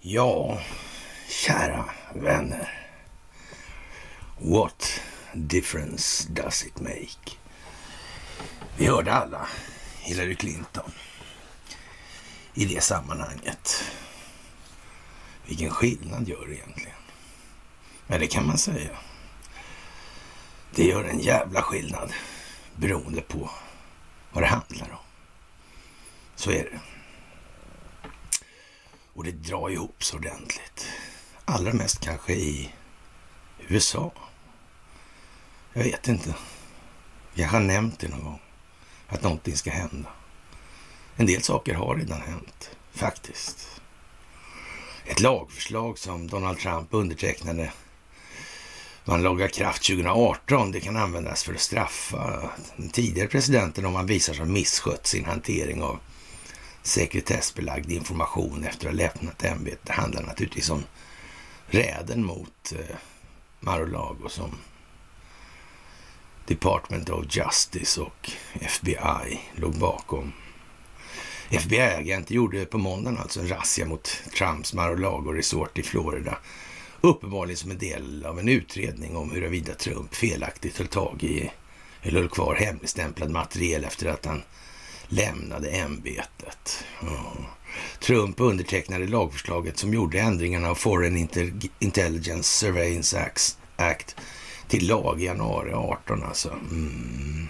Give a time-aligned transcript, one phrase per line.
[0.00, 0.58] Ja,
[1.28, 1.84] kära
[2.14, 2.88] vänner.
[4.38, 5.00] What
[5.34, 7.36] difference does it make?
[8.76, 9.48] Vi hörde alla
[10.00, 10.90] Hillary Clinton
[12.54, 13.84] i det sammanhanget.
[15.46, 16.96] Vilken skillnad gör det egentligen?
[18.06, 18.96] Men det kan man säga.
[20.74, 22.12] Det gör en jävla skillnad
[22.76, 23.50] beroende på
[24.32, 24.98] vad det handlar om.
[26.34, 26.80] Så är det.
[29.14, 30.86] Och det drar ihop så ordentligt.
[31.44, 32.74] Allra mest kanske i
[33.68, 34.12] USA.
[35.72, 36.34] Jag vet inte.
[37.34, 38.40] Jag har nämnt det någon gång.
[39.08, 40.08] Att någonting ska hända.
[41.16, 43.80] En del saker har redan hänt, faktiskt.
[45.04, 47.72] Ett lagförslag som Donald Trump undertecknade
[49.08, 50.72] man lagar kraft 2018.
[50.72, 55.06] Det kan användas för att straffa den tidigare presidenten om han visar sig ha misskött
[55.06, 55.98] sin hantering av
[56.82, 59.80] sekretessbelagd information efter att ha lämnat ämbetet.
[59.82, 60.84] Det handlar naturligtvis om
[61.66, 62.96] räden mot eh,
[63.60, 64.50] Mar-a-Lago som
[66.46, 70.32] Department of Justice och FBI låg bakom.
[71.50, 76.38] FBI-agenter gjorde på måndagen alltså en razzia mot Trumps Mar-a-Lago Resort i Florida.
[77.06, 81.50] Uppenbarligen som en del av en utredning om huruvida Trump felaktigt höll tag i
[82.02, 84.42] eller höll kvar hemligstämplad materiel efter att han
[85.08, 86.84] lämnade ämbetet.
[88.00, 91.28] Trump undertecknade lagförslaget som gjorde ändringarna av Foreign
[91.78, 93.30] Intelligence Surveillance
[93.76, 94.16] Act
[94.68, 96.50] till lag i januari 18 alltså.
[96.50, 97.48] Mm.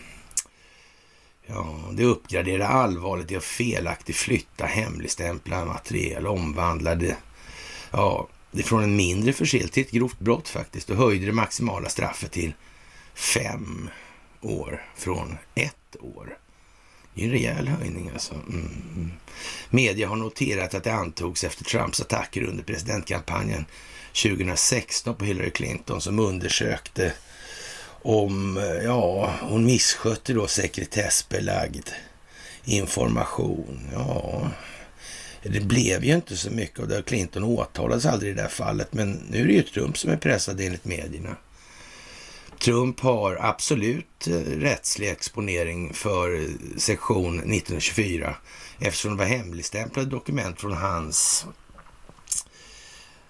[1.46, 7.16] Ja, det uppgraderar allvarligt i att felaktigt flytta hemligstämplad material, omvandlade
[7.90, 8.28] ja,
[8.62, 12.54] från en mindre förseelse till ett grovt brott faktiskt och höjde det maximala straffet till
[13.14, 13.90] fem
[14.40, 16.38] år från ett år.
[17.14, 18.34] Det är en rejäl höjning alltså.
[18.34, 19.12] Mm.
[19.70, 23.64] Media har noterat att det antogs efter Trumps attacker under presidentkampanjen
[24.22, 27.12] 2016 på Hillary Clinton som undersökte
[28.02, 31.88] om, ja, hon misskötte då sekretessbelagd
[32.64, 33.88] information.
[33.92, 34.50] Ja,
[35.48, 37.02] det blev ju inte så mycket av det.
[37.02, 40.16] Clinton åtalades aldrig i det här fallet, men nu är det ju Trump som är
[40.16, 41.36] pressad enligt medierna.
[42.58, 48.36] Trump har absolut eh, rättslig exponering för eh, sektion 1924
[48.78, 51.46] eftersom det var hemligstämplade dokument från hans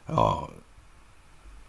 [0.06, 0.50] ja,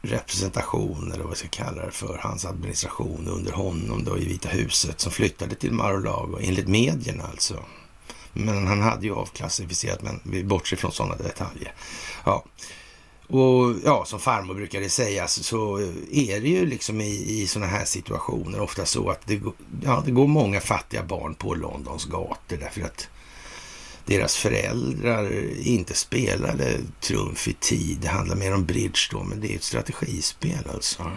[0.01, 4.49] representation eller vad jag ska kalla det för, hans administration under honom då i Vita
[4.49, 7.63] huset som flyttade till Mar-a-Lago enligt medierna alltså.
[8.39, 11.73] Men han hade ju avklassificerat, men vi bortser från sådana detaljer.
[12.25, 12.45] Ja.
[13.29, 15.79] Och ja, som farmor brukade säga så
[16.11, 19.41] är det ju liksom i, i sådana här situationer ofta så att det,
[19.83, 23.07] ja, det går många fattiga barn på Londons gator därför att
[24.05, 27.97] deras föräldrar inte spelade trumf i tid.
[28.01, 31.11] Det handlar mer om bridge då, men det är ett strategispel alltså.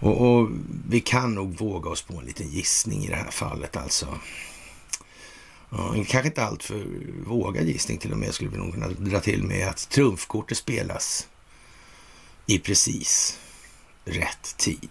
[0.00, 0.48] Och, och,
[0.88, 4.06] vi kan nog våga oss på en liten gissning i det här fallet alltså.
[5.70, 6.86] Ja, kanske inte allt för
[7.26, 11.28] vågad gissning till och med skulle vi nog kunna dra till med att trumfkortet spelas
[12.46, 13.38] i precis
[14.04, 14.90] rätt tid.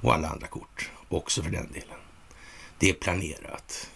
[0.00, 1.98] Och alla andra kort också för den delen.
[2.78, 3.90] Det är planerat.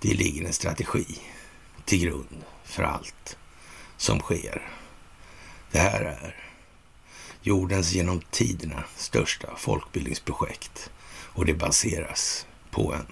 [0.00, 1.18] Det ligger en strategi
[1.84, 3.36] till grund för allt
[3.96, 4.70] som sker.
[5.70, 6.36] Det här är
[7.42, 13.06] jordens genom tiderna största folkbildningsprojekt och det baseras på en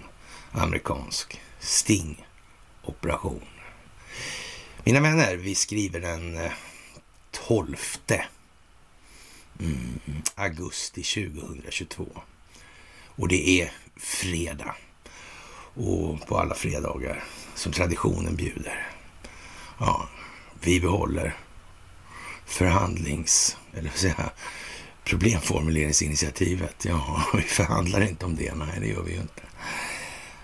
[0.58, 3.44] amerikansk stingoperation.
[4.84, 6.52] Mina vänner, vi skriver den eh,
[7.30, 7.76] 12
[9.60, 10.00] mm,
[10.34, 12.06] augusti 2022
[13.06, 14.74] och det är fredag
[15.74, 17.24] och på alla fredagar
[17.54, 18.86] som traditionen bjuder.
[19.78, 20.08] Ja,
[20.60, 21.36] vi behåller
[22.46, 24.30] förhandlings, eller vad säga,
[25.04, 26.84] problemformuleringsinitiativet.
[26.84, 28.54] Ja, vi förhandlar inte om det.
[28.54, 29.42] Nej, det gör vi ju inte.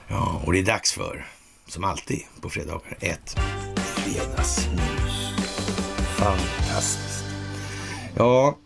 [0.09, 1.27] Ja, och det är dags för,
[1.67, 3.37] som alltid på fredagar, ett
[3.77, 5.31] fredagsmys.
[6.17, 7.25] Fantastiskt.
[8.17, 8.59] Ja,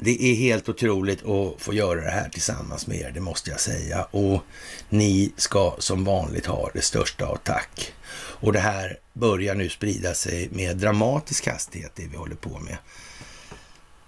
[0.00, 3.60] det är helt otroligt att få göra det här tillsammans med er, det måste jag
[3.60, 4.02] säga.
[4.10, 4.42] Och
[4.88, 7.92] ni ska som vanligt ha det största av tack.
[8.14, 12.76] Och det här börjar nu sprida sig med dramatisk hastighet, det vi håller på med.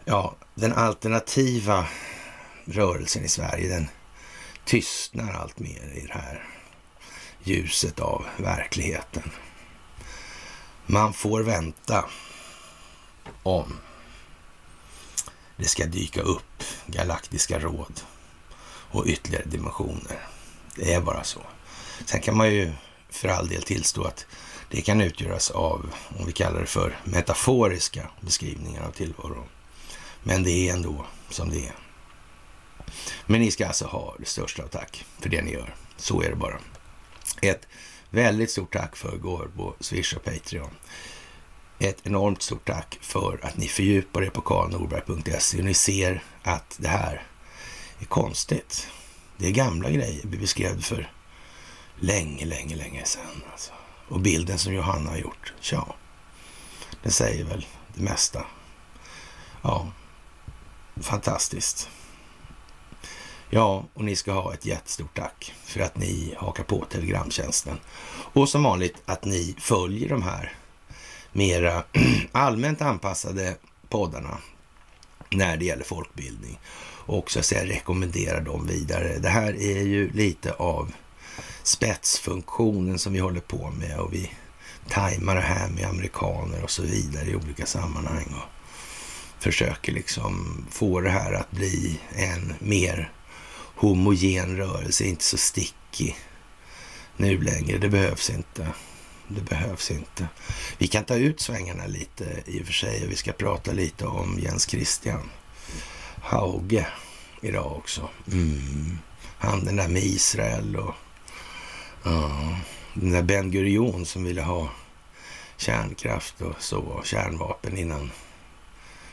[0.04, 1.86] Ja, den alternativa
[2.64, 3.88] rörelsen i Sverige, den
[4.64, 6.48] tystnar allt mer i det här
[7.42, 9.30] ljuset av verkligheten.
[10.86, 12.04] Man får vänta
[13.42, 13.78] om
[15.56, 18.00] det ska dyka upp galaktiska råd
[18.66, 20.26] och ytterligare dimensioner.
[20.76, 21.40] Det är bara så.
[22.04, 22.72] Sen kan man ju
[23.10, 24.26] för all del tillstå att
[24.70, 29.48] det kan utgöras av, om vi kallar det för metaforiska beskrivningar av tillvaron.
[30.22, 31.83] Men det är ändå som det är.
[33.26, 35.74] Men ni ska alltså ha det största av tack för det ni gör.
[35.96, 36.58] Så är det bara.
[37.42, 37.66] Ett
[38.10, 40.70] väldigt stort tack för går på Swish och Patreon.
[41.78, 46.76] Ett enormt stort tack för att ni fördjupar er på karlnorberg.se och ni ser att
[46.78, 47.22] det här
[47.98, 48.88] är konstigt.
[49.36, 51.12] Det är gamla grejer vi beskrev för
[51.96, 53.42] länge, länge, länge sedan.
[53.52, 53.72] Alltså.
[54.08, 55.96] Och bilden som Johanna har gjort, ja,
[57.02, 58.46] den säger väl det mesta.
[59.62, 59.92] Ja,
[61.00, 61.88] fantastiskt.
[63.54, 67.78] Ja, och ni ska ha ett jättestort tack för att ni hakar på Telegramtjänsten.
[68.08, 70.52] Och som vanligt att ni följer de här
[71.32, 71.84] mera
[72.32, 73.56] allmänt anpassade
[73.88, 74.38] poddarna
[75.30, 76.58] när det gäller folkbildning.
[77.06, 79.18] Och så att säga rekommendera dem vidare.
[79.18, 80.92] Det här är ju lite av
[81.62, 84.30] spetsfunktionen som vi håller på med och vi
[84.88, 91.00] tajmar det här med amerikaner och så vidare i olika sammanhang och försöker liksom få
[91.00, 93.10] det här att bli en mer
[93.76, 96.16] homogen rörelse, inte så stickig
[97.16, 97.78] nu längre.
[97.78, 98.68] Det behövs inte.
[99.28, 100.28] Det behövs inte.
[100.78, 104.06] Vi kan ta ut svängarna lite i och för sig och vi ska prata lite
[104.06, 105.30] om Jens Christian
[106.22, 106.86] Hauge
[107.40, 108.08] idag också.
[108.32, 108.98] Mm.
[109.38, 110.94] Han den där med Israel och
[112.06, 112.58] uh,
[112.94, 114.68] den där Ben Gurion som ville ha
[115.56, 118.10] kärnkraft och så, kärnvapen innan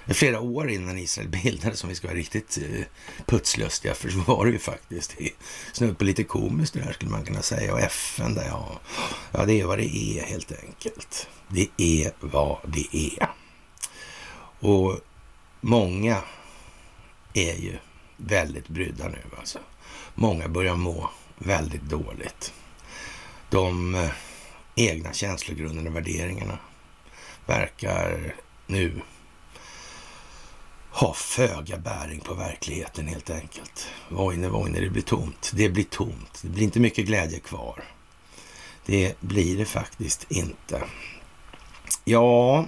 [0.08, 2.86] flera år innan Israel bildades, om vi ska vara riktigt eh,
[3.26, 5.16] putslustiga, för så var det ju faktiskt.
[5.74, 7.74] Snudd på lite komiskt det här skulle man kunna säga.
[7.74, 8.80] Och FN där, ja.
[9.32, 11.28] Ja, det är vad det är helt enkelt.
[11.48, 13.30] Det är vad det är.
[14.60, 15.00] Och
[15.62, 16.22] många
[17.34, 17.78] är ju
[18.18, 19.60] väldigt brydda nu alltså.
[20.16, 22.54] Många börjar må väldigt dåligt.
[23.50, 24.12] De eh,
[24.76, 26.58] egna känslogrunderna och värderingarna
[27.46, 28.36] verkar
[28.68, 29.02] nu
[30.92, 33.88] har föga bäring på verkligheten helt enkelt.
[34.10, 35.52] Vojne, vojne, det blir tomt.
[35.56, 36.40] Det blir tomt.
[36.42, 37.84] Det blir inte mycket glädje kvar.
[38.86, 40.84] Det blir det faktiskt inte.
[42.04, 42.66] Ja,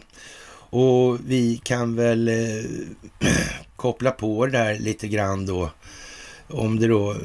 [0.70, 3.28] och vi kan väl eh,
[3.76, 5.70] koppla på det där lite grann då.
[6.48, 7.16] Om det då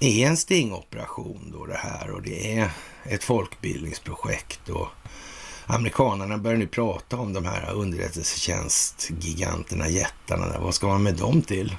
[0.00, 2.70] är en stingoperation då det här och det är
[3.04, 4.88] ett folkbildningsprojekt och
[5.66, 10.58] amerikanerna börjar nu prata om de här underrättelsetjänstgiganterna, jättarna.
[10.58, 11.76] Vad ska man med dem till?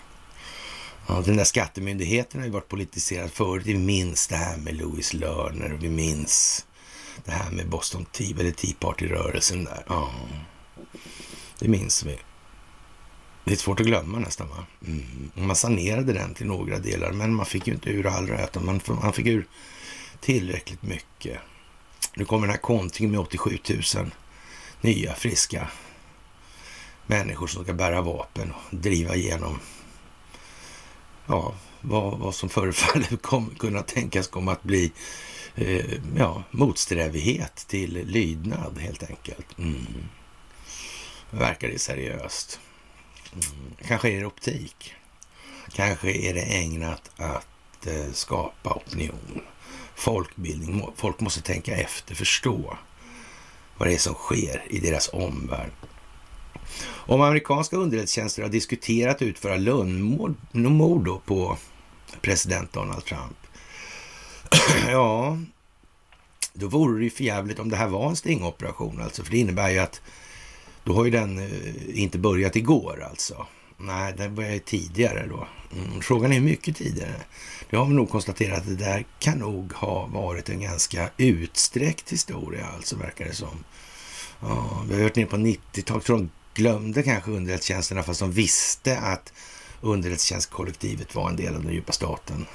[1.08, 3.66] Ja, den där skattemyndigheten har ju varit politiserad förut.
[3.66, 6.66] Vi minns det här med Louis Lerner och vi minns
[7.26, 9.84] det här med Boston Tea, eller Tea Party-rörelsen där.
[9.88, 10.12] Ja,
[11.60, 12.20] det minns vi.
[13.44, 14.50] Det är svårt att glömma nästan.
[14.50, 14.66] Va?
[14.88, 15.32] Mm.
[15.34, 18.60] Man sanerade den till några delar, men man fick ju inte ur all röta.
[18.60, 19.48] Man, man fick ur
[20.20, 21.40] tillräckligt mycket.
[22.18, 23.58] Nu kommer den här kontringen med 87
[23.96, 24.12] 000
[24.82, 25.68] nya friska
[27.06, 29.60] människor som ska bära vapen och driva igenom
[31.26, 34.92] ja, vad, vad som förefaller kom, kunna tänkas komma att bli
[35.56, 35.86] eh,
[36.18, 39.58] ja, motsträvighet till lydnad helt enkelt.
[39.58, 39.86] Mm.
[41.30, 42.60] Verkar det seriöst?
[43.34, 43.76] Mm.
[43.88, 44.94] Kanske är det optik.
[45.72, 49.42] Kanske är det ägnat att eh, skapa opinion
[49.98, 50.90] folkbildning.
[50.96, 52.78] Folk måste tänka efter, förstå
[53.78, 55.72] vad det är som sker i deras omvärld.
[56.86, 61.58] Om amerikanska underrättelsetjänster har diskuterat att utföra lönnmord på
[62.22, 63.38] president Donald Trump.
[64.88, 65.38] ja,
[66.54, 69.24] då vore det ju förjävligt om det här var en stingoperation alltså.
[69.24, 70.02] För det innebär ju att
[70.84, 73.46] då har ju den eh, inte börjat igår alltså.
[73.80, 75.48] Nej, den började tidigare då.
[75.72, 77.22] Mm, frågan är hur mycket tidigare.
[77.70, 82.12] Det har vi nog konstaterat att det där kan nog ha varit en ganska utsträckt
[82.12, 83.64] historia, alltså verkar det som.
[84.40, 89.00] Ja, vi har hört ner på 90-talet, Tror de glömde kanske underrättelsetjänsterna fast de visste
[89.00, 89.34] att
[89.82, 92.46] underrättelsetjänstkollektivet var en del av den djupa staten.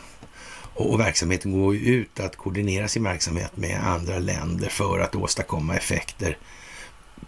[0.75, 5.14] Och, och verksamheten går ju ut att koordinera sin verksamhet med andra länder för att
[5.14, 6.38] åstadkomma effekter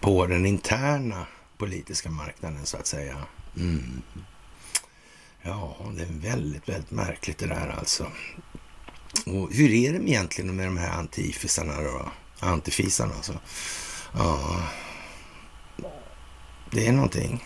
[0.01, 1.27] på den interna
[1.59, 3.17] politiska marknaden så att säga.
[3.57, 4.03] Mm.
[5.43, 8.07] Ja, det är väldigt, väldigt märkligt det där alltså.
[9.27, 12.11] Och hur är det egentligen med de här antifisarna då?
[12.41, 13.39] Antifisarna alltså.
[14.13, 14.63] Ja,
[16.71, 17.45] det är någonting.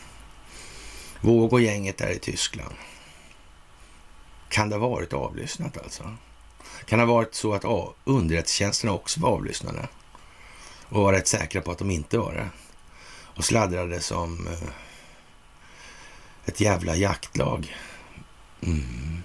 [1.21, 2.75] Våg och gänget där i Tyskland.
[4.49, 6.17] Kan det ha varit avlyssnat alltså?
[6.85, 7.65] Kan det ha varit så att
[8.05, 9.89] underrättelsetjänsterna också var avlyssnade?
[10.89, 12.49] Och var rätt säkra på att de inte var det?
[13.37, 14.69] Och sladdrade som eh,
[16.49, 17.77] ett jävla jaktlag.
[18.61, 19.23] Mm.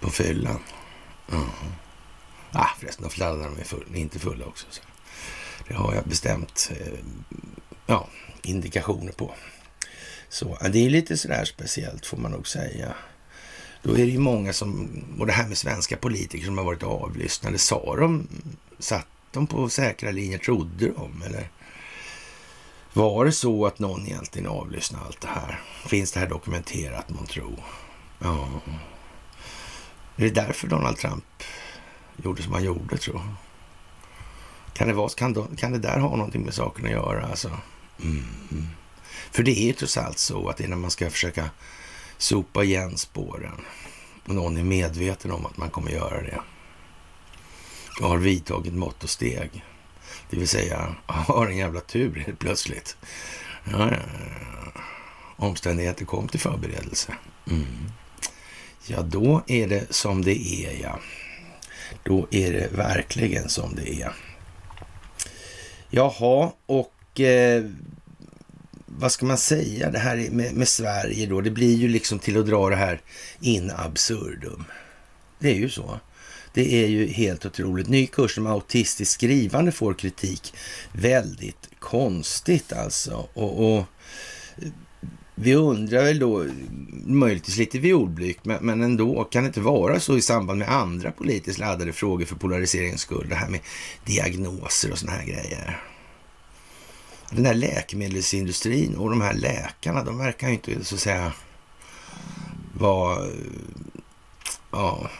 [0.00, 0.60] På fyllan.
[1.32, 1.48] Mm.
[2.52, 4.66] Ah, förresten, de fladdrar de är full, inte fulla också.
[4.70, 4.82] Så.
[5.68, 6.98] Det har jag bestämt eh,
[7.86, 8.08] ja,
[8.42, 9.34] indikationer på.
[10.28, 12.94] Så det är lite sådär speciellt får man nog säga.
[13.82, 14.88] Då är det ju många som,
[15.20, 18.28] och det här med svenska politiker som har varit avlyssnade, sa de,
[18.78, 21.50] satt de på säkra linjer, trodde de eller?
[22.92, 25.60] Var det så att någon egentligen avlyssnade allt det här?
[25.86, 27.64] Finns det här dokumenterat, man tror?
[28.18, 28.48] Ja.
[30.16, 31.24] Är det därför Donald Trump
[32.16, 33.34] gjorde som han gjorde, tror jag?
[34.74, 37.26] Kan det, vara, kan, de, kan det där ha någonting med saken att göra?
[37.26, 37.50] Alltså?
[38.02, 38.68] Mm.
[39.30, 41.50] För det är ju trots allt så att det är när man ska försöka
[42.18, 43.60] sopa igen spåren
[44.26, 46.40] och någon är medveten om att man kommer göra det
[48.00, 49.64] och har vidtagit mått och steg.
[50.30, 52.96] Det vill säga har en jävla tur helt plötsligt.
[53.64, 53.96] Ja, ja,
[54.74, 54.80] ja.
[55.36, 57.14] Omständigheter kom till förberedelse.
[57.50, 57.66] Mm.
[58.86, 60.98] Ja, då är det som det är, ja.
[62.02, 64.12] Då är det verkligen som det är.
[65.90, 67.64] Jaha, och eh,
[68.86, 72.38] vad ska man säga, det här med, med, Sverige då, det blir ju liksom till
[72.38, 73.00] att dra det här
[73.40, 74.64] in absurdum.
[75.38, 76.00] Det är ju så.
[76.54, 77.88] Det är ju helt otroligt.
[77.88, 80.54] Ny kurs om autistiskt skrivande får kritik.
[80.92, 83.28] Väldigt konstigt alltså.
[83.34, 83.84] Och, och
[85.40, 86.46] vi undrar väl då,
[87.06, 91.10] möjligtvis lite violblygt, men, men ändå, kan det inte vara så i samband med andra
[91.10, 93.60] politiskt laddade frågor för polariseringens skull, det här med
[94.04, 95.82] diagnoser och såna här grejer?
[97.30, 101.32] Den här läkemedelsindustrin och de här läkarna, de verkar ju inte så att säga
[102.74, 103.26] vara
[104.70, 105.10] ja,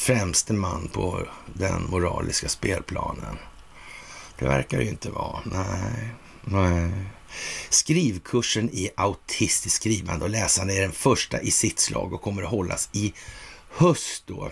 [0.00, 3.36] främste man på den moraliska spelplanen.
[4.38, 5.40] Det verkar ju inte vara.
[5.44, 6.08] Nej,
[6.44, 6.90] nej.
[7.68, 12.48] Skrivkursen i autistiskt skrivande och läsande är den första i sitt slag och kommer att
[12.48, 13.12] hållas i
[13.70, 14.50] höst då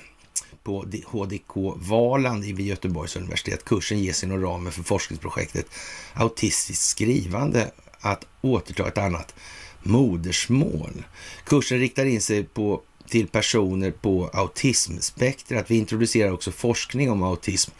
[0.62, 3.64] på HDK Valand vid Göteborgs universitet.
[3.64, 5.66] Kursen ges inom ramen för forskningsprojektet
[6.14, 9.34] Autistiskt skrivande att återta ett annat
[9.82, 11.04] modersmål.
[11.44, 15.70] Kursen riktar in sig på till personer på autismspektrat.
[15.70, 17.70] Vi introducerar också forskning om autism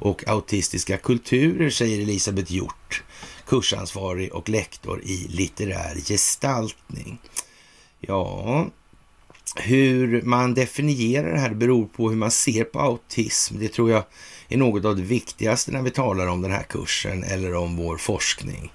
[0.00, 3.02] och autistiska kulturer, säger Elisabeth Hjort,
[3.46, 7.18] kursansvarig och lektor i litterär gestaltning.
[8.00, 8.66] Ja,
[9.56, 13.58] hur man definierar det här beror på hur man ser på autism.
[13.58, 14.04] Det tror jag
[14.48, 17.96] är något av det viktigaste när vi talar om den här kursen eller om vår
[17.96, 18.72] forskning.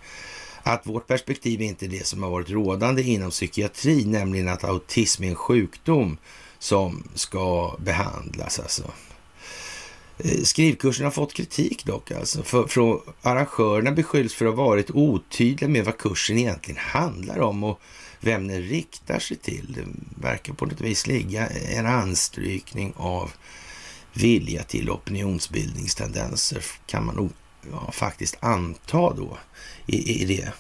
[0.63, 5.23] Att vårt perspektiv är inte det som har varit rådande inom psykiatri, nämligen att autism
[5.23, 6.17] är en sjukdom
[6.59, 8.59] som ska behandlas.
[8.59, 8.91] Alltså.
[10.17, 12.11] Eh, Skrivkursen har fått kritik dock.
[12.11, 12.43] Alltså.
[12.43, 17.63] För, för arrangörerna beskylls för att ha varit otydliga med vad kursen egentligen handlar om
[17.63, 17.79] och
[18.19, 19.73] vem den riktar sig till.
[19.73, 19.85] Det
[20.27, 23.31] verkar på något vis ligga en anstrykning av
[24.13, 27.31] vilja till opinionsbildningstendenser kan man nog
[27.71, 29.37] ja, faktiskt anta då
[29.85, 30.53] i, i det.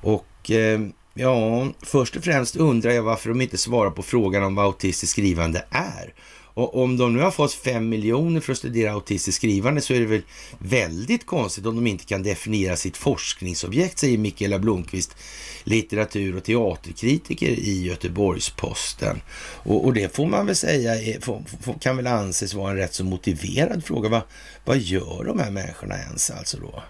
[0.00, 0.80] Och eh,
[1.14, 5.12] ja, först och främst undrar jag varför de inte svarar på frågan om vad autistiskt
[5.12, 6.14] skrivande är.
[6.54, 10.00] Och om de nu har fått fem miljoner för att studera autistiskt skrivande så är
[10.00, 10.22] det väl
[10.58, 15.16] väldigt konstigt om de inte kan definiera sitt forskningsobjekt, säger Mikaela Blomqvist,
[15.64, 19.20] litteratur och teaterkritiker i Göteborgs-Posten.
[19.62, 22.76] Och, och, det får man väl säga är, får, får, kan väl anses vara en
[22.76, 24.08] rätt så motiverad fråga.
[24.08, 24.22] Va,
[24.64, 26.82] vad gör de här människorna ens alltså då?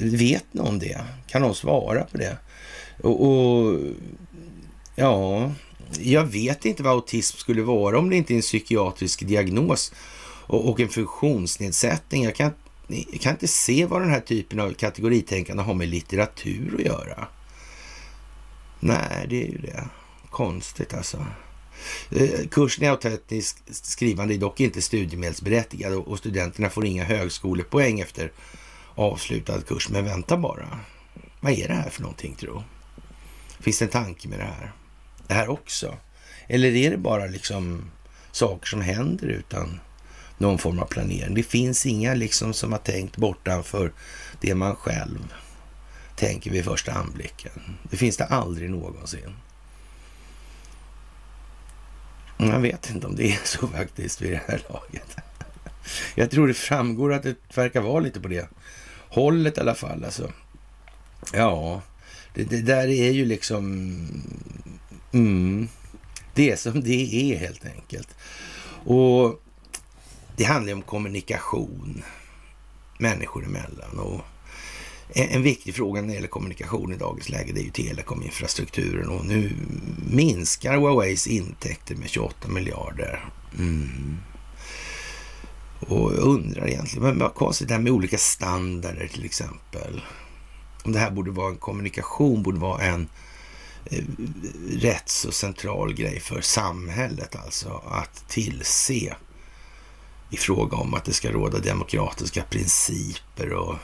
[0.00, 1.00] Vet någon det?
[1.26, 2.36] Kan någon svara på det?
[3.02, 3.78] och, och
[4.94, 5.52] ja,
[5.98, 9.92] jag vet inte vad autism skulle vara om det inte är en psykiatrisk diagnos
[10.46, 12.24] och, och en funktionsnedsättning.
[12.24, 12.50] Jag kan,
[12.86, 17.28] jag kan inte se vad den här typen av kategoritänkande har med litteratur att göra.
[18.80, 19.84] Nej, det är ju det.
[20.30, 21.26] Konstigt alltså.
[22.10, 28.32] Eh, kursen i autentiskt skrivande är dock inte studiemedelsberättigad och studenterna får inga högskolepoäng efter
[29.00, 29.88] avslutad kurs.
[29.88, 30.78] Men vänta bara.
[31.40, 32.62] Vad är det här för någonting tro?
[33.60, 34.72] Finns det en tanke med det här?
[35.26, 35.96] Det här också?
[36.46, 37.90] Eller är det bara liksom
[38.32, 39.80] saker som händer utan
[40.38, 41.34] någon form av planering?
[41.34, 43.92] Det finns inga liksom som har tänkt bortanför
[44.40, 45.34] det man själv
[46.16, 47.76] tänker vid första anblicken.
[47.82, 49.34] Det finns det aldrig någonsin.
[52.36, 55.16] Jag vet inte om det är så faktiskt vid det här laget.
[56.14, 58.48] Jag tror det framgår att det verkar vara lite på det
[59.10, 60.04] hållet i alla fall.
[60.04, 60.32] Alltså.
[61.32, 61.82] Ja,
[62.34, 64.06] det, det där är ju liksom...
[65.12, 65.68] Mm,
[66.34, 68.08] det är som det är helt enkelt.
[68.84, 69.42] Och
[70.36, 72.02] det handlar ju om kommunikation
[72.98, 73.98] människor emellan.
[73.98, 74.20] Och
[75.12, 79.26] en viktig fråga när det gäller kommunikation i dagens läge, det är ju telekominfrastrukturen och
[79.26, 79.52] nu
[80.10, 83.24] minskar Huaweis intäkter med 28 miljarder.
[83.58, 84.16] Mm.
[85.80, 90.02] Och jag undrar egentligen, men vad konstigt det här med olika standarder till exempel.
[90.84, 93.08] Om det här borde vara en kommunikation, borde vara en
[93.84, 94.04] eh,
[94.70, 97.82] rätt så central grej för samhället alltså.
[97.90, 99.16] Att tillse
[100.30, 103.76] i fråga om att det ska råda demokratiska principer och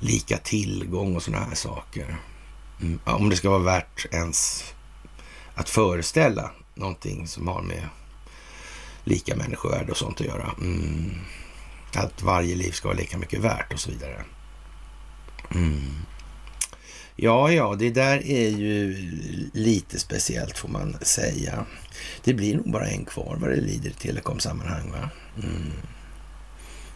[0.00, 2.16] lika tillgång och sådana här saker.
[2.80, 3.00] Mm.
[3.04, 4.64] Om det ska vara värt ens
[5.54, 7.88] att föreställa någonting som har med
[9.04, 10.54] lika människovärde och sånt att göra.
[10.60, 11.10] Mm.
[11.94, 14.24] Att varje liv ska vara lika mycket värt och så vidare.
[15.54, 15.90] Mm.
[17.16, 18.94] Ja, ja, det där är ju
[19.52, 21.66] lite speciellt får man säga.
[22.24, 24.90] Det blir nog bara en kvar vad det lider i telekomsammanhang.
[24.90, 25.10] Va?
[25.42, 25.72] Mm.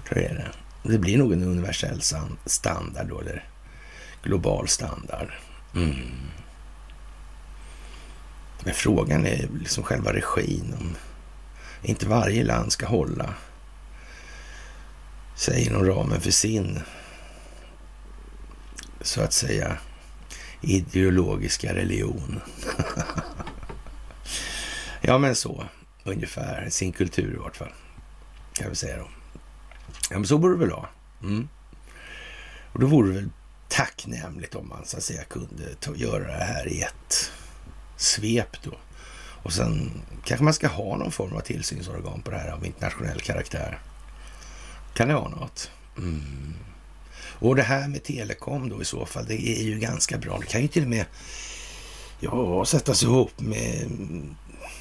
[0.09, 0.53] Så är det.
[0.83, 2.03] Det blir nog en universell
[2.47, 3.49] standard då, eller
[4.23, 5.29] global standard.
[5.75, 5.97] Mm.
[8.65, 10.75] Men frågan är liksom själva regin.
[10.81, 10.97] Om
[11.83, 13.35] inte varje land ska hålla
[15.35, 16.81] sig inom ramen för sin,
[19.01, 19.79] så att säga,
[20.61, 22.41] ideologiska religion.
[25.01, 25.65] ja, men så
[26.05, 26.69] ungefär.
[26.71, 27.73] Sin kultur i vart fall,
[28.53, 29.09] kan vi säga då.
[30.11, 30.89] Ja, men så borde det väl vara.
[31.23, 31.49] Mm.
[32.73, 33.31] Och då vore det väl
[33.69, 37.33] tacknämligt om man så att säga kunde ta, göra det här i ett
[37.97, 38.79] svep då.
[39.43, 39.91] Och sen
[40.25, 43.79] kanske man ska ha någon form av tillsynsorgan på det här av internationell karaktär.
[44.95, 45.71] Kan det vara något?
[45.99, 46.55] Mm.
[47.41, 50.39] Och det här med telekom då i så fall, det är ju ganska bra.
[50.39, 51.07] Det kan ju till och med
[52.21, 53.89] ja, sättas ihop med,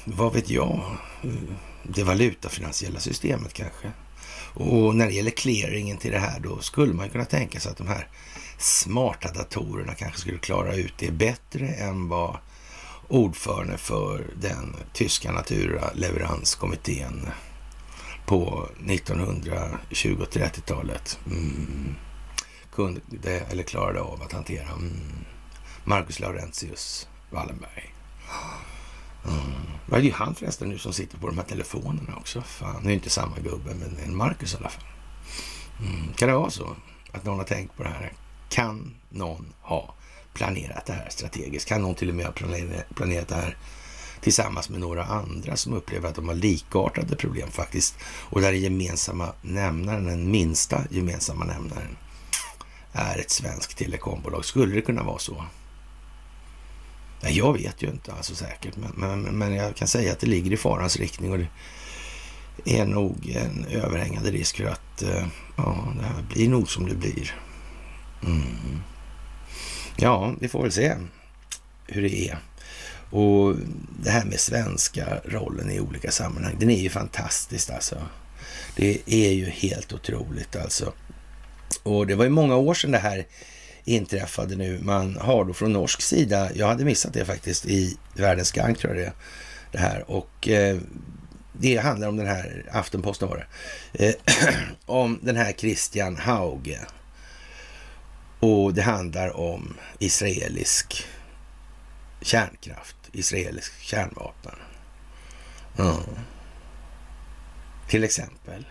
[0.04, 0.96] vad vet jag,
[1.82, 3.90] det valutafinansiella systemet kanske.
[4.54, 7.78] Och när det gäller clearingen till det här, då skulle man kunna tänka sig att
[7.78, 8.08] de här
[8.58, 12.36] smarta datorerna kanske skulle klara ut det bättre än vad
[13.08, 17.28] ordförande för den tyska naturleveranskommittén
[18.26, 21.94] på 1920 och 30-talet mm.
[22.74, 24.68] kunde eller klarade av att hantera.
[24.68, 25.00] Mm.
[25.84, 27.94] Marcus Laurentius Wallenberg.
[29.24, 29.40] Mm.
[29.86, 32.42] Det är ju han förresten nu som sitter på de här telefonerna också.
[32.42, 34.84] Fan, det är inte samma gubbe, men en Marcus i alla fall.
[35.80, 36.12] Mm.
[36.12, 36.76] Kan det vara så
[37.12, 38.12] att någon har tänkt på det här?
[38.48, 39.94] Kan någon ha
[40.38, 41.68] planerat det här strategiskt?
[41.68, 42.32] Kan någon till och med ha
[42.94, 43.56] planerat det här
[44.20, 48.60] tillsammans med några andra som upplever att de har likartade problem faktiskt och där den
[48.60, 51.96] gemensamma nämnaren, den minsta gemensamma nämnaren,
[52.92, 54.44] är ett svenskt telekombolag.
[54.44, 55.44] Skulle det kunna vara så?
[57.20, 60.26] Nej, jag vet ju inte alltså säkert, men, men, men jag kan säga att det
[60.26, 61.48] ligger i farans riktning och det
[62.78, 66.94] är nog en överhängande risk för att eh, ja, det här blir nog som det
[66.94, 67.34] blir.
[68.26, 68.82] Mm.
[70.00, 70.94] Ja, vi får väl se
[71.86, 72.38] hur det är.
[73.10, 73.54] Och
[74.02, 78.02] det här med svenska rollen i olika sammanhang, den är ju fantastisk alltså.
[78.76, 80.92] Det är ju helt otroligt alltså.
[81.82, 83.26] Och det var ju många år sedan det här
[83.84, 84.78] inträffade nu.
[84.82, 88.96] Man har då från norsk sida, jag hade missat det faktiskt i Världens Gang tror
[88.96, 89.12] jag det,
[89.72, 90.10] det här.
[90.10, 90.78] Och eh,
[91.52, 93.46] det handlar om den här, Aftenposten var
[93.92, 94.14] det, eh,
[94.86, 96.78] om den här Christian Hauge.
[98.40, 101.06] Och det handlar om israelisk
[102.20, 104.54] kärnkraft, israelisk kärnvapen.
[105.78, 105.96] Mm.
[107.88, 108.66] Till exempel.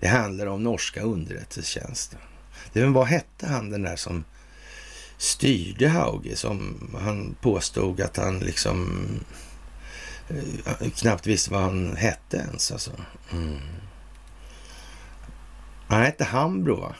[0.00, 2.18] Det handlar om norska underrättelsetjänsten.
[2.72, 4.24] Det, vad hette han den där som
[5.16, 9.06] styrde Hauge som han påstod att han liksom
[10.28, 12.72] eh, knappt visste vad han hette ens.
[12.72, 12.90] Alltså.
[13.32, 13.58] Mm.
[15.88, 16.94] Han hette Hambro va?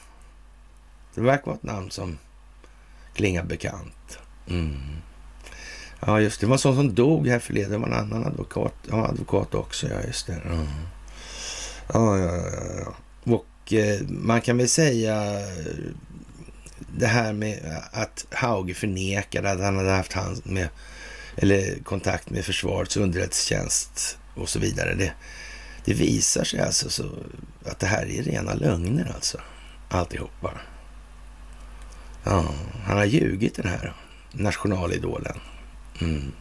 [1.14, 2.18] Det verkar vara ett namn som
[3.14, 4.18] klingar bekant.
[4.48, 4.76] Mm.
[6.00, 6.46] Ja, just det.
[6.46, 7.70] Det var en sån som dog här förleden.
[7.70, 9.88] Det var en annan advokat, ja, advokat också.
[9.88, 10.32] Ja, just det.
[10.32, 10.66] Mm.
[11.92, 12.94] Ja, ja, ja, ja.
[13.32, 15.46] Och eh, man kan väl säga eh,
[16.96, 20.68] det här med att Hauge förnekade att han hade haft hand med,
[21.36, 24.94] eller kontakt med försvarets underrättelsetjänst och så vidare.
[24.94, 25.12] Det,
[25.84, 27.04] det visar sig alltså så
[27.64, 29.38] att det här är rena lögner alltså,
[29.88, 30.50] alltihopa.
[32.24, 32.44] Ja,
[32.84, 33.94] han har ljugit den här
[34.32, 35.40] nationalidolen.
[36.00, 36.32] Mm.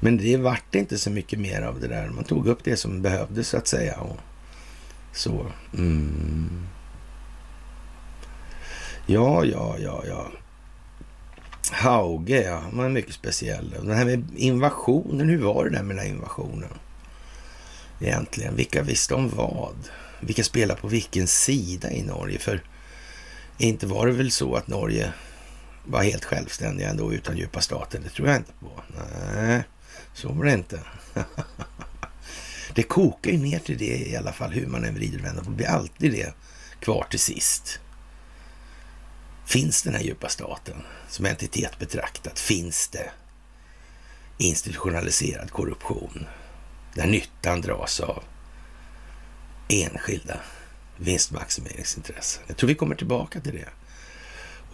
[0.00, 2.08] Men det vart inte så mycket mer av det där.
[2.08, 4.00] Man tog upp det som behövdes så att säga.
[4.00, 4.18] Och
[5.12, 5.46] så.
[5.74, 6.66] Mm.
[9.06, 10.26] Ja, ja, ja, ja.
[11.72, 12.58] Hauge, ja.
[12.58, 13.70] Han var mycket speciell.
[13.70, 16.72] Den här med invasionen, hur var det där med den här invasionen?
[18.00, 19.76] Egentligen, vilka visste om vad?
[20.20, 22.38] Vilka spelar på vilken sida i Norge?
[22.38, 22.62] För
[23.62, 25.12] inte var det väl så att Norge
[25.84, 28.02] var helt självständiga ändå utan djupa staten?
[28.04, 28.82] Det tror jag inte på.
[29.34, 29.62] Nej,
[30.14, 30.80] så var det inte.
[32.74, 35.42] det kokar ju ner till det i alla fall, hur man än vrider och vänder
[35.42, 35.56] på det.
[35.56, 36.34] blir alltid det
[36.80, 37.80] kvar till sist.
[39.46, 42.38] Finns den här djupa staten som entitet betraktat?
[42.38, 43.10] Finns det
[44.38, 46.26] institutionaliserad korruption
[46.94, 48.24] där nyttan dras av
[49.68, 50.40] enskilda
[51.02, 52.42] vinstmaximeringsintressen?
[52.46, 53.68] Jag tror vi kommer tillbaka till det.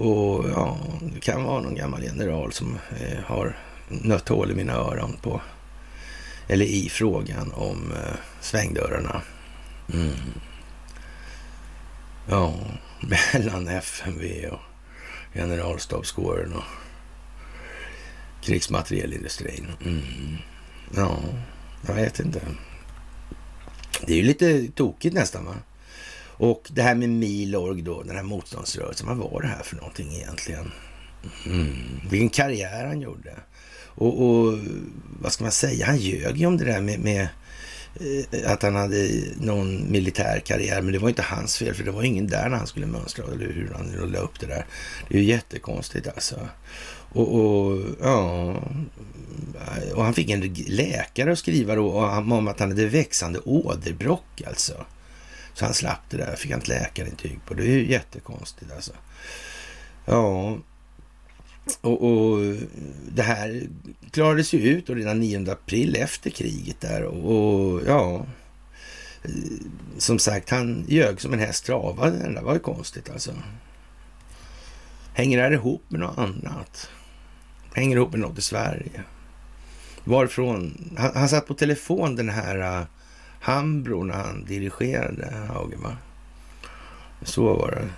[0.04, 0.78] Och ja,
[1.14, 3.56] det kan vara någon gammal general som eh, har
[3.88, 5.40] nött hål i mina öron på
[6.48, 9.22] eller i frågan om eh, svängdörrarna.
[9.92, 10.14] Mm.
[12.28, 12.54] Ja,
[13.32, 14.60] mellan FMV och
[15.34, 16.64] generalstabskåren och
[18.42, 19.66] krigsmaterielindustrin.
[19.84, 20.02] Mm.
[20.94, 21.18] Ja,
[21.86, 22.40] jag vet inte.
[24.06, 25.54] Det är ju lite tokigt nästan va?
[26.38, 30.14] Och det här med Milorg då, den här motståndsrörelsen, vad var det här för någonting
[30.14, 30.72] egentligen?
[31.46, 31.77] Mm.
[32.11, 33.35] Vilken karriär han gjorde.
[33.85, 34.59] Och, och,
[35.20, 37.29] vad ska man säga, han ljög ju om det där med, med
[38.01, 39.09] eh, att han hade
[39.40, 42.57] någon militär karriär, men det var inte hans fel, för det var ingen där när
[42.57, 44.66] han skulle mönstra, eller hur han rullade upp det där.
[45.09, 46.48] Det är ju jättekonstigt alltså.
[47.12, 48.55] Och, och, ja,
[49.94, 54.85] och han fick en läkare att skriva då om att han hade växande åderbråck alltså.
[55.58, 57.54] Så han slapp det där, fick han ett läkarintyg på.
[57.54, 58.92] Det är ju jättekonstigt alltså.
[60.04, 60.58] Ja,
[61.80, 62.56] och, och,
[63.12, 63.62] det här
[64.10, 68.26] klarades ju ut redan 9 april efter kriget där och, och ja,
[69.98, 72.18] som sagt, han ljög som en häst travade.
[72.18, 73.32] Det där var ju konstigt alltså.
[75.14, 76.90] Hänger det här ihop med något annat?
[77.74, 79.02] Hänger ihop med något i Sverige?
[80.04, 80.92] Varifrån?
[80.98, 82.86] Han, han satt på telefon den här
[83.40, 85.90] Hambro när han dirigerade Hagemar.
[85.90, 85.96] va?
[87.22, 87.88] Så var det.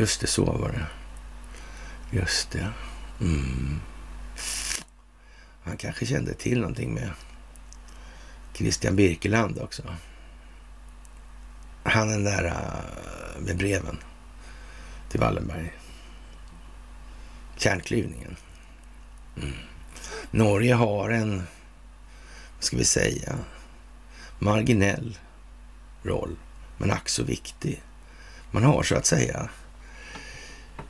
[0.00, 0.86] Just det, så var det.
[2.16, 2.70] Just det.
[3.20, 3.80] Mm.
[5.62, 7.10] Han kanske kände till någonting med
[8.54, 9.82] Christian Birkeland också.
[11.82, 13.98] Han den där äh, med breven
[15.08, 15.72] till Wallenberg.
[17.56, 18.36] Kärnklyvningen.
[19.36, 19.52] Mm.
[20.30, 21.36] Norge har en,
[22.56, 23.38] vad ska vi säga,
[24.40, 25.18] marginell
[26.02, 26.36] roll,
[26.78, 27.82] men ack så viktig.
[28.50, 29.48] Man har så att säga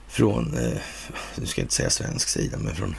[0.08, 0.80] från, eh,
[1.36, 2.96] nu ska jag inte säga svensk sida, men från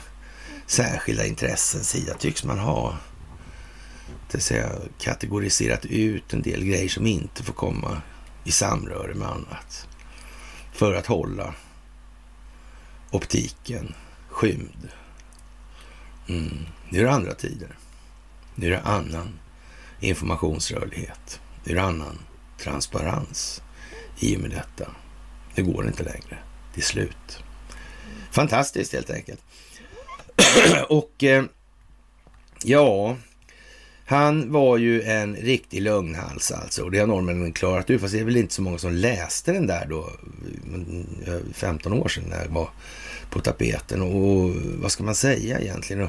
[0.66, 2.96] särskilda intressens sida tycks man ha
[4.32, 8.02] det säga, kategoriserat ut en del grejer som inte får komma
[8.44, 9.88] i samröre med annat.
[10.72, 11.54] För att hålla
[13.10, 13.94] optiken
[14.28, 14.88] skymd.
[16.28, 16.66] Mm.
[16.88, 17.78] Nu är det andra tider.
[18.54, 19.38] Nu är det annan
[20.02, 21.40] informationsrörlighet.
[21.64, 22.18] Det är en annan
[22.58, 23.62] transparens
[24.18, 24.90] i och med detta.
[25.54, 26.38] Det går inte längre
[26.74, 27.42] Det är slut.
[28.30, 29.40] Fantastiskt helt enkelt.
[30.88, 31.44] och eh,
[32.64, 33.16] ja,
[34.06, 36.82] han var ju en riktig lögnhals alltså.
[36.82, 38.00] Och det har norrmännen klarat ut.
[38.00, 40.10] Fast det är väl inte så många som läste den där då.
[41.52, 42.68] 15 eh, år sedan när jag var
[43.30, 44.02] på tapeten.
[44.02, 46.08] Och vad ska man säga egentligen?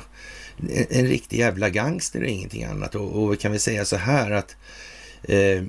[0.57, 2.95] En, en riktig jävla gangster och ingenting annat.
[2.95, 4.55] Och, och vi kan väl säga så här att
[5.23, 5.63] eh,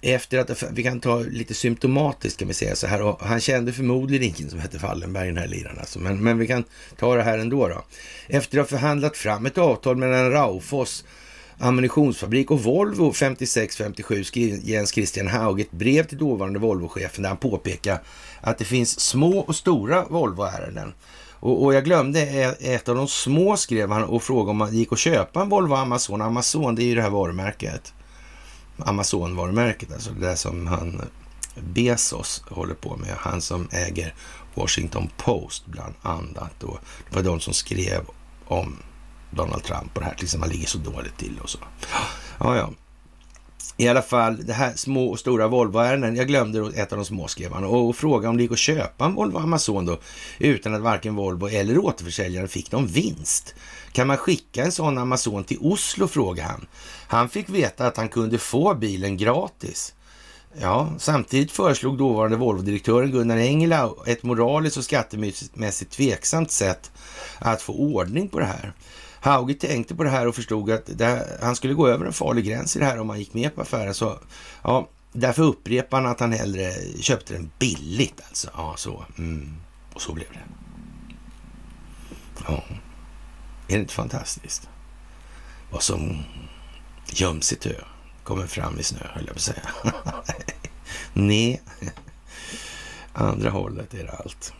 [0.00, 3.72] efter att, vi kan ta lite symptomatiskt kan vi säga så här, och han kände
[3.72, 6.64] förmodligen ingen som hette Fallenberg, den här liraren alltså, men, men vi kan
[6.96, 7.84] ta det här ändå då.
[8.28, 11.04] Efter att ha förhandlat fram ett avtal mellan Raufoss
[11.58, 17.36] ammunitionsfabrik och Volvo 5657 skrev Jens Christian Haug ett brev till dåvarande Volvochefen där han
[17.36, 18.02] påpekar
[18.40, 20.94] att det finns små och stora Volvo-ärenden.
[21.46, 22.20] Och, och, jag glömde
[22.60, 25.74] ett av de små skrev han och frågade om man gick att köpa en Volvo
[25.74, 26.22] Amazon.
[26.22, 27.94] Amazon, det är ju det här varumärket.
[28.78, 31.02] Amazon-varumärket, alltså det där som han
[31.54, 33.14] Bezos håller på med.
[33.18, 34.14] Han som äger
[34.54, 36.62] Washington Post bland annat.
[36.62, 36.78] Och
[37.10, 38.00] det var de som skrev
[38.46, 38.76] om
[39.30, 41.58] Donald Trump och det här, liksom han ligger så dåligt till och så.
[42.38, 42.70] Ja, ja.
[43.76, 46.16] I alla fall, det här små och stora Volvo-ärenden.
[46.16, 48.58] Jag glömde ett av de små skrev han och, och frågade om det gick att
[48.58, 49.98] köpa en Volvo Amazon då
[50.38, 53.54] utan att varken Volvo eller återförsäljaren fick någon vinst.
[53.92, 56.66] Kan man skicka en sån Amazon till Oslo, frågade han.
[57.08, 59.94] Han fick veta att han kunde få bilen gratis.
[60.60, 66.90] Ja, samtidigt föreslog dåvarande Volvo-direktören Gunnar Engelau ett moraliskt och skattemässigt tveksamt sätt
[67.38, 68.72] att få ordning på det här.
[69.26, 72.44] Hauge tänkte på det här och förstod att här, han skulle gå över en farlig
[72.44, 73.94] gräns i det här om han gick med på affären.
[73.94, 74.18] Så,
[74.62, 78.20] ja, därför upprepade han att han hellre köpte den billigt.
[78.28, 78.50] Alltså.
[78.54, 79.04] Ja, så.
[79.18, 79.56] Mm.
[79.94, 80.42] Och så blev det.
[82.48, 82.64] Ja.
[83.68, 84.68] Är det inte fantastiskt?
[85.70, 86.22] Vad som
[87.12, 87.74] göms i tö
[88.24, 89.62] kommer fram i snö, höll jag på att säga.
[91.12, 91.62] Nej.
[93.12, 94.52] Andra hållet är det allt.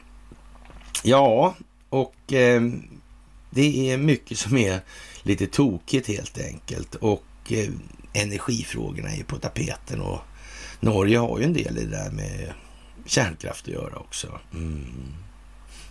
[1.02, 1.54] Ja,
[1.88, 2.62] och eh,
[3.56, 4.80] det är mycket som är
[5.22, 6.94] lite tokigt helt enkelt.
[6.94, 7.68] Och eh,
[8.12, 10.20] energifrågorna är på tapeten och
[10.80, 12.52] Norge har ju en del i det där med
[13.06, 14.40] kärnkraft att göra också.
[14.54, 15.14] Mm.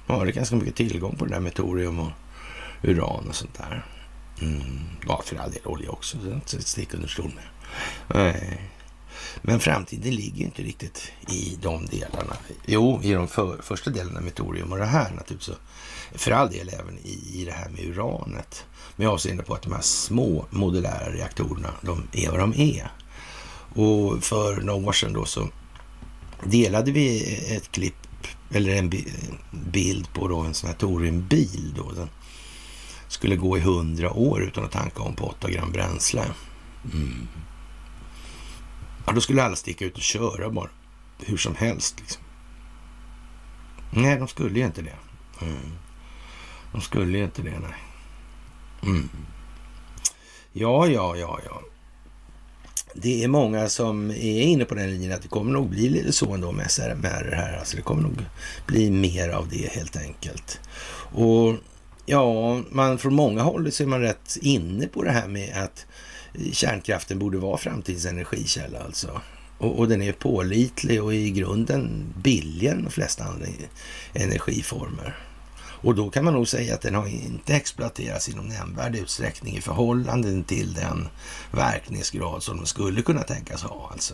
[0.08, 2.12] Har det ganska mycket tillgång på det där med torium och
[2.84, 3.86] uran och sånt där.
[4.41, 4.80] Mm.
[5.08, 7.45] Ja, för all del olja också, det är inte ett stick under stol med.
[8.08, 8.62] Nej.
[9.41, 12.38] Men framtiden ligger ju inte riktigt i de delarna.
[12.65, 15.58] Jo, i de för, första delarna med torium och det här naturligtvis.
[16.11, 18.65] För all del även i, i det här med uranet.
[18.95, 22.91] Med avseende på att de här små modulära reaktorerna, de är vad de är.
[23.75, 25.49] Och för några år sedan då så
[26.43, 27.95] delade vi ett klipp
[28.51, 28.91] eller en
[29.51, 31.91] bild på då en sån här toriumbil då.
[31.91, 32.09] Den
[33.07, 36.25] skulle gå i hundra år utan att tanka om på 8 gram bränsle.
[36.93, 37.27] Mm.
[39.05, 40.69] Ja, då skulle alla sticka ut och köra bara
[41.19, 41.99] hur som helst.
[41.99, 42.21] Liksom.
[43.91, 44.95] Nej, de skulle ju inte det.
[45.41, 45.71] Mm.
[46.75, 47.83] De skulle ju inte det, nej.
[48.83, 49.09] Mm.
[50.53, 51.61] Ja, ja, ja, ja.
[52.93, 56.11] Det är många som är inne på den linjen att det kommer nog bli lite
[56.11, 57.57] så ändå med SRMR här.
[57.57, 58.25] Alltså det kommer nog
[58.67, 60.59] bli mer av det helt enkelt.
[61.13, 61.55] Och
[62.05, 65.85] ja, man från många håll så är man rätt inne på det här med att
[66.51, 69.21] kärnkraften borde vara framtidens energikälla alltså.
[69.57, 73.47] Och, och, den är pålitlig och i grunden billigare än de flesta andra
[74.13, 75.15] energiformer.
[75.81, 79.57] Och då kan man nog säga att den har inte exploaterats i någon nämnvärd utsträckning
[79.57, 81.07] i förhållande till den
[81.51, 83.89] verkningsgrad som den skulle kunna tänkas ha.
[83.91, 84.13] Alltså.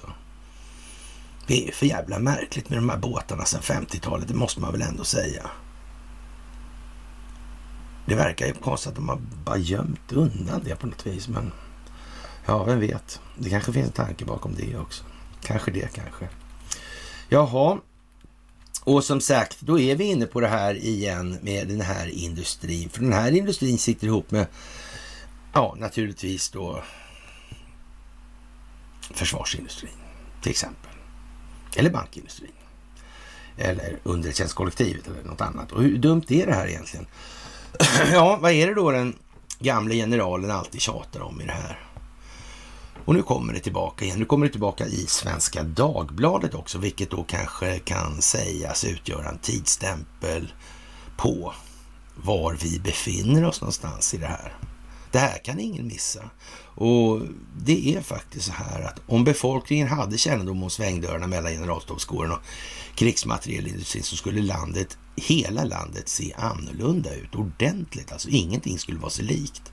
[1.47, 4.82] Det är för jävla märkligt med de här båtarna sedan 50-talet, det måste man väl
[4.82, 5.50] ändå säga.
[8.06, 11.52] Det verkar ju konstigt att de har bara gömt undan det på något vis, men
[12.45, 13.21] ja, vem vet.
[13.38, 15.04] Det kanske finns en tanke bakom det också.
[15.41, 16.30] Kanske det, kanske.
[17.30, 17.78] Jaha,
[18.84, 22.89] och som sagt, då är vi inne på det här igen med den här industrin.
[22.89, 24.48] För den här industrin sitter ihop med,
[25.54, 26.84] ja, naturligtvis då
[29.13, 29.91] försvarsindustrin
[30.41, 30.91] till exempel.
[31.76, 32.52] Eller bankindustrin.
[33.58, 35.72] Eller underrättelsetjänstkollektivet eller något annat.
[35.72, 37.08] Och hur dumt är det här egentligen?
[38.12, 39.15] ja, vad är det då den
[39.60, 41.90] gamle generalen alltid tjatar om i det här?
[43.06, 44.20] Och nu kommer det tillbaka igen.
[44.20, 49.38] Nu kommer det tillbaka i Svenska Dagbladet också, vilket då kanske kan sägas utgöra en
[49.38, 50.54] tidsstämpel
[51.18, 51.54] på
[52.16, 54.58] var vi befinner oss någonstans i det här.
[55.12, 56.30] Det här kan ingen missa.
[56.76, 57.22] Och
[57.58, 62.40] det är faktiskt så här att om befolkningen hade kännedom om svängdörrarna mellan generalstabskåren och
[62.96, 68.12] krigsmaterielindustrin så skulle landet, hela landet se annorlunda ut ordentligt.
[68.12, 69.72] Alltså ingenting skulle vara sig likt.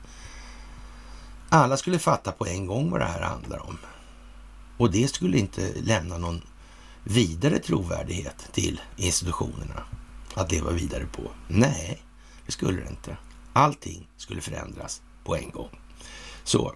[1.49, 3.79] Alla skulle fatta på en gång vad det här handlar om.
[4.77, 6.43] Och det skulle inte lämna någon
[7.05, 9.83] vidare trovärdighet till institutionerna
[10.35, 11.23] att leva vidare på.
[11.49, 12.03] Nej,
[12.47, 13.17] det skulle det inte.
[13.53, 15.81] Allting skulle förändras på en gång.
[16.45, 16.75] Så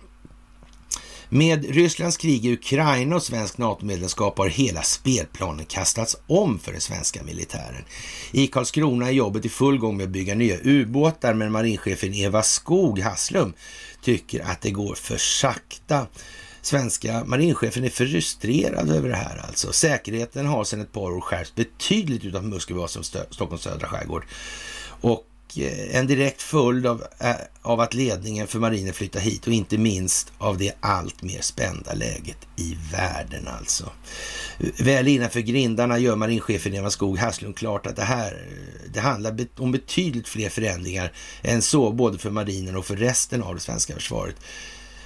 [1.34, 6.80] med Rysslands krig i Ukraina och svensk NATO-medlemskap har hela spelplanen kastats om för den
[6.80, 7.84] svenska militären.
[8.30, 12.42] I Karlskrona är jobbet i full gång med att bygga nya ubåtar, men marinchefen Eva
[12.42, 13.52] Skog Hasslum
[14.02, 16.06] tycker att det går för sakta.
[16.62, 19.72] Svenska marinchefen är frustrerad över det här alltså.
[19.72, 24.24] Säkerheten har sedan ett par år skärpts betydligt utanför Musköbas och Stockholms södra skärgård.
[24.84, 29.52] Och Eh, en direkt följd av, eh, av att ledningen för marinen flyttar hit och
[29.52, 33.92] inte minst av det allt mer spända läget i världen alltså.
[34.78, 38.46] Väl innanför grindarna gör marinchefen Eva Skog Hasslund klart att det här
[38.92, 41.12] det handlar om betydligt fler förändringar
[41.42, 44.36] än så, både för marinen och för resten av det svenska försvaret.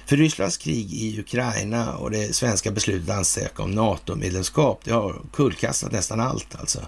[0.07, 5.21] För Rysslands krig i Ukraina och det svenska beslutet att ansöka om NATO-medlemskap, det har
[5.33, 6.79] kullkastat nästan allt alltså.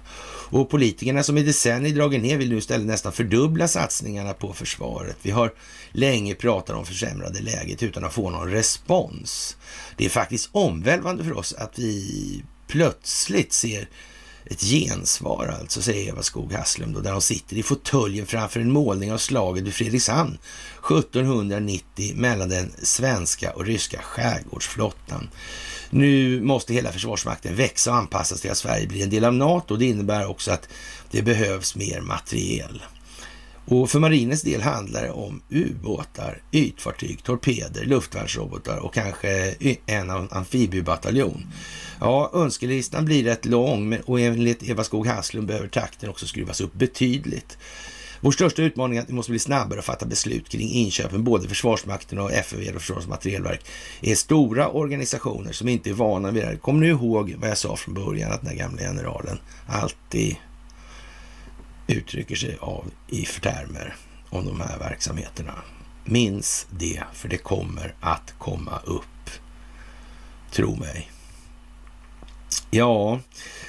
[0.52, 5.18] Och politikerna som i decennier dragit ner vill nu istället nästan fördubbla satsningarna på försvaret.
[5.22, 5.54] Vi har
[5.92, 9.58] länge pratat om försämrade läget utan att få någon respons.
[9.98, 13.90] Det är faktiskt omvälvande för oss att vi plötsligt ser
[14.50, 18.72] ett gensvar alltså, säger Eva Skog Hasslum då, där hon sitter i fåtöljen framför en
[18.72, 20.38] målning av slaget vid Fredrikshamn
[20.90, 25.30] 1790 mellan den svenska och ryska skärgårdsflottan.
[25.90, 29.76] Nu måste hela Försvarsmakten växa och anpassas till att Sverige blir en del av NATO.
[29.76, 30.70] Det innebär också att
[31.12, 32.82] det behövs mer materiel.
[33.72, 39.56] Och för marinens del handlar det om ubåtar, ytfartyg, torpeder, luftvärnsrobotar och kanske
[39.86, 41.48] en amfibiebataljon.
[42.00, 46.74] Ja, önskelistan blir rätt lång och enligt Eva Skog Haslund behöver takten också skruvas upp
[46.74, 47.58] betydligt.
[48.22, 51.24] Vår största utmaning är att vi måste bli snabbare att fatta beslut kring inköpen.
[51.24, 53.66] Både Försvarsmakten och FMV och Försvarets materielverk
[54.02, 56.56] är stora organisationer som inte är vana vid det här.
[56.56, 60.36] Kom nu ihåg vad jag sa från början, att den här gamla generalen alltid
[61.90, 63.96] uttrycker sig av i termer
[64.30, 65.54] om de här verksamheterna.
[66.06, 69.30] Minns det, för det kommer att komma upp.
[70.52, 71.12] Tro mig.
[72.72, 73.20] Ja,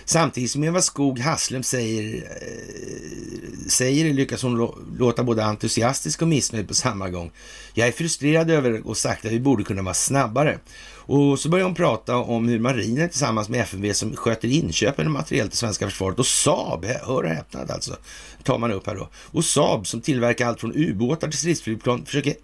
[0.04, 6.28] samtidigt som Eva Skog Hasslem säger, eh, säger det lyckas hon låta både entusiastisk och
[6.28, 7.30] missnöjd på samma gång.
[7.74, 10.59] Jag är frustrerad över och sagt att vi borde kunna vara snabbare.
[11.11, 15.12] Och så börjar hon prata om hur marinen tillsammans med FMV som sköter inköpen av
[15.12, 17.96] materiel till svenska försvaret och Saab, hör och häpnad alltså,
[18.42, 19.09] tar man upp här då.
[19.14, 22.35] Och Saab som tillverkar allt från ubåtar till stridsflygplan försöker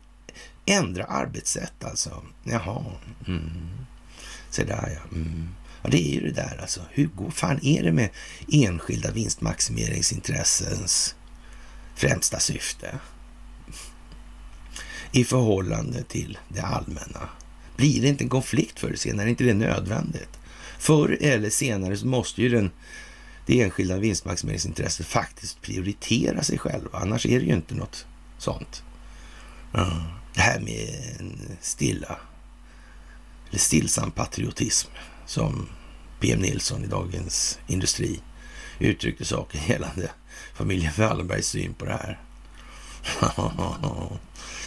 [0.64, 2.22] ändra arbetssätt alltså.
[2.44, 2.84] Jaha,
[3.26, 3.50] mm.
[4.50, 5.16] se där ja.
[5.16, 5.48] Mm.
[5.82, 6.80] Ja, det är ju det där alltså.
[6.90, 8.08] Hur går fan är det med
[8.52, 11.14] enskilda vinstmaximeringsintressens
[11.94, 12.98] främsta syfte
[15.12, 17.28] i förhållande till det allmänna?
[17.76, 19.26] Blir det inte en konflikt förr eller senare?
[19.26, 20.38] Är inte det nödvändigt?
[20.78, 22.70] Förr eller senare så måste ju den,
[23.46, 26.98] det enskilda vinstmaximeringsintresset faktiskt prioritera sig själva.
[26.98, 28.06] Annars är det ju inte något
[28.38, 28.82] sånt.
[30.34, 32.18] Det här med en stilla
[33.50, 34.90] eller stillsam patriotism
[35.26, 35.68] som
[36.20, 38.20] PM Nilsson i Dagens Industri
[38.78, 40.10] uttryckte saken gällande
[40.54, 42.20] familjen Wallenbergs syn på det här.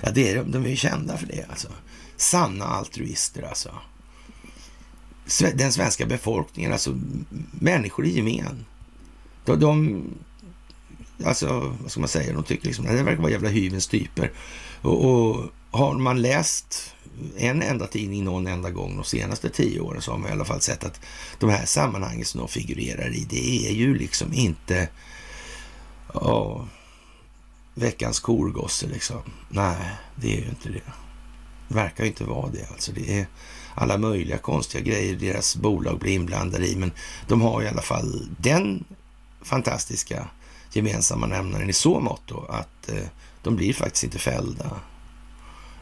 [0.02, 1.67] ja, det är, de är ju kända för det alltså.
[2.19, 3.71] Sanna altruister alltså.
[5.53, 6.99] Den svenska befolkningen, alltså
[7.51, 8.65] människor i gemen.
[9.45, 10.03] De, de
[11.25, 14.32] alltså, vad ska man säga, de tycker liksom, det verkar vara jävla hyvens typer.
[14.82, 16.95] Och, och har man läst
[17.38, 20.45] en enda tidning någon enda gång de senaste tio åren så har man i alla
[20.45, 21.01] fall sett att
[21.39, 24.89] de här sammanhangen som de figurerar i, det är ju liksom inte
[26.13, 26.67] ja,
[27.73, 29.21] veckans korgosse liksom.
[29.49, 31.09] Nej, det är ju inte det.
[31.69, 32.91] Det verkar inte vara det alltså.
[32.91, 33.27] Det är
[33.75, 36.91] alla möjliga konstiga grejer deras bolag blir inblandade i, men
[37.27, 38.84] de har i alla fall den
[39.41, 40.27] fantastiska
[40.71, 43.08] gemensamma nämnaren i så mått då att eh,
[43.43, 44.71] de blir faktiskt inte fällda.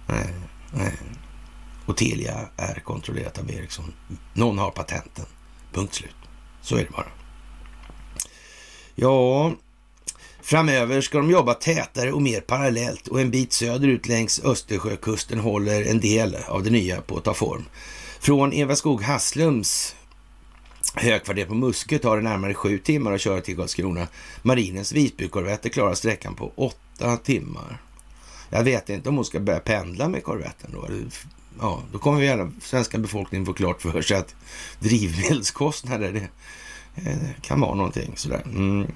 [0.07, 0.33] Nej,
[0.73, 0.93] nej.
[1.85, 3.93] Och Telia är kontrollerat av Ericsson.
[4.33, 5.25] Någon har patenten.
[5.73, 6.15] Punkt slut.
[6.61, 7.07] Så är det bara.
[8.95, 9.51] Ja,
[10.47, 15.83] framöver ska de jobba tätare och mer parallellt och en bit söderut längs Östersjökusten håller
[15.83, 17.65] en del av det nya på att ta form.
[18.19, 19.95] Från Eva Skog Hasslums
[20.95, 24.07] högkvarter på Muskö tar det närmare sju timmar att köra till Karlskrona.
[24.41, 27.81] Marinens Visbykorvetter klarar sträckan på åtta timmar.
[28.49, 30.87] Jag vet inte om hon ska börja pendla med korvetten då,
[31.59, 34.35] ja, då kommer vi alla svenska befolkningen få klart för sig att
[34.79, 36.29] drivmedelskostnader, det,
[37.09, 38.41] eh, kan vara någonting sådär.
[38.45, 38.87] Mm.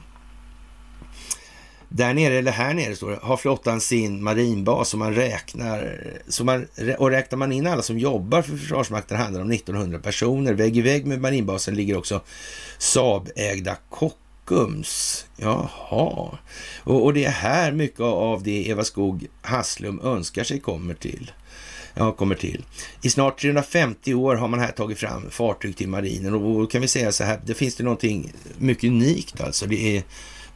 [1.93, 6.45] Där nere, eller här nere står det, har flottan sin marinbas som man räknar, som
[6.45, 10.53] man, och räknar man in alla som jobbar för Försvarsmakten handlar det om 1900 personer.
[10.53, 12.21] Vägg i vägg med marinbasen ligger också
[12.77, 15.25] Saab-ägda Kockums.
[15.37, 16.37] Jaha,
[16.83, 21.31] och, och det är här mycket av det Eva Skog Hasslum önskar sig kommer till
[21.93, 22.65] ja, kommer till.
[23.01, 26.81] I snart 350 år har man här tagit fram fartyg till marinen och då kan
[26.81, 29.65] vi säga så här, det finns det någonting mycket unikt alltså.
[29.65, 30.03] Det är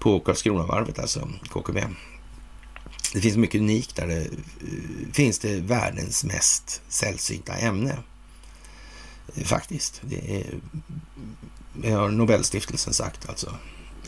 [0.06, 1.84] på Karlskronavarvet alltså, KKB.
[3.14, 4.08] Det finns mycket unikt där.
[4.08, 4.28] Det, eh,
[5.14, 7.98] finns det världens mest sällsynta ämne.
[9.36, 10.02] Eh, faktiskt.
[10.02, 10.46] Det, är,
[11.74, 13.56] det har Nobelstiftelsen sagt alltså.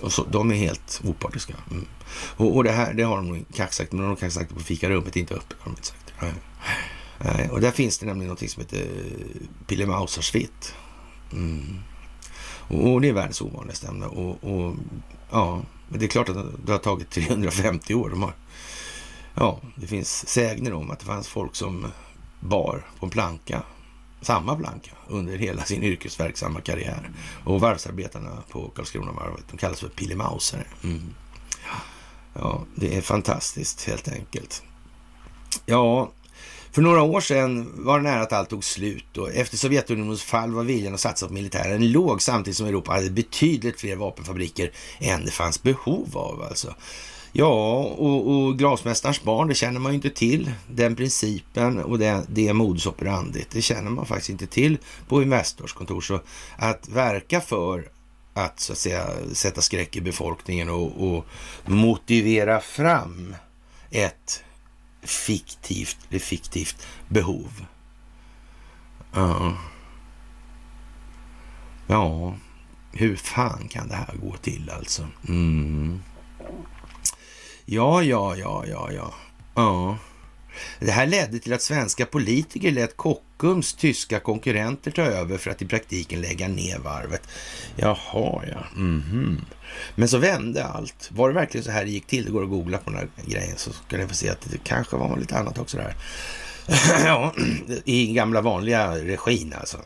[0.01, 1.53] Och så, de är helt opartiska.
[1.71, 1.85] Mm.
[2.11, 4.49] Och, och, det här det har de nog kanske sagt, men de har kanske sagt
[4.49, 5.55] det på fikarummet, inte uppe.
[5.59, 6.13] Har de inte sagt.
[7.17, 8.87] Nej, och där finns det nämligen någonting som heter
[9.67, 10.73] Pillemausersvitt.
[11.31, 11.79] Mm.
[12.67, 14.05] Och det är världens ovanligaste ämne.
[14.05, 14.75] Och, och,
[15.31, 18.09] ja, men det är klart att det har tagit 350 år.
[18.09, 18.33] De har,
[19.33, 21.87] ja, det finns sägner om att det fanns folk som
[22.39, 23.61] bar på en planka,
[24.21, 27.11] samma planka, under hela sin yrkesverksamma karriär.
[27.43, 30.65] Och varvsarbetarna på Karlskronavarvet, de kallas för pillemausare.
[30.83, 31.13] Mm.
[32.33, 34.63] Ja, det är fantastiskt helt enkelt.
[35.65, 36.11] Ja,
[36.77, 40.51] för några år sedan var det nära att allt tog slut och efter Sovjetunionens fall
[40.51, 45.25] var viljan att satsa på militären låg samtidigt som Europa hade betydligt fler vapenfabriker än
[45.25, 46.41] det fanns behov av.
[46.41, 46.75] Alltså.
[47.31, 50.51] Ja, och, och glasmästarens barn, det känner man ju inte till.
[50.67, 55.73] Den principen och det, det modus operandi, det känner man faktiskt inte till på Investors
[55.73, 56.01] kontor.
[56.01, 56.19] Så
[56.57, 57.89] att verka för
[58.33, 61.25] att så att säga sätta skräck i befolkningen och, och
[61.65, 63.35] motivera fram
[63.91, 64.43] ett
[65.09, 67.65] fiktivt, det fiktivt behov.
[69.13, 69.57] Ja.
[71.87, 72.35] Ja,
[72.91, 75.07] hur fan kan det här gå till alltså?
[75.27, 76.03] Mm.
[77.65, 79.13] Ja, ja, ja, ja, ja.
[79.55, 79.97] Ja.
[80.79, 85.61] Det här ledde till att svenska politiker lät Kockums tyska konkurrenter ta över för att
[85.61, 87.21] i praktiken lägga ner varvet.
[87.75, 88.65] Jaha, ja.
[88.75, 89.37] Mm -hmm.
[89.95, 91.09] Men så vände allt.
[91.11, 92.25] Var det verkligen så här det gick till?
[92.25, 94.57] Det går att googla på den här grejen så ska ni få se att det
[94.63, 95.95] kanske var lite annat också där.
[97.05, 97.33] ja,
[97.85, 99.77] i gamla vanliga regin alltså.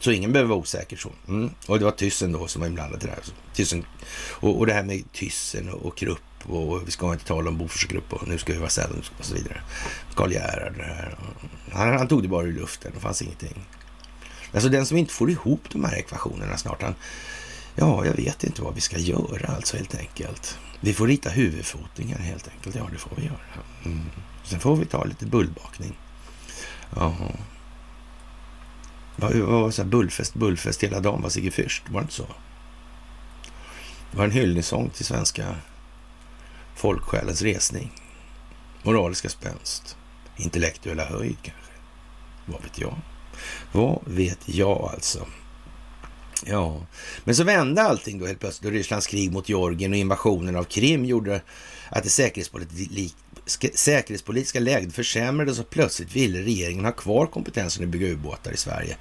[0.00, 1.10] Så ingen behöver vara osäker så.
[1.28, 1.50] Mm.
[1.66, 3.22] Och det var Tyssen då som var inblandad i det här.
[3.54, 3.84] Tyssen,
[4.30, 7.58] och, och det här med Tyssen och, och Krupp och vi ska inte tala om
[7.58, 9.60] Boforsgrupp och nu ska vi vara snälla och så vidare.
[10.14, 10.74] Karl Gerhard,
[11.72, 13.64] han, han tog det bara ur luften, det fanns ingenting.
[14.52, 16.94] Alltså den som inte får ihop de här ekvationerna snart, han,
[17.74, 20.58] ja, jag vet inte vad vi ska göra alltså helt enkelt.
[20.80, 23.64] Vi får rita huvudfotingar helt enkelt, ja det får vi göra.
[23.84, 24.00] Mm.
[24.44, 25.98] Sen får vi ta lite bullbakning.
[26.96, 27.32] Jaha.
[29.16, 32.26] Vad var så här bullfest, bullfest hela dagen var Sigge Fürst, var det inte så?
[34.10, 35.54] Det var en hyllningssång till svenska
[36.76, 37.92] folksjälens resning,
[38.82, 39.96] moraliska spänst,
[40.36, 41.72] intellektuella höjd kanske.
[42.46, 42.98] Vad vet jag?
[43.72, 45.26] Vad vet jag alltså?
[46.44, 46.86] Ja,
[47.24, 50.64] men så vände allting då helt plötsligt då Rysslands krig mot Georgien och invasionen av
[50.64, 51.40] Krim gjorde
[51.88, 52.10] att det
[53.74, 58.96] säkerhetspolitiska läget försämrades och plötsligt ville regeringen ha kvar kompetensen att bygga ubåtar i Sverige.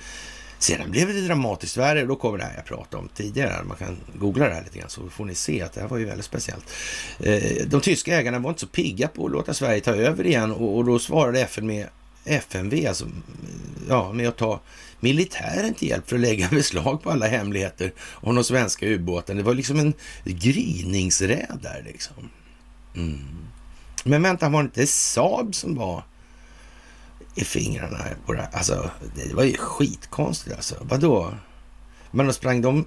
[0.66, 3.63] Sedan blev det dramatiskt värre och då kommer det här jag pratade om tidigare.
[3.63, 5.97] Man kan googla det här lite grann så får ni se att det här var
[5.97, 6.66] ju väldigt speciellt.
[7.20, 10.51] Eh, de tyska ägarna var inte så pigga på att låta Sverige ta över igen
[10.51, 11.88] och då svarade FN med
[12.26, 13.24] FMV, alltså mm,
[13.89, 14.59] ja, med att ta
[14.99, 19.38] militären till hjälp för att lägga beslag på alla hemligheter om de svenska ubåten.
[19.38, 19.93] Det var liksom en
[20.24, 22.30] gryningsräd där liksom.
[22.95, 23.20] Mm.
[24.03, 26.03] Men vänta, var det inte Saab som var
[27.36, 28.49] i fingrarna på det här.
[28.53, 30.75] Alltså, det var ju skitkonstigt alltså.
[30.81, 31.33] Vadå?
[32.11, 32.86] Men då sprang de...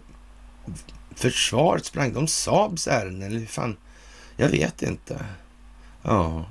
[1.14, 3.76] Försvaret, sprang de Saabs ärenden eller hur fan?
[4.36, 5.24] Jag vet inte.
[6.02, 6.46] Ja,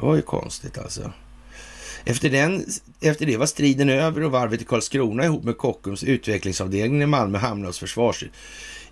[0.00, 1.12] det var ju konstigt alltså.
[2.04, 2.66] Efter, den,
[3.00, 7.38] efter det var striden över och varvet i Karlskrona ihop med Kockums utvecklingsavdelning i Malmö
[7.38, 8.24] hamnade hos försvars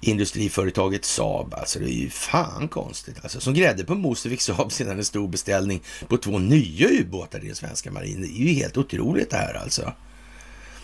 [0.05, 1.55] industriföretaget Saab.
[1.55, 3.17] Alltså det är ju fan konstigt.
[3.23, 7.45] Alltså, som grädde på moset fick Saab sedan en stor beställning på två nya ubåtar
[7.45, 8.23] i den svenska marinen.
[8.23, 9.93] Det är ju helt otroligt det här alltså.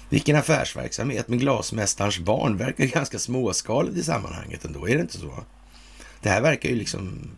[0.09, 5.45] Vilken affärsverksamhet, men glasmästarens barn verkar ganska småskaligt i sammanhanget ändå, är det inte så?
[6.23, 7.31] Det här verkar ju liksom,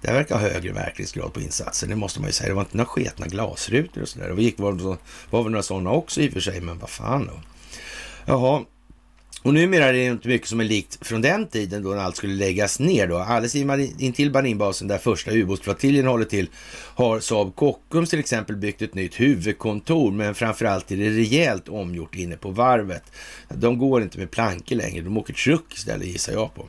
[0.00, 2.48] det här verkar ha högre verklighetsgrad på insatsen, det måste man ju säga.
[2.48, 4.28] Det var inte några sketna glasrutor och sådär.
[4.28, 4.72] Det gick, var,
[5.30, 7.40] var väl några sådana också i och för sig, men vad fan då.
[8.24, 8.64] Jaha,
[9.42, 12.16] och numera är det inte mycket som är likt från den tiden då när allt
[12.16, 13.06] skulle läggas ner.
[13.06, 13.18] Då.
[13.18, 13.54] Alldeles
[14.00, 16.48] intill Baninbasen där första ubåtsflottiljen håller till
[16.94, 22.14] har Saab Kockums till exempel byggt ett nytt huvudkontor, men framförallt är det rejält omgjort
[22.14, 23.02] inne på varvet.
[23.48, 26.68] De går inte med plankor längre, de åker truck istället gissar jag på.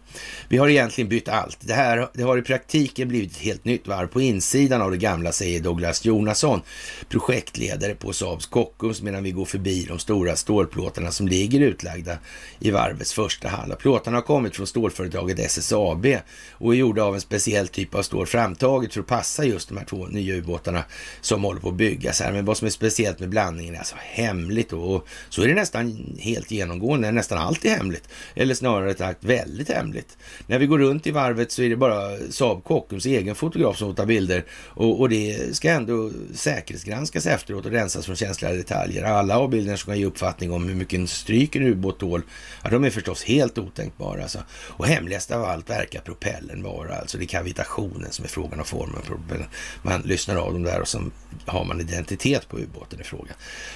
[0.49, 1.57] Vi har egentligen bytt allt.
[1.61, 4.97] Det här det har i praktiken blivit ett helt nytt varv på insidan av det
[4.97, 6.61] gamla, säger Douglas Jonasson,
[7.09, 12.17] projektledare på Saabs Kockums, medan vi går förbi de stora stålplåtarna som ligger utlagda
[12.63, 13.75] i varvets första hall.
[13.79, 16.05] Plåtarna har kommit från stålföretaget SSAB
[16.51, 19.77] och är gjorda av en speciell typ av stål framtaget för att passa just de
[19.77, 20.83] här två nya ubåtarna
[21.21, 22.31] som håller på att byggas här.
[22.31, 26.15] Men vad som är speciellt med blandningen är alltså hemligt och så är det nästan
[26.19, 28.09] helt genomgående, nästan alltid hemligt.
[28.35, 30.17] Eller snarare sagt väldigt hemligt.
[30.47, 33.95] När vi går runt i varvet så är det bara Saab Kockums egen fotograf som
[33.95, 39.03] tar bilder och, och det ska ändå säkerhetsgranskas efteråt och rensas från känsliga detaljer.
[39.03, 42.21] Alla avbildningar som kan ge uppfattning om hur mycket en stryk en ubåt tål
[42.63, 44.21] Ja, de är förstås helt otänkbara.
[44.21, 44.43] Alltså.
[44.49, 46.95] Och hemligast av allt verkar propellen vara.
[46.95, 49.45] Alltså det är kavitationen som är frågan om formen.
[49.81, 51.03] Man lyssnar av dem där och så
[51.45, 53.31] har man identitet på ubåten i fråga.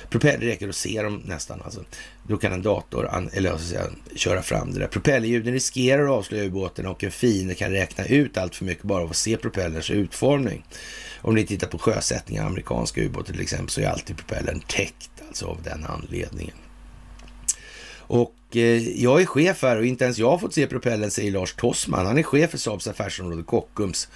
[0.10, 1.62] Propeller räcker att se dem nästan.
[1.62, 1.84] Alltså.
[2.24, 3.84] Då kan en dator eller säga,
[4.16, 4.88] köra fram det där.
[4.88, 9.04] Propellerljuden riskerar att avslöja ubåten och en fiende kan räkna ut allt för mycket bara
[9.04, 10.66] av att se propellerns utformning.
[11.22, 15.12] Om ni tittar på sjösättningar av amerikanska ubåtar till exempel så är alltid propellern täckt
[15.28, 16.56] alltså av den anledningen.
[17.98, 21.32] Och Eh, jag är chef här och inte ens jag har fått se propellen, säger
[21.32, 22.06] Lars Tossman.
[22.06, 24.08] Han är chef för Saabs affärsområde Kockums.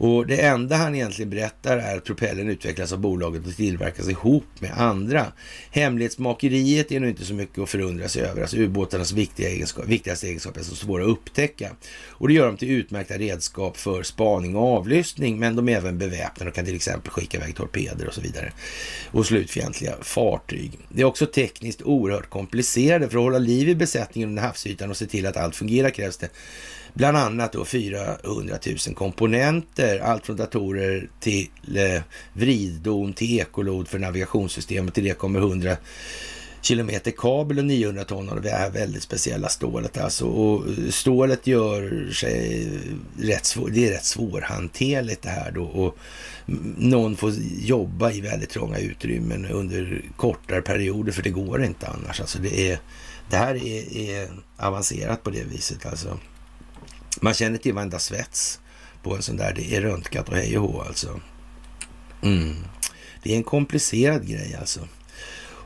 [0.00, 4.44] Och det enda han egentligen berättar är att propellen utvecklas av bolaget och tillverkas ihop
[4.58, 5.26] med andra.
[5.70, 8.42] Hemlighetsmakeriet är nog inte så mycket att förundra sig över.
[8.42, 11.70] Alltså ubåtarnas viktiga egenskap, viktigaste egenskap är så svåra att upptäcka.
[12.08, 15.98] Och det gör dem till utmärkta redskap för spaning och avlyssning, men de är även
[15.98, 18.52] beväpnade och kan till exempel skicka iväg torpeder och så vidare.
[19.10, 20.78] Och slutfientliga fartyg.
[20.88, 23.08] Det är också tekniskt oerhört komplicerade.
[23.08, 26.16] För att hålla liv driver besättningen under havsytan och se till att allt fungerar krävs
[26.16, 26.28] det
[26.94, 32.02] Bland annat då 400 000 komponenter, allt från datorer till eh,
[32.32, 34.94] vriddon till ekolod för navigationssystemet.
[34.94, 35.76] Till det kommer 100
[36.62, 39.98] kilometer kabel och 900 ton av det här väldigt speciella stålet.
[39.98, 40.26] Alltså.
[40.26, 42.68] Och eh, stålet gör sig
[43.18, 45.64] rätt, svår, det är rätt svårhanterligt det här då.
[45.64, 45.98] Och
[46.48, 51.86] mm, någon får jobba i väldigt trånga utrymmen under kortare perioder för det går inte
[51.86, 52.20] annars.
[52.20, 52.78] Alltså det, är,
[53.30, 56.18] det här är, är avancerat på det viset alltså.
[57.20, 58.60] Man känner till varenda svets
[59.02, 59.52] på en sån där.
[59.56, 61.20] Det är röntgat och hej och hå alltså.
[62.22, 62.54] Mm.
[63.22, 64.80] Det är en komplicerad grej alltså.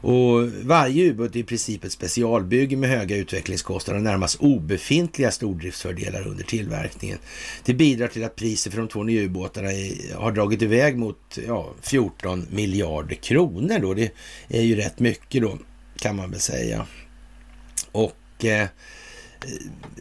[0.06, 6.26] Och varje ubåt är i princip ett specialbygge med höga utvecklingskostnader och närmast obefintliga stordriftsfördelar
[6.26, 7.18] under tillverkningen.
[7.64, 9.68] Det bidrar till att priset för de två nya ubåtarna
[10.14, 13.78] har dragit iväg mot ja, 14 miljarder kronor.
[13.78, 13.94] Då.
[13.94, 14.12] Det
[14.48, 15.58] är ju rätt mycket då,
[15.98, 16.86] kan man väl säga.
[17.94, 18.68] Och eh,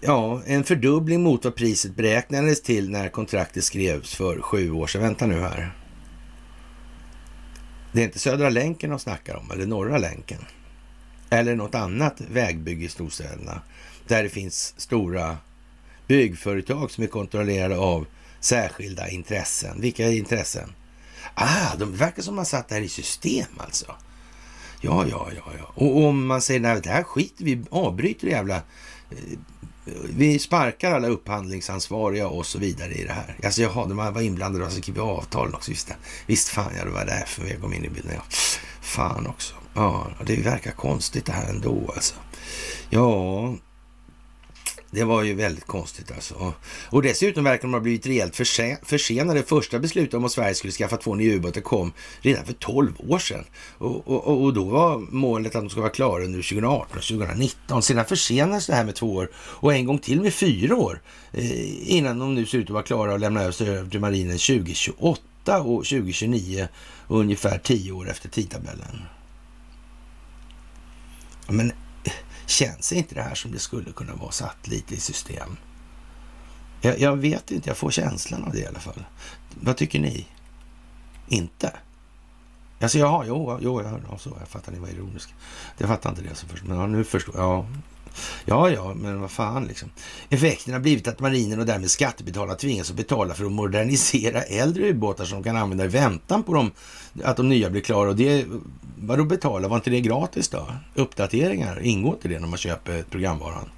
[0.02, 5.02] ja, en fördubbling mot vad priset beräknades till när kontraktet skrevs för sju år sedan.
[5.02, 5.76] Vänta nu här.
[7.92, 10.46] Det är inte Södra länken de snackar om, eller Norra länken.
[11.30, 13.62] Eller något annat vägbygge i storstäderna.
[14.08, 15.38] Där det finns stora
[16.08, 18.06] byggföretag som är kontrollerade av
[18.40, 19.82] särskilda intressen.
[19.82, 20.74] Vilka intressen?
[21.34, 23.96] Ah, de verkar som man satt det här i system alltså.
[24.84, 25.72] Ja, ja, ja, ja.
[25.76, 29.38] Och om man säger nej, det här skiter vi avbryter det jävla eh,
[30.16, 33.36] vi sparkar alla upphandlingsansvariga och så vidare i det här.
[33.44, 35.72] Alltså jaha, de var inblandade och så skrev avtalen också.
[35.72, 35.92] Visst,
[36.26, 38.14] visst fan, ja, det var därför jag kom in i bilden.
[38.16, 38.24] Ja.
[38.82, 39.56] Fan också.
[39.74, 42.16] Ja, det verkar konstigt det här ändå alltså.
[42.90, 43.33] Ja,
[44.94, 46.54] det var ju väldigt konstigt alltså.
[46.90, 48.36] Och dessutom verkar de ha blivit rejält
[48.84, 49.44] försenade.
[49.44, 53.20] Första beslutet om att Sverige skulle skaffa två nya ubåtar kom redan för 12 år
[53.20, 53.44] sedan.
[53.78, 57.84] Och, och, och, då var målet att de skulle vara klara under 2018 och 2019.
[57.84, 61.96] Sedan försenades det här med två år och en gång till med fyra år eh,
[61.98, 65.86] innan de nu ser ut att vara klara och lämna över till marinen 2028 och
[65.86, 66.68] 2029
[67.08, 69.02] och ungefär tio år efter tidtabellen.
[71.48, 71.72] Men
[72.46, 75.58] Känns inte det här som det skulle kunna vara satt lite i system?
[76.82, 79.06] Jag, jag, vet inte, jag får känslan av det i alla fall.
[79.62, 80.28] Vad tycker ni?
[81.28, 81.74] Inte?
[82.82, 84.38] Alltså, jaha, jo, jo jag hörde så.
[84.40, 85.34] Jag fattar ni var ironiska.
[85.78, 87.46] Jag fattar inte det så först, men ja, nu förstår jag.
[87.46, 87.66] Ja,
[88.46, 89.90] ja, ja, men vad fan liksom.
[90.30, 94.90] Effekten har blivit att marinen och därmed skattebetalarna tvingas att betala för att modernisera äldre
[94.90, 96.72] ubåtar som de kan använda i väntan på dem,
[97.24, 98.10] att de nya blir klara.
[98.10, 98.46] Och det,
[98.96, 99.68] vadå betala?
[99.68, 100.68] Var inte det gratis då?
[100.96, 103.70] Uppdateringar, ingår inte det när man köper programvaran?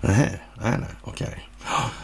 [0.00, 1.26] Nej, nej, nej, okej.
[1.26, 1.49] Okay.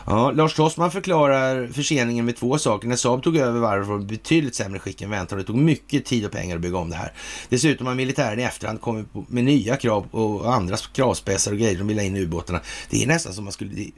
[0.06, 2.88] Ja, Lars Tossman förklarar förseningen med två saker.
[2.88, 5.56] När Saab tog över varvet var det betydligt sämre skick än väntat och det tog
[5.56, 7.12] mycket tid och pengar att bygga om det här.
[7.48, 11.86] Dessutom har militären i efterhand kommit med nya krav och andra kravspetsar och grejer de
[11.86, 12.60] vill ha in i ubåtarna.
[12.90, 13.90] Det är nästan som man skulle...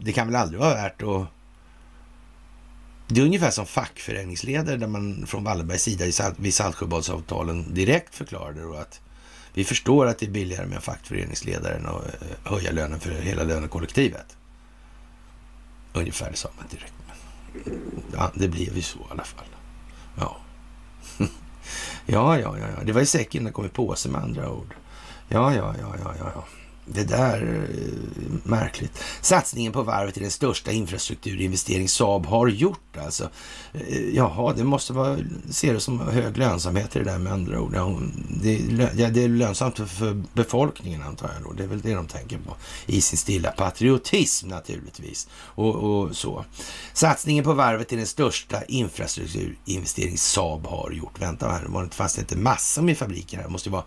[0.00, 1.26] Det, kan väl aldrig vara värt att...
[3.08, 8.74] Det är ungefär som fackföreningsledare där man från Wallenbergs sida vid Saltsjöbadsavtalen direkt förklarade då
[8.74, 9.00] att
[9.54, 13.10] vi förstår att det är billigare med en fackföreningsledare än att eh, höja lönen för
[13.10, 14.36] hela lönekollektivet.
[15.96, 16.94] Ungefär det sa man direkt.
[18.12, 19.46] Ja, det blev ju så i alla fall.
[20.18, 20.36] Ja.
[22.06, 22.84] ja, ja, ja, ja.
[22.84, 24.74] Det var ju säkert kom i påsen, med andra ord.
[25.28, 26.44] Ja, ja, ja, ja, ja.
[26.86, 27.68] Det där är
[28.42, 29.02] märkligt.
[29.20, 32.96] Satsningen på varvet är den största infrastrukturinvestering Saab har gjort.
[32.96, 33.30] Alltså.
[33.72, 35.18] Eh, jaha, det måste vara,
[35.50, 37.72] se det som hög lönsamhet i det där med andra ord.
[38.42, 41.52] Det är, det är lönsamt för befolkningen antar jag då.
[41.52, 42.56] Det är väl det de tänker på
[42.86, 45.28] i sin stilla patriotism naturligtvis.
[45.34, 46.44] Och, och så.
[46.92, 51.20] Satsningen på varvet är den största infrastrukturinvestering Saab har gjort.
[51.20, 53.44] Vänta här, var det, fanns det inte massor med fabriker här?
[53.44, 53.84] Det måste ju vara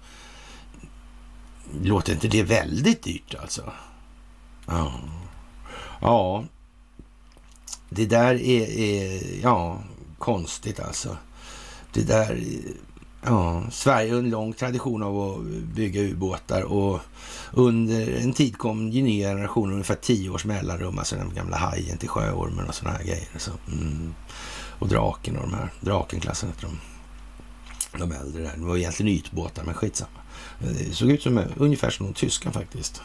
[1.81, 3.71] Låter inte det väldigt dyrt alltså?
[4.65, 4.91] Ja.
[6.01, 6.43] Ja.
[7.89, 9.83] Det där är, är ja,
[10.17, 11.17] konstigt alltså.
[11.93, 12.43] Det där,
[13.21, 15.45] ja, Sverige har en lång tradition av att
[15.75, 16.99] bygga ubåtar och
[17.51, 22.09] under en tid kom nya generationer, ungefär tio års mellanrum, alltså den gamla hajen till
[22.09, 23.27] sjöormen och sådana här grejer.
[23.37, 24.13] Så, mm.
[24.79, 26.79] Och draken och de här, drakenklassen heter de.
[27.99, 28.53] De äldre där.
[28.57, 30.19] Det var egentligen ytbåtar, men skitsamma.
[30.59, 33.01] Det såg ut som eh, ungefär som de tyska faktiskt.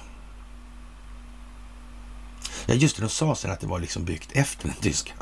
[2.66, 5.12] Ja, just det, de sa sen att det var liksom byggt efter den tyska.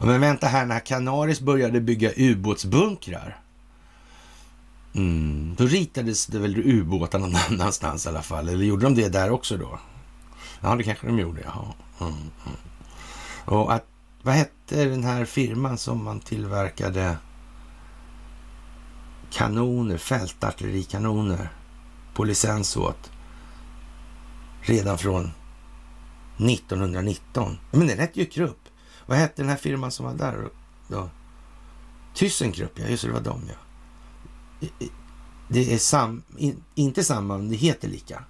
[0.00, 3.40] Men vänta här, när Canaris började bygga ubåtsbunkrar.
[4.94, 8.48] Mm, då ritades det väl ubåtar någon annanstans i alla fall.
[8.48, 9.78] Eller gjorde de det där också då?
[10.60, 11.40] Ja, det kanske de gjorde.
[11.44, 11.74] Jaha.
[12.00, 12.56] Mm, mm.
[13.44, 13.84] Och att,
[14.22, 17.16] vad hette den här firman som man tillverkade
[19.30, 21.48] kanoner, fältartillerikanoner
[22.14, 23.10] på licens åt
[24.60, 25.30] redan från
[26.36, 27.58] 1919.
[27.70, 28.58] Men den hette ju Krupp.
[29.06, 30.48] Vad hette den här firman som var där
[30.88, 31.10] då?
[32.14, 32.86] Thyssenkrupp, ja.
[32.86, 34.68] Just det, var dem ja.
[35.48, 38.24] det är sam, in, inte samma, men det heter lika.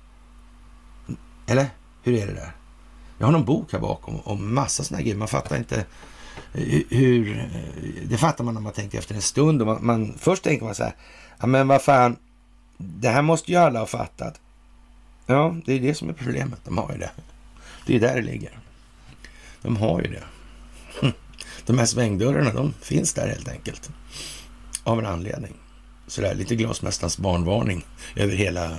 [1.46, 1.70] Eller?
[2.02, 2.56] Hur är det där?
[3.18, 5.16] Jag har någon bok här bakom om massa sådana grejer.
[5.16, 5.86] Man fattar inte
[6.58, 7.38] Eh, hur...
[7.38, 9.60] Eh, det fattar man när man tänker efter en stund.
[9.62, 10.94] Och man, man, först tänker man så här,
[11.38, 12.16] ja men vad fan,
[12.76, 14.40] det här måste ju alla ha fattat.
[15.26, 16.60] Ja, det är det som är problemet.
[16.64, 17.10] De har ju det.
[17.86, 18.58] Det är där det ligger.
[19.62, 20.24] De har ju det.
[21.66, 23.90] De här svängdörrarna, de finns där helt enkelt.
[24.84, 25.54] Av en anledning.
[26.06, 27.84] Sådär lite glasmästarens barnvarning
[28.16, 28.76] över hela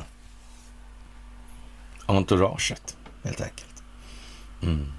[2.06, 3.84] entouraget helt enkelt.
[4.62, 4.92] Mm.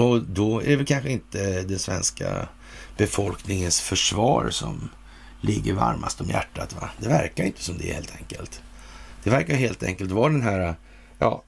[0.00, 2.48] Och då är det kanske inte den svenska
[2.96, 4.88] befolkningens försvar som
[5.40, 6.74] ligger varmast om hjärtat.
[6.80, 6.90] Va?
[6.98, 8.62] Det verkar inte som det helt enkelt.
[9.24, 10.74] Det verkar helt enkelt vara den här
[11.18, 11.42] ja,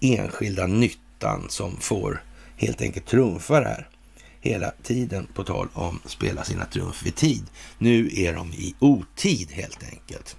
[0.00, 2.22] enskilda nyttan som får
[2.56, 3.88] helt enkelt trumfa det här
[4.40, 7.46] hela tiden på tal om spela sina trumf vid tid.
[7.78, 10.36] Nu är de i otid helt enkelt.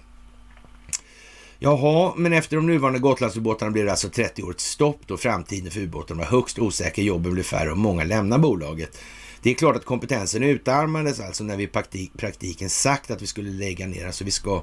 [1.58, 5.80] Jaha, men efter de nuvarande Gotlandsubåtarna blir det alltså 30 års stopp då framtiden för
[5.80, 8.98] ubåtarna var högst osäker, jobben blir färre och många lämnar bolaget.
[9.42, 13.26] Det är klart att kompetensen utarmades alltså när vi i praktik, praktiken sagt att vi
[13.26, 14.06] skulle lägga ner.
[14.06, 14.62] Alltså vi ska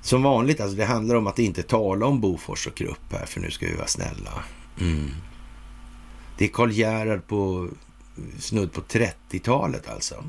[0.00, 3.40] som vanligt, alltså det handlar om att inte tala om Bofors och Krupp här, för
[3.40, 4.44] nu ska vi vara snälla.
[4.80, 5.10] Mm.
[6.38, 7.68] Det är Karl Gerhard på
[8.38, 10.24] snudd på 30-talet alltså.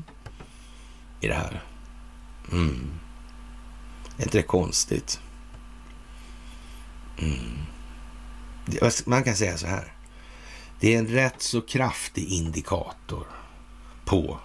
[1.20, 1.62] I det här.
[2.52, 2.90] Mm.
[4.16, 5.20] Är inte det konstigt?
[7.18, 7.58] Mm.
[9.06, 9.92] Man kan säga så här.
[10.80, 13.26] Det är en rätt så kraftig indikator
[14.04, 14.38] på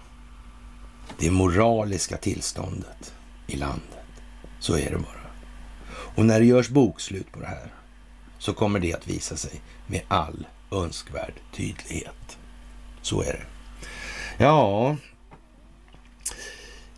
[1.17, 3.13] det moraliska tillståndet
[3.47, 4.05] i landet.
[4.59, 5.29] Så är det bara.
[6.15, 7.73] Och när det görs bokslut på det här
[8.37, 12.37] så kommer det att visa sig med all önskvärd tydlighet.
[13.01, 13.45] Så är det.
[14.43, 14.95] Ja,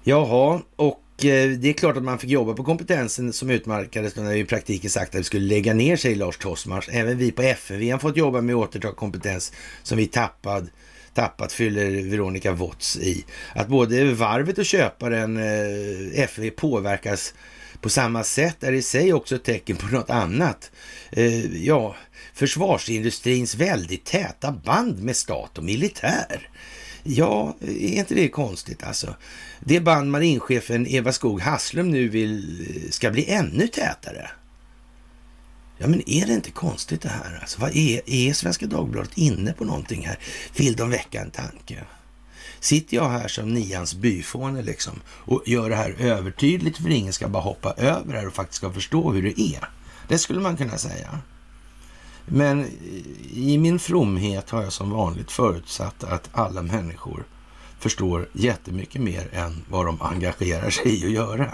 [0.03, 4.33] jaha, och Eh, det är klart att man fick jobba på kompetensen som utmärkades när
[4.33, 6.89] vi i praktiken sagt att vi skulle lägga ner, säger Lars Tossmars.
[6.91, 9.51] Även vi på FNV har fått jobba med återta kompetens
[9.83, 10.69] som vi tappad,
[11.13, 13.25] tappat, fyller Veronica Watts i.
[13.55, 17.33] Att både varvet och köparen eh, FNV påverkas
[17.81, 20.71] på samma sätt är i sig också ett tecken på något annat.
[21.11, 21.95] Eh, ja,
[22.33, 26.49] försvarsindustrins väldigt täta band med stat och militär.
[27.03, 29.15] Ja, är inte det konstigt alltså?
[29.59, 34.29] Det band marinchefen Eva Skog Hasslum nu vill eh, ska bli ännu tätare.
[35.77, 37.39] Ja, men är det inte konstigt det här?
[37.41, 40.19] Alltså, vad är, är Svenska Dagbladet inne på någonting här?
[40.55, 41.83] Vill de väcka en tanke?
[42.59, 47.27] Sitter jag här som nians byfåne liksom och gör det här övertydligt för ingen ska
[47.27, 49.69] bara hoppa över det här och faktiskt ska förstå hur det är?
[50.07, 51.19] Det skulle man kunna säga.
[52.25, 52.65] Men
[53.33, 57.23] i min fromhet har jag som vanligt förutsatt att alla människor
[57.79, 61.51] förstår jättemycket mer än vad de engagerar sig i att göra.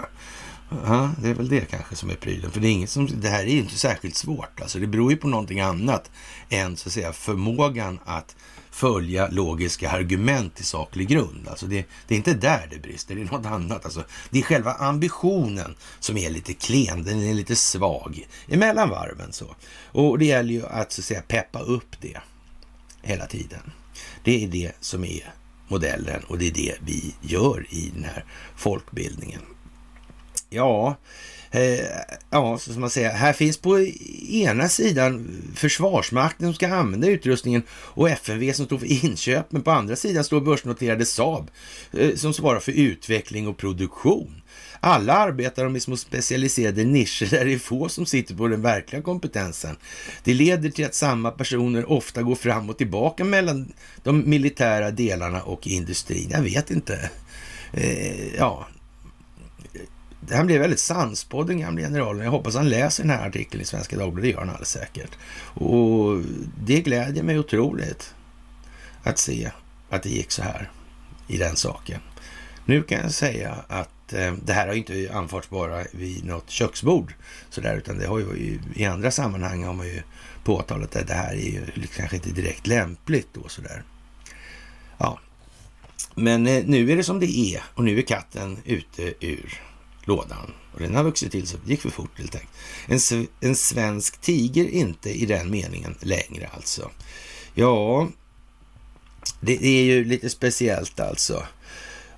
[0.86, 2.50] Ja, det är väl det kanske som är prylen.
[2.50, 4.60] För det, är inget som, det här är ju inte särskilt svårt.
[4.60, 6.10] Alltså, det beror ju på någonting annat
[6.48, 8.36] än så att säga, förmågan att
[8.78, 11.48] följa logiska argument till saklig grund.
[11.48, 13.84] Alltså det, det, är inte där det brister, det är något annat.
[13.84, 19.32] Alltså det är själva ambitionen som är lite klen, den är lite svag emellan varven.
[19.32, 19.56] Så.
[19.92, 22.18] Och det gäller ju att så att säga peppa upp det
[23.02, 23.72] hela tiden.
[24.24, 25.34] Det är det som är
[25.68, 28.24] modellen och det är det vi gör i den här
[28.56, 29.42] folkbildningen.
[30.50, 30.96] Ja,
[31.50, 31.86] Eh,
[32.30, 33.80] ja, så som man säger, här finns på
[34.28, 39.70] ena sidan Försvarsmakten som ska använda utrustningen och FMV som står för inköp, men på
[39.70, 41.50] andra sidan står börsnoterade Saab
[41.92, 44.42] eh, som svarar för utveckling och produktion.
[44.80, 48.62] Alla arbetar de i små specialiserade nischer där det är få som sitter på den
[48.62, 49.76] verkliga kompetensen.
[50.24, 53.72] Det leder till att samma personer ofta går fram och tillbaka mellan
[54.02, 56.28] de militära delarna och industrin.
[56.30, 57.10] Jag vet inte.
[57.72, 58.66] Eh, ja,
[60.30, 62.24] han blev väldigt sannspådd den gamle generalen.
[62.24, 64.22] Jag hoppas han läser den här artikeln i Svenska Dagbladet.
[64.22, 65.10] Det gör han alldeles säkert.
[65.54, 66.22] Och
[66.64, 68.14] det glädjer mig otroligt
[69.02, 69.50] att se
[69.90, 70.70] att det gick så här
[71.26, 72.00] i den saken.
[72.64, 77.14] Nu kan jag säga att eh, det här har inte anförts bara vid något köksbord
[77.50, 80.02] sådär, utan det har ju i andra sammanhang har man ju
[80.44, 81.66] påtalat att det här är ju
[81.96, 83.82] kanske inte direkt lämpligt då sådär.
[84.98, 85.18] Ja,
[86.14, 89.60] men eh, nu är det som det är och nu är katten ute ur
[90.08, 90.52] lådan.
[90.72, 93.12] Och den har vuxit till så det gick för fort helt enkelt.
[93.12, 96.90] En, en svensk tiger inte i den meningen längre alltså.
[97.54, 98.08] Ja,
[99.40, 101.42] det, det är ju lite speciellt alltså.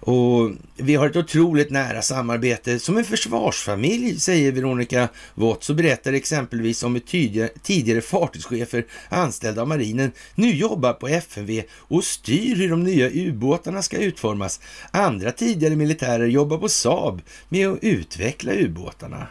[0.00, 6.12] Och vi har ett otroligt nära samarbete som en försvarsfamilj, säger Veronica Watts och berättar
[6.12, 12.56] exempelvis om hur tidigare, tidigare fartygschefer anställda av marinen nu jobbar på FMV och styr
[12.56, 14.60] hur de nya ubåtarna ska utformas.
[14.90, 19.26] Andra tidigare militärer jobbar på Saab med att utveckla ubåtarna.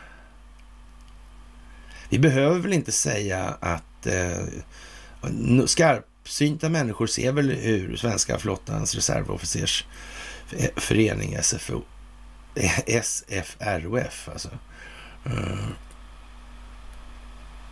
[2.09, 4.45] Vi behöver väl inte säga att eh,
[5.65, 9.86] skarpsynta människor ser väl hur svenska flottans reservofficers
[10.76, 11.82] förening SFO,
[12.56, 14.50] eh, SFROF alltså.
[15.26, 15.58] Mm.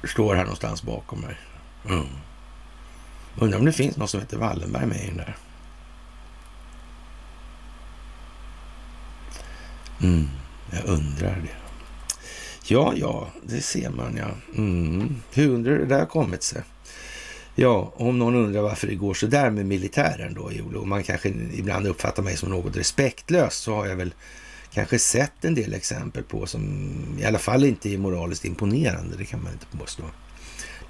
[0.04, 1.38] står här någonstans bakom mig.
[1.90, 2.08] Mm.
[3.36, 5.38] Undrar om det finns någon som heter Wallenberg med i den där.
[10.02, 10.30] Mm,
[10.72, 11.56] jag undrar det.
[12.70, 14.28] Ja, ja, det ser man ja.
[14.58, 15.16] Mm.
[15.34, 16.64] Hur undrar det där kommit sig?
[17.60, 21.30] Ja, om någon undrar varför det går så där med militären då, och man kanske
[21.30, 24.14] ibland uppfattar mig som något respektlöst, så har jag väl
[24.74, 29.26] kanske sett en del exempel på som i alla fall inte är moraliskt imponerande, det
[29.26, 30.04] kan man inte påstå.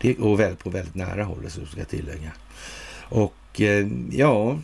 [0.02, 2.32] Det går väl på väldigt nära håll, så ska jag tillägga.
[3.10, 4.60] Och eh, ja,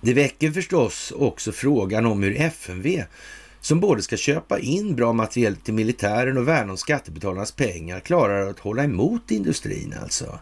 [0.00, 3.04] det väcker förstås också frågan om hur FMV
[3.60, 8.50] som både ska köpa in bra materiel till militären och värna om skattebetalarnas pengar klarar
[8.50, 10.38] att hålla emot industrin alltså.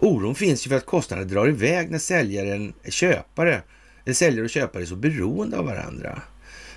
[0.00, 3.62] Oron finns ju för att kostnaderna drar iväg när säljaren köpare,
[4.04, 6.22] eller säljare och köpare är så beroende av varandra.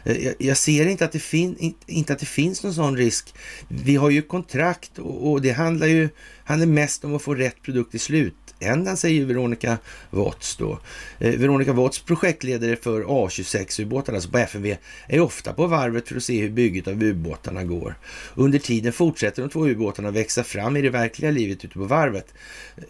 [0.03, 3.33] Eh, jag, jag ser inte att, det fin, inte att det finns någon sån risk.
[3.67, 6.09] Vi har ju kontrakt och, och det handlar ju
[6.43, 9.77] handlar mest om att få rätt produkt i slut slutändan, säger Veronica
[10.09, 10.79] Watts då.
[11.19, 16.23] Eh, Veronica Watts, projektledare för A26-ubåtarna, alltså på FMV, är ofta på varvet för att
[16.23, 17.95] se hur bygget av ubåtarna går.
[18.35, 22.33] Under tiden fortsätter de två ubåtarna växa fram i det verkliga livet ute på varvet
[22.77, 22.83] eh,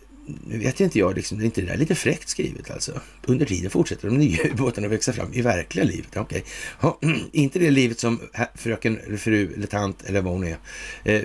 [0.47, 3.01] nu vet inte jag, liksom, det är inte det där lite fräckt skrivet alltså?
[3.25, 6.17] Under tiden fortsätter de nya ubåtarna växa fram i verkliga livet.
[6.17, 6.43] Okej,
[6.81, 7.15] okay.
[7.31, 8.19] inte det livet som
[8.55, 10.57] fröken, fru eller tant eller vad hon är.
[11.03, 11.21] Eh,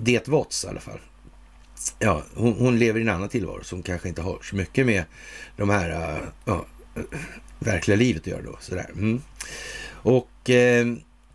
[0.00, 0.98] det Watts i alla fall
[1.98, 5.04] ja, hon, hon, lever i en annan tillvaro som kanske inte har så mycket med
[5.56, 6.66] de här uh, ja,
[6.96, 7.02] äh,
[7.58, 8.56] verkliga livet att göra då.
[8.60, 8.90] Sådär.
[8.94, 9.22] Mm.
[9.88, 10.86] Och eh,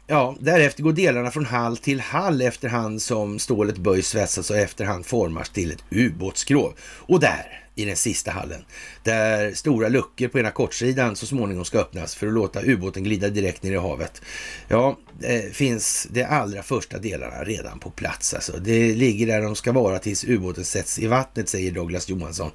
[0.08, 5.06] ja, därefter går delarna från hall till hall efterhand som stålet böjs, svetsas och efterhand
[5.06, 6.74] formas till ett ubåtsskrov.
[6.82, 8.66] Och där i den sista hallen,
[9.04, 13.30] där stora luckor på ena kortsidan så småningom ska öppnas för att låta ubåten glida
[13.30, 14.22] direkt ner i havet.
[14.68, 18.34] Ja, det finns de allra första delarna redan på plats.
[18.34, 18.58] Alltså.
[18.58, 22.52] Det ligger där de ska vara tills ubåten sätts i vattnet, säger Douglas Johansson.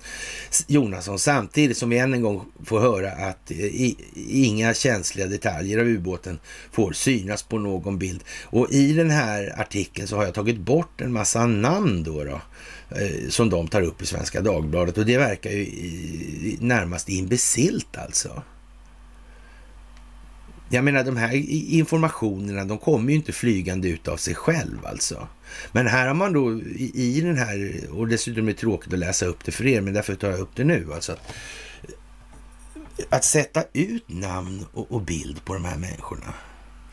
[0.66, 3.97] Jonasson, samtidigt som vi än en gång får höra att eh, i,
[4.31, 6.39] inga känsliga detaljer av ubåten
[6.73, 8.25] får synas på någon bild.
[8.43, 12.25] Och i den här artikeln så har jag tagit bort en massa namn då.
[12.25, 12.41] då Eh,
[12.97, 18.43] Eh, som de tar upp i Svenska Dagbladet och det verkar ju närmast imbecilt alltså.
[20.68, 21.34] Jag menar de här
[21.72, 25.28] informationerna, de kommer ju inte flygande ut av sig själv alltså.
[25.72, 29.26] Men här har man då i, den här, och dessutom är det tråkigt att läsa
[29.26, 30.86] upp det för er, men därför tar jag upp det nu.
[30.95, 31.32] Alltså att,
[33.09, 36.34] att sätta ut namn och, och bild på de här människorna.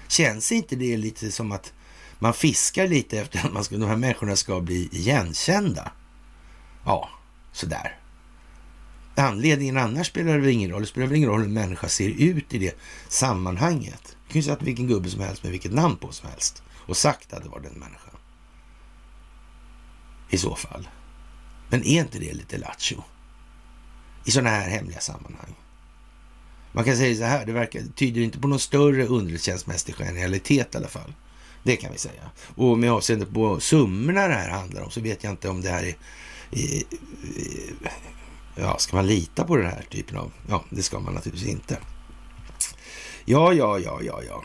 [0.07, 1.73] Känns inte det lite som att
[2.20, 5.91] man fiskar lite efter att man ska, de här människorna ska bli igenkända.
[6.86, 7.09] Ja,
[7.51, 7.99] sådär.
[9.15, 10.82] Anledningen annars spelar det väl ingen roll.
[10.82, 14.17] Det spelar väl ingen roll hur en människa ser ut i det sammanhanget.
[14.28, 16.63] Du kan ju säga att vilken gubbe som helst med vilket namn på som helst
[16.88, 18.15] och sagt att det var den människan.
[20.30, 20.89] I så fall.
[21.70, 23.03] Men är inte det lite lattjo?
[24.26, 25.55] I sådana här hemliga sammanhang.
[26.72, 30.78] Man kan säga så här, det verkar, tyder inte på någon större underrättelsetjänstmässig genialitet i
[30.78, 31.13] alla fall.
[31.64, 32.30] Det kan vi säga.
[32.55, 35.70] Och med avseende på summorna det här handlar om så vet jag inte om det
[35.70, 35.95] här är...
[36.51, 36.84] är
[38.55, 40.32] ja, ska man lita på den här typen av...
[40.49, 41.78] Ja, det ska man naturligtvis inte.
[43.26, 44.43] Ja, ja, ja, ja, ja.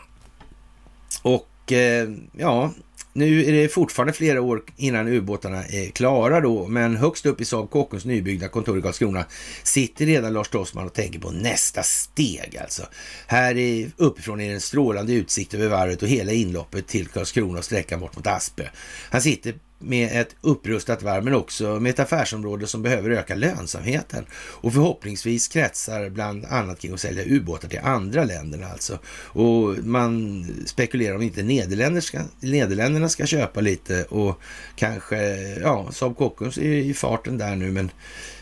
[1.21, 2.71] Och eh, ja,
[3.15, 7.45] nu är det fortfarande flera år innan ubåtarna är klara då, men högst upp i
[7.45, 9.25] Saab Kockums nybyggda kontor i Karlskrona
[9.63, 12.83] sitter redan Lars Dossman och tänker på nästa steg alltså.
[13.27, 17.59] Här är, uppifrån är det en strålande utsikt över varvet och hela inloppet till Karlskrona
[17.59, 18.63] och sträckan bort mot Aspö.
[19.09, 19.53] Han sitter
[19.85, 25.47] med ett upprustat varv, men också med ett affärsområde som behöver öka lönsamheten och förhoppningsvis
[25.47, 28.99] kretsar bland annat kring att sälja ubåtar till andra länder alltså.
[29.07, 34.39] Och man spekulerar om inte Nederländerna ska, Nederländerna ska köpa lite och
[34.75, 35.17] kanske,
[35.61, 37.91] ja, Saab Kockums är i farten där nu, men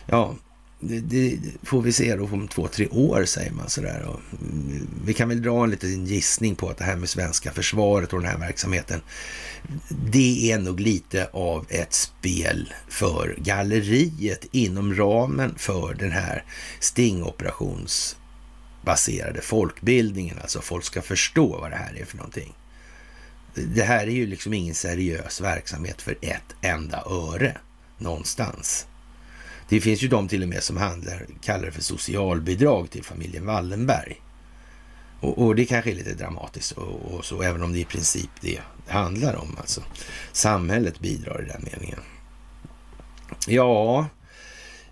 [0.06, 0.36] ja,
[0.88, 4.06] det, det, får vi se då om två, tre år säger man sådär.
[4.06, 7.52] Och mm, vi kan väl dra en liten gissning på att det här med svenska
[7.52, 9.02] försvaret och den här verksamheten,
[9.90, 16.44] det är nog lite av ett spel för galleriet inom ramen för den här
[16.80, 20.38] Stingoperationsbaserade folkbildningen.
[20.42, 22.54] Alltså folk ska förstå vad det här är för någonting.
[23.56, 27.58] Det här är ju liksom ingen seriös verksamhet för ett enda öre
[27.98, 28.88] någonstans.
[29.70, 33.46] Det finns ju de till och med som handlar, kallar det för socialbidrag till familjen
[33.46, 34.22] Wallenberg.
[35.20, 38.30] Och, och det kanske är lite dramatiskt och, och, så, även om det i princip
[38.42, 39.56] det handlar om.
[39.58, 39.84] Alltså,
[40.32, 42.00] samhället bidrar i den meningen.
[43.48, 44.08] Ja,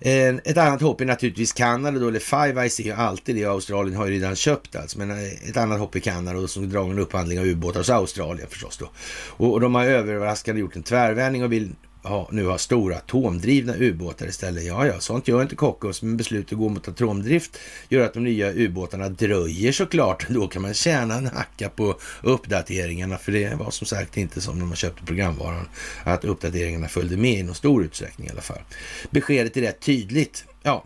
[0.04, 3.46] ett annat hopp är naturligtvis Kanada då, eller Five Eyes är ju alltid det.
[3.46, 4.98] Australien har ju redan köpt alltså.
[4.98, 7.90] Men eh, ett annat hopp är Kanada och som drar en upphandling av ubåtar hos
[7.90, 8.90] Australien förstås då.
[9.28, 13.76] Och, och de har överraskande gjort en tvärvändning och vill ha, nu har stora atomdrivna
[13.76, 14.64] ubåtar istället.
[14.64, 17.58] Ja, ja, sånt gör inte Kockums, men beslutet att gå mot atomdrift
[17.90, 20.30] gör att de nya ubåtarna dröjer såklart.
[20.30, 24.60] Då kan man tjäna en hacka på uppdateringarna, för det var som sagt inte som
[24.60, 25.68] när man köpte programvaran,
[26.04, 28.62] att uppdateringarna följde med i någon stor utsträckning i alla fall.
[29.12, 30.46] Beskedet är rätt tydligt.
[30.64, 30.84] Ja,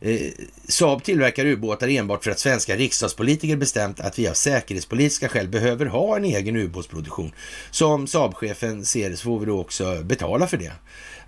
[0.00, 0.30] Eh,
[0.68, 5.86] Saab tillverkar ubåtar enbart för att svenska riksdagspolitiker bestämt att vi av säkerhetspolitiska skäl behöver
[5.86, 7.32] ha en egen ubåtsproduktion.
[7.70, 10.72] Som Saab-chefen ser det så får vi då också betala för det.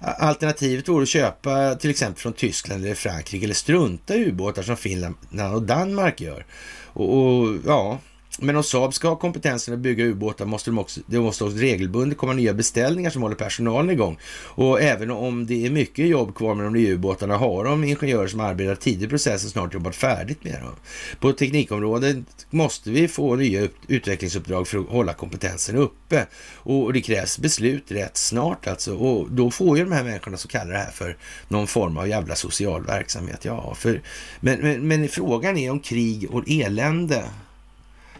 [0.01, 4.77] Alternativet vore att köpa till exempel från Tyskland eller Frankrike eller strunta i ubåtar som
[4.77, 5.15] Finland
[5.55, 6.47] och Danmark gör.
[6.93, 7.99] Och, och ja,
[8.39, 11.57] men om Saab ska ha kompetensen att bygga ubåtar måste de också, det måste också
[11.57, 14.19] regelbundet komma nya beställningar som håller personalen igång.
[14.45, 18.27] Och även om det är mycket jobb kvar med de nya ubåtarna har de ingenjörer
[18.27, 20.75] som arbetar tidigt i processen snart jobbat färdigt med dem.
[21.21, 22.17] På teknikområdet
[22.51, 26.27] måste vi få nya utvecklingsuppdrag för att hålla kompetensen uppe.
[26.55, 28.95] Och det krävs beslut rätt snart alltså.
[28.97, 31.17] Och då får ju de här människorna som kallar det här för
[31.49, 33.45] någon form av jävla social verksamhet.
[33.45, 34.03] Ja, för,
[34.41, 37.25] men, men, men frågan är om krig och elände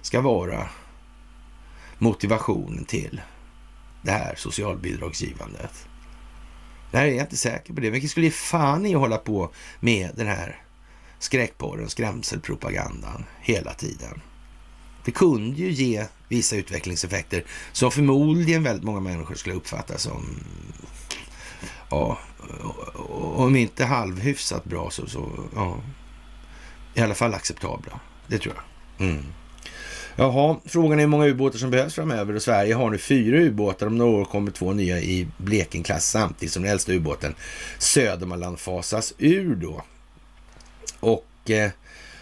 [0.03, 0.69] ska vara
[1.99, 3.21] motivationen till
[4.03, 5.89] det här socialbidragsgivandet.
[6.91, 7.91] Nej, jag är inte säker på det.
[7.91, 9.51] Men skulle ge fan i att hålla på
[9.81, 10.63] med den här
[11.19, 14.21] skräckporren, skrämselpropagandan hela tiden.
[15.05, 20.41] Det kunde ju ge vissa utvecklingseffekter som förmodligen väldigt många människor skulle uppfatta som,
[21.91, 22.19] ja,
[23.35, 25.81] om inte halvhyfsat bra så, så ja,
[26.95, 28.01] i alla fall acceptabla.
[28.27, 29.09] Det tror jag.
[29.09, 29.25] Mm.
[30.17, 33.87] Jaha, frågan är hur många ubåtar som behövs framöver och Sverige har nu fyra ubåtar.
[33.87, 37.35] Om några år kommer två nya i Blekingklass samtidigt som den äldsta ubåten
[37.79, 39.83] Södermanland fasas ur då.
[41.01, 41.71] Och eh,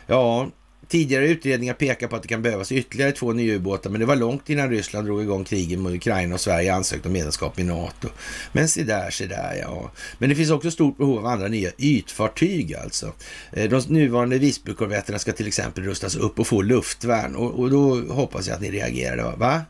[0.06, 0.48] ja,
[0.90, 4.16] Tidigare utredningar pekar på att det kan behövas ytterligare två nya ubåtar, men det var
[4.16, 8.08] långt innan Ryssland drog igång krigen mot Ukraina och Sverige ansökte om medlemskap i NATO.
[8.52, 9.90] Men se där, se där, ja.
[10.18, 13.12] Men det finns också stort behov av andra nya ytfartyg alltså.
[13.52, 18.12] Eh, de nuvarande Visbykorvetterna ska till exempel rustas upp och få luftvärn och, och då
[18.14, 19.36] hoppas jag att ni reagerar.
[19.36, 19.62] Va?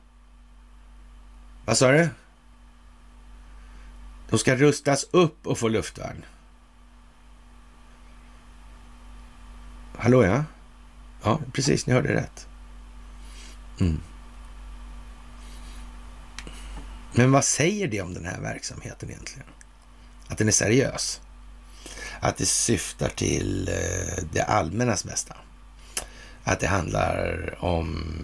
[1.64, 2.08] Vad sa du?
[4.30, 6.24] De ska rustas upp och få luftvärn.
[9.96, 10.44] Hallå ja?
[11.22, 11.86] Ja, precis.
[11.86, 12.46] Ni hörde rätt.
[13.80, 14.00] Mm.
[17.12, 19.48] Men vad säger det om den här verksamheten egentligen?
[20.28, 21.20] Att den är seriös?
[22.20, 25.36] Att det syftar till eh, det allmännas bästa?
[26.44, 28.14] Att det handlar om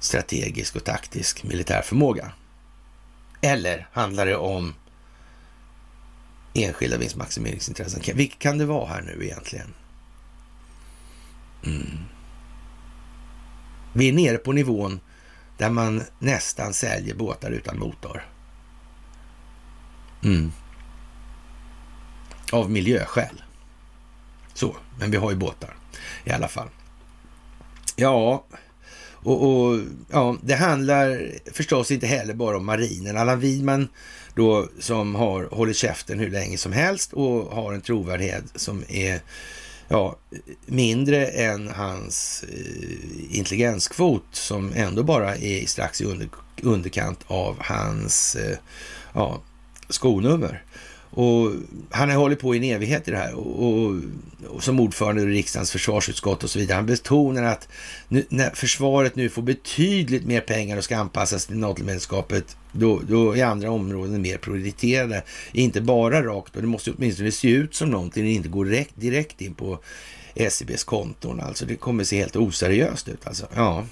[0.00, 2.32] strategisk och taktisk militär förmåga?
[3.40, 4.74] Eller handlar det om
[6.54, 8.16] enskilda vinstmaximeringsintressen?
[8.16, 9.74] Vilket kan det vara här nu egentligen?
[11.66, 11.98] Mm.
[13.92, 15.00] Vi är nere på nivån
[15.56, 18.24] där man nästan säljer båtar utan motor.
[20.24, 20.52] Mm.
[22.52, 23.42] Av miljöskäl.
[24.54, 25.76] Så, men vi har ju båtar
[26.24, 26.68] i alla fall.
[27.96, 28.44] Ja,
[29.26, 33.16] och, och, ja, det handlar förstås inte heller bara om marinen.
[33.16, 33.88] Allan Widman
[34.34, 39.20] då som har hållit käften hur länge som helst och har en trovärdighet som är
[39.88, 40.16] ja,
[40.66, 46.28] mindre än hans eh, intelligenskvot som ändå bara är strax i under,
[46.62, 48.58] underkant av hans eh,
[49.12, 49.42] ja,
[49.88, 50.62] skonummer.
[51.10, 51.52] Och
[51.90, 53.94] han har hållit på i en evighet i det här och, och,
[54.48, 56.76] och, som ordförande i riksdagens försvarsutskott och så vidare.
[56.76, 57.68] Han betonar att
[58.08, 63.36] nu, när försvaret nu får betydligt mer pengar och ska anpassas till NATO-medlemskapet, då, då
[63.36, 65.22] är andra områden mer prioriterade.
[65.52, 68.92] Inte bara rakt, och det måste åtminstone se ut som någonting, det inte går direkt,
[68.94, 69.78] direkt in på
[70.34, 71.40] SCBs konton.
[71.40, 73.46] Alltså det kommer se helt oseriöst ut alltså.
[73.54, 73.86] Ja,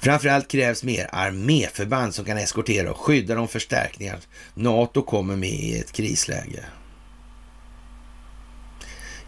[0.00, 4.18] Framförallt krävs mer arméförband som kan eskortera och skydda de förstärkningar
[4.54, 6.64] NATO kommer med i ett krisläge.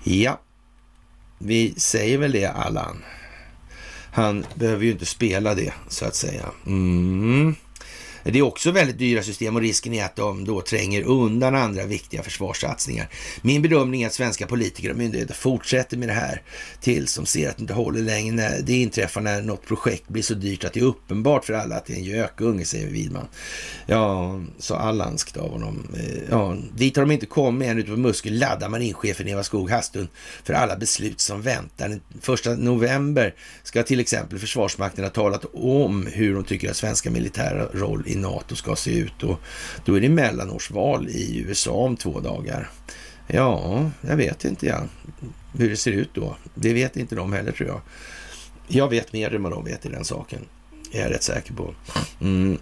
[0.04, 0.40] Ja,
[1.38, 3.04] vi säger väl det Allan.
[4.12, 6.50] Han behöver ju inte spela det så att säga.
[6.66, 7.54] Mm.
[8.24, 11.84] Det är också väldigt dyra system och risken är att de då tränger undan andra
[11.84, 13.08] viktiga försvarssatsningar.
[13.42, 16.42] Min bedömning är att svenska politiker och myndigheter fortsätter med det här
[16.80, 18.34] tills de ser att det inte håller längre.
[18.34, 21.76] När det inträffar när något projekt blir så dyrt att det är uppenbart för alla
[21.76, 23.26] att det är en gökunge, säger Widman.
[23.86, 25.88] Ja, så allanskt av honom.
[25.96, 29.70] Eh, ja, dit har de inte kommit än ute på Muskel laddar marinchefen Eva Skog
[29.70, 30.08] Hastlund
[30.44, 31.88] för alla beslut som väntar.
[31.88, 37.10] Den första november ska till exempel Försvarsmakten ha talat om hur de tycker att svenska
[37.10, 39.40] militära roll i NATO ska se ut och
[39.84, 42.70] då är det mellanårsval i USA om två dagar.
[43.26, 44.88] Ja, jag vet inte jag
[45.58, 46.36] hur det ser ut då.
[46.54, 47.80] Det vet inte de heller tror jag.
[48.68, 50.40] Jag vet mer än vad de vet i den saken.
[50.92, 51.74] Jag är rätt säker på.
[52.20, 52.58] Mm.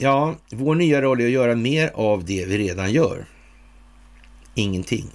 [0.00, 3.26] Ja, vår nya roll är att göra mer av det vi redan gör.
[4.54, 5.06] Ingenting.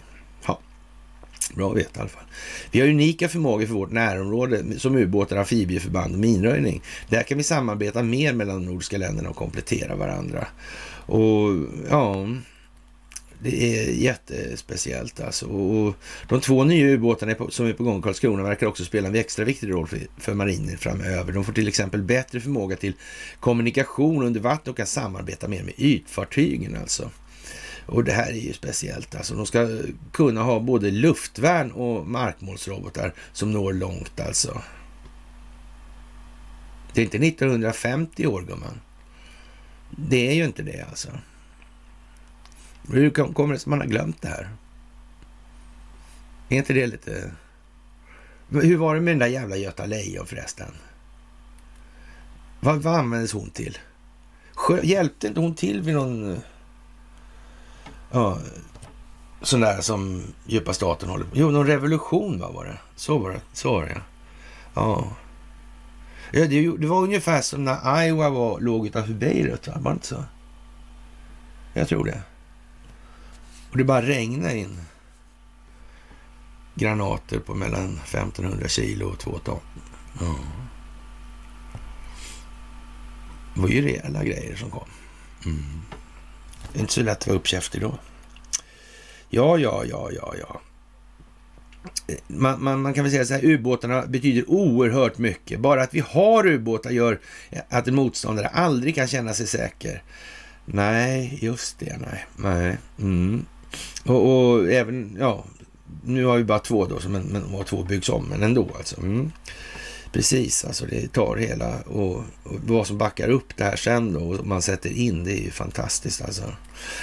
[1.55, 2.23] Bra att veta i alla fall.
[2.71, 6.81] Vi har unika förmågor för vårt närområde som ubåtar, amfibieförband och minröjning.
[7.09, 10.47] Där kan vi samarbeta mer mellan de nordiska länderna och komplettera varandra.
[11.05, 11.49] Och
[11.89, 12.27] ja,
[13.43, 15.45] det är jättespeciellt alltså.
[15.45, 15.95] Och
[16.29, 19.45] de två nya ubåtarna som är på gång i Karlskrona verkar också spela en extra
[19.45, 21.33] viktig roll för, för marinen framöver.
[21.33, 22.93] De får till exempel bättre förmåga till
[23.39, 27.09] kommunikation under vatten och kan samarbeta mer med ytfartygen alltså.
[27.91, 29.35] Och det här är ju speciellt alltså.
[29.35, 29.67] De ska
[30.11, 34.61] kunna ha både luftvärn och markmålsrobotar som når långt alltså.
[36.93, 38.81] Det är inte 1950 år gumman.
[39.89, 41.09] Det är ju inte det alltså.
[42.91, 44.49] Hur kommer det sig att man har glömt det här?
[46.49, 47.31] Är inte det lite...
[48.49, 50.71] Hur var det med den där jävla Göta Lejon förresten?
[52.59, 53.77] Vad, vad användes hon till?
[54.83, 56.39] Hjälpte inte hon till vid någon...
[58.11, 58.37] Ja,
[59.41, 62.77] sån där som djupa staten håller på Jo, någon revolution va, var det.
[62.95, 63.41] Så var det.
[63.53, 64.01] Så var det, ja.
[64.73, 65.07] ja.
[66.31, 69.73] ja det, det, var ungefär som när Iowa var, låg utanför Beirut, va?
[69.79, 70.23] Var det inte så?
[71.73, 72.21] Jag tror det.
[73.71, 74.81] Och det bara regnade in
[76.75, 79.59] granater på mellan 1500 kilo och två ton.
[80.19, 80.35] Ja.
[83.53, 84.87] Det var ju rejäla grejer som kom.
[85.45, 85.81] Mm.
[86.73, 87.97] Det är inte så lätt att vara uppkäftig då.
[89.29, 90.61] Ja, ja, ja, ja, ja.
[92.27, 95.59] Man, man, man, kan väl säga så här, ubåtarna betyder oerhört mycket.
[95.59, 97.19] Bara att vi har ubåtar gör
[97.69, 100.03] att en motståndare aldrig kan känna sig säker.
[100.65, 102.25] Nej, just det, nej.
[102.35, 102.77] nej.
[102.99, 103.45] Mm.
[104.05, 105.45] Och, och, även, ja,
[106.03, 108.99] nu har vi bara två då, men, men två byggs om, men ändå alltså.
[109.01, 109.31] Mm.
[110.11, 114.19] Precis, alltså det tar hela och, och, vad som backar upp det här sen då
[114.19, 116.43] och man sätter in, det är ju fantastiskt alltså.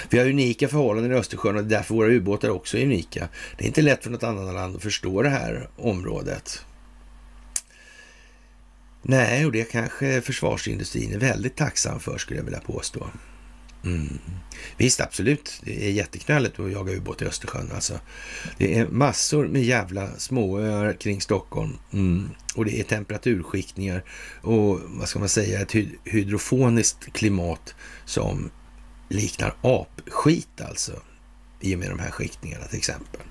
[0.09, 3.29] Vi har unika förhållanden i Östersjön och det är därför våra ubåtar också är unika.
[3.57, 6.65] Det är inte lätt för något annat land att förstå det här området.
[9.01, 13.07] Nej, och det kanske försvarsindustrin är väldigt tacksam för skulle jag vilja påstå.
[13.83, 14.19] Mm.
[14.77, 15.61] Visst, absolut.
[15.63, 17.71] Det är jätteknöligt att jaga ubåt i Östersjön.
[17.75, 17.99] Alltså.
[18.57, 21.77] Det är massor med jävla småöar kring Stockholm.
[21.93, 22.29] Mm.
[22.55, 24.03] Och det är temperaturskiktningar
[24.41, 27.75] och vad ska man säga, ett hydrofoniskt klimat
[28.05, 28.51] som
[29.09, 30.91] liknar apskit alltså.
[31.61, 33.21] I och med de här skiktningarna till exempel.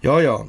[0.00, 0.48] Ja, ja.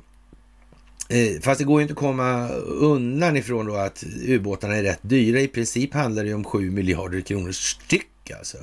[1.09, 4.99] Eh, fast det går ju inte att komma undan ifrån då att ubåtarna är rätt
[5.01, 5.39] dyra.
[5.39, 8.57] I princip handlar det om 7 miljarder kronor styck alltså.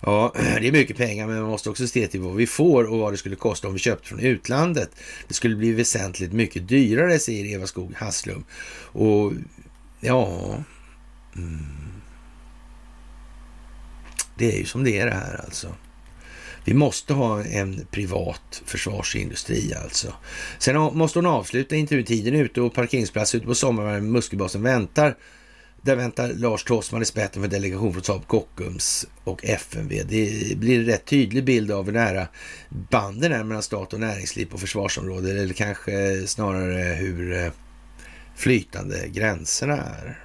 [0.00, 2.98] Ja, det är mycket pengar, men man måste också se till vad vi får och
[2.98, 4.90] vad det skulle kosta om vi köpte från utlandet.
[5.28, 8.44] Det skulle bli väsentligt mycket dyrare, säger Eva Skog Hasslum.
[8.92, 9.32] Och
[10.00, 10.54] ja...
[11.36, 11.66] Mm.
[14.38, 15.74] Det är ju som det är det här alltså.
[16.64, 20.14] Vi måste ha en privat försvarsindustri alltså.
[20.58, 24.12] Sen måste hon avsluta intervjutiden ute och parkeringsplats ute på sommaren.
[24.12, 25.16] Muskelbasen väntar
[25.82, 30.02] där väntar Lars Tossman i spetsen för delegation från Saab Kockums och FMV.
[30.08, 32.28] Det blir en rätt tydlig bild av hur nära
[32.68, 37.52] banden är mellan stat och näringsliv på försvarsområdet eller kanske snarare hur eh,
[38.36, 40.18] flytande gränserna är.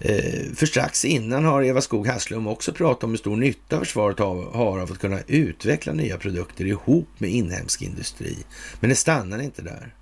[0.00, 4.18] Eh, för strax innan har Eva Skog Hasslum också pratat om hur stor nytta försvaret
[4.18, 8.36] har av att kunna utveckla nya produkter ihop med inhemsk industri.
[8.80, 9.94] Men det stannar inte där.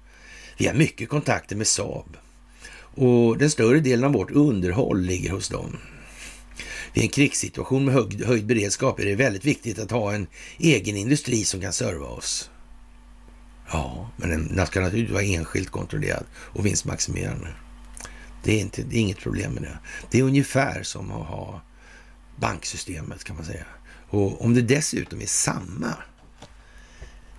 [0.59, 2.17] Vi har mycket kontakter med Saab
[2.99, 5.77] och den större delen av vårt underhåll ligger hos dem.
[6.93, 10.27] Vid en krigssituation med hög, höjd beredskap är det väldigt viktigt att ha en
[10.59, 12.51] egen industri som kan serva oss.
[13.73, 17.49] Ja, men den ska naturligtvis vara enskilt kontrollerad och vinstmaximerande.
[18.45, 19.79] Det är, inte, det är inget problem med det.
[20.11, 21.61] Det är ungefär som att ha
[22.37, 23.67] banksystemet kan man säga.
[24.11, 25.95] Och om det dessutom är samma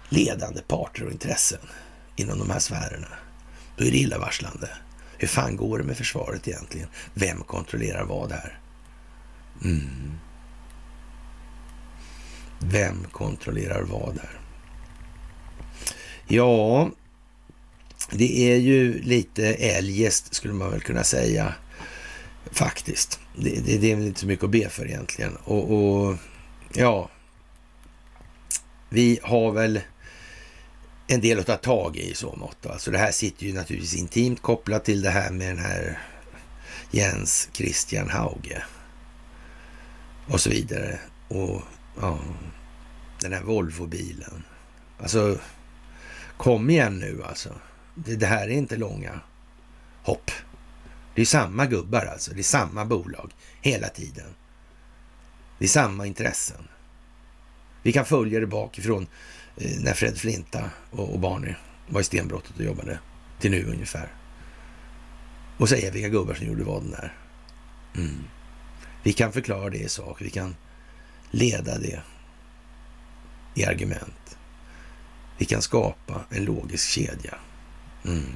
[0.10, 1.60] ledande parter och intressen
[2.16, 3.08] inom de här sfärerna,
[3.78, 4.70] då är det illavarslande.
[5.20, 6.88] Hur fan går det med försvaret egentligen?
[7.14, 8.60] Vem kontrollerar vad här?
[9.64, 10.12] Mm.
[12.60, 14.40] Vem kontrollerar vad här?
[16.28, 16.92] Ja,
[18.12, 21.54] det är ju lite eljest skulle man väl kunna säga
[22.52, 23.20] faktiskt.
[23.36, 25.36] Det, det, det är väl inte så mycket att be för egentligen.
[25.36, 26.18] Och, och
[26.74, 27.10] ja,
[28.90, 29.80] vi har väl
[31.12, 32.66] en del att ta tag i i så mått.
[32.66, 36.00] Alltså det här sitter ju naturligtvis intimt kopplat till det här med den här
[36.92, 38.64] Jens Christian Hauge
[40.28, 41.00] och så vidare.
[41.28, 41.62] Och
[42.02, 42.20] ja,
[43.22, 44.44] den här Volvo-bilen.
[45.00, 45.40] Alltså,
[46.38, 47.56] kom igen nu alltså.
[47.96, 49.20] Det, det, här är inte långa
[50.04, 50.32] hopp.
[51.16, 52.34] Det är samma gubbar alltså.
[52.34, 53.32] Det är samma bolag
[53.62, 54.36] hela tiden.
[55.60, 56.68] Det är samma intressen.
[57.84, 59.08] Vi kan följa det bakifrån
[59.60, 61.54] Eh, när Fred Flinta och, och Barney
[61.88, 63.00] var i stenbrottet och jobbade
[63.40, 64.14] till nu ungefär.
[65.58, 67.14] Och säga vilka gubbar som gjorde vad där.
[67.96, 68.24] Mm.
[69.04, 70.22] Vi kan förklara det i sak.
[70.22, 70.56] Vi kan
[71.32, 72.02] leda det
[73.56, 74.38] i argument.
[75.38, 77.36] Vi kan skapa en logisk kedja.
[78.06, 78.36] Mm.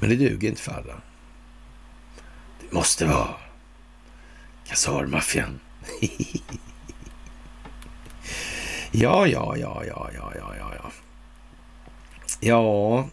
[0.00, 1.02] Men det duger inte för alla.
[2.60, 3.34] Det måste vara
[4.66, 5.60] Kasarmaffian.
[8.92, 10.90] ja, ja, ja, ja, ja, ja, ja, ja.
[12.40, 13.08] Ja,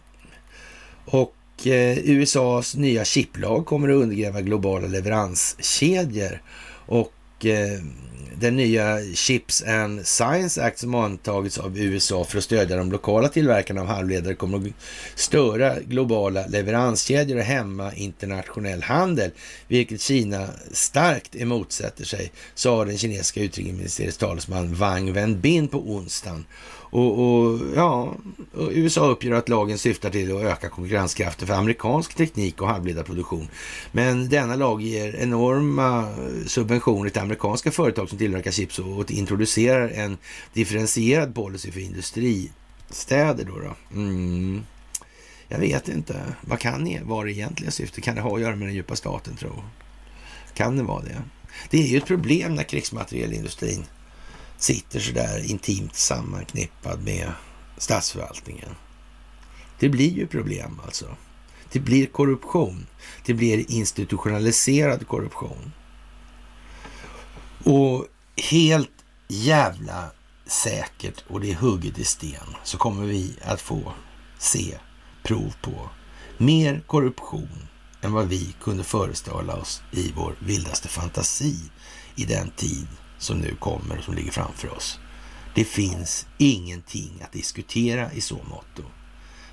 [1.04, 6.42] och eh, USAs nya chiplag kommer att undergräva globala leveranskedjor
[6.86, 7.12] och
[7.50, 7.80] eh,
[8.40, 13.28] den nya Chips and Science Act som antagits av USA för att stödja de lokala
[13.28, 14.74] tillverkarna av halvledare kommer att
[15.14, 19.30] störa globala leveranskedjor och hämma internationell handel,
[19.68, 26.44] vilket Kina starkt emotsätter sig, sa den kinesiska utrikesministeriets talesman Wang Wenbin på onsdagen.
[26.90, 28.14] Och, och, ja,
[28.70, 33.48] USA uppger att lagen syftar till att öka konkurrenskraften för amerikansk teknik och halvledarproduktion.
[33.92, 39.88] Men denna lag ger enorma eh, subventioner till amerikanska företag som tillverkar chips och introducerar
[39.88, 40.16] en
[40.52, 43.44] differentierad policy för industristäder.
[43.44, 43.96] Då, då.
[43.96, 44.62] Mm.
[45.48, 46.20] Jag vet inte.
[46.40, 48.04] Vad kan det vara det egentliga syftet?
[48.04, 49.62] Kan det ha att göra med den djupa staten, tro?
[50.54, 51.22] Kan det vara det?
[51.70, 53.84] Det är ju ett problem när krigsmaterielindustrin
[54.58, 57.32] sitter sådär intimt sammanknippad med
[57.78, 58.74] statsförvaltningen.
[59.78, 61.16] Det blir ju problem alltså.
[61.72, 62.86] Det blir korruption.
[63.24, 65.72] Det blir institutionaliserad korruption.
[67.64, 68.06] Och
[68.50, 68.90] helt
[69.28, 70.10] jävla
[70.46, 73.92] säkert, och det är hugget i sten, så kommer vi att få
[74.38, 74.78] se
[75.22, 75.90] prov på
[76.38, 77.68] mer korruption
[78.02, 81.56] än vad vi kunde föreställa oss i vår vildaste fantasi
[82.16, 82.86] i den tid
[83.18, 85.00] som nu kommer och som ligger framför oss.
[85.54, 88.82] Det finns ingenting att diskutera i så motto.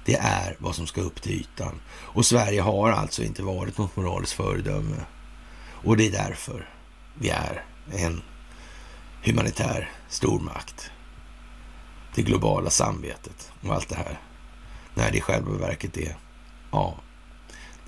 [0.06, 1.82] Det är vad som ska upp till ytan.
[1.90, 5.06] Och Sverige har alltså inte varit något moraliskt föredöme.
[5.72, 6.70] Och det är därför
[7.20, 8.22] vi är en
[9.24, 10.92] humanitär stormakt.
[12.16, 14.20] Det globala samvetet och allt det här.
[14.94, 16.18] När det i själva verket är,
[16.72, 16.96] ja,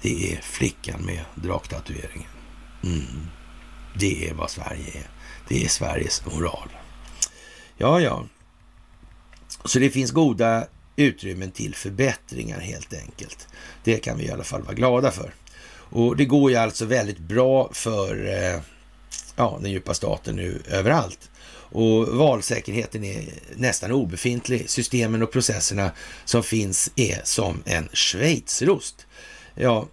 [0.01, 2.29] det är flickan med draktatueringen.
[2.83, 3.27] Mm.
[3.93, 5.14] Det är vad Sverige är.
[5.47, 6.69] Det är Sveriges moral.
[7.77, 8.25] Ja, ja.
[9.65, 13.47] Så det finns goda utrymmen till förbättringar helt enkelt.
[13.83, 15.33] Det kan vi i alla fall vara glada för.
[15.89, 18.61] Och det går ju alltså väldigt bra för eh,
[19.35, 21.29] ja, den djupa staten nu överallt.
[21.75, 23.23] Och valsäkerheten är
[23.55, 24.69] nästan obefintlig.
[24.69, 25.91] Systemen och processerna
[26.25, 29.05] som finns är som en schweizerost.
[29.55, 29.87] Ja,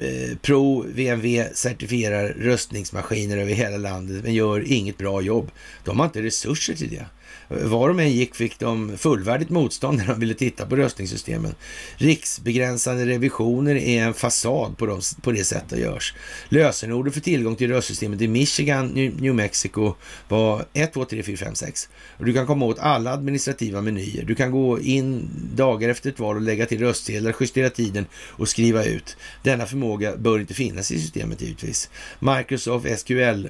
[0.00, 5.50] Eh, Pro VMV certifierar röstningsmaskiner över hela landet men gör inget bra jobb.
[5.84, 7.06] De har inte resurser till det.
[7.48, 11.54] Var de än gick fick de fullvärdigt motstånd när de ville titta på röstningssystemen.
[11.96, 16.14] Riksbegränsande revisioner är en fasad på, de, på det sätt det görs.
[16.48, 18.86] Lösenordet för tillgång till röstsystemet i Michigan,
[19.20, 19.94] New Mexico
[20.28, 21.88] var 1, 2, 3, 4, 5, 6.
[22.18, 24.24] Och du kan komma åt alla administrativa menyer.
[24.24, 28.48] Du kan gå in dagar efter ett val och lägga till röstsedlar, justera tiden och
[28.48, 29.16] skriva ut.
[29.42, 31.90] Denna förmåga bör inte finnas i systemet givetvis.
[32.20, 33.46] Microsoft SQL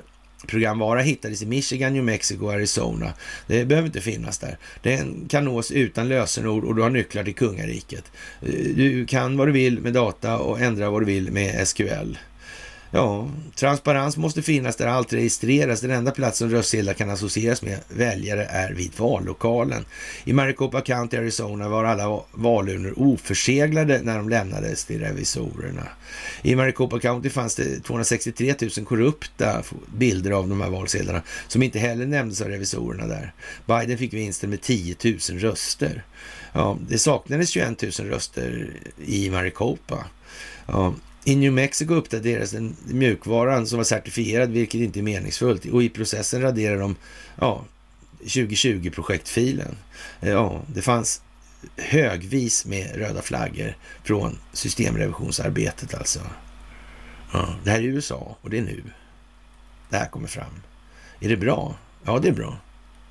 [0.46, 3.12] programvara hittades i Michigan, New Mexico och Arizona.
[3.46, 4.58] Det behöver inte finnas där.
[4.82, 8.04] Den kan nås utan lösenord och du har nycklar till kungariket.
[8.42, 12.16] Eh, du kan vad du vill med data och ändra vad du vill med SQL.
[12.94, 15.80] Ja, transparens måste finnas där allt registreras.
[15.80, 19.84] Den enda platsen röstsedlar kan associeras med väljare är vid vallokalen.
[20.24, 25.88] I Maricopa County, Arizona var alla valurnor oförseglade när de lämnades till revisorerna.
[26.42, 31.78] I Maricopa County fanns det 263 000 korrupta bilder av de här valsedlarna som inte
[31.78, 33.32] heller nämndes av revisorerna där.
[33.66, 36.04] Biden fick vinsten med 10 000 röster.
[36.52, 38.70] Ja, det saknades 21 000 röster
[39.06, 40.04] i Maricopa.
[40.66, 45.66] Ja, i New Mexico uppdaterades den mjukvaran som var certifierad, vilket inte är meningsfullt.
[45.66, 46.96] Och i processen raderade de
[47.40, 47.64] ja,
[48.24, 49.76] 2020-projektfilen.
[50.20, 51.22] Eh, ja, det fanns
[51.76, 56.20] högvis med röda flaggor från systemrevisionsarbetet alltså.
[57.32, 58.82] Ja, det här är USA och det är nu
[59.94, 60.62] det här kommer fram.
[61.20, 61.74] Är det bra?
[62.04, 62.58] Ja, det är bra.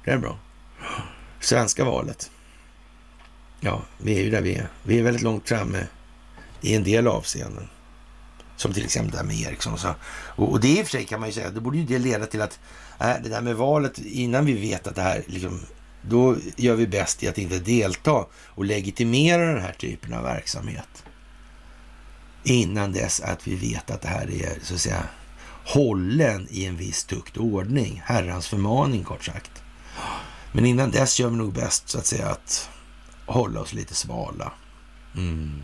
[0.05, 0.39] Det är bra.
[1.39, 2.31] Svenska valet.
[3.59, 4.67] Ja, vi är ju där vi är.
[4.83, 5.87] Vi är väldigt långt framme
[6.61, 7.69] i en del avseenden.
[8.63, 9.73] Som till exempel det här med Ericsson.
[9.73, 9.95] Och, så.
[10.35, 11.99] och, och det i och för sig kan man ju säga, det borde ju det
[11.99, 12.59] leda till att
[12.99, 15.59] äh, det där med valet, innan vi vet att det här liksom,
[16.01, 21.03] då gör vi bäst i att inte delta och legitimera den här typen av verksamhet.
[22.43, 25.03] Innan dess att vi vet att det här är, så att säga,
[25.65, 28.01] hållen i en viss tukt och ordning.
[28.05, 29.63] Herrans förmaning kort sagt.
[30.51, 32.69] Men innan dess gör vi nog bäst så att säga att
[33.25, 34.51] hålla oss lite svala.
[35.15, 35.61] Mm.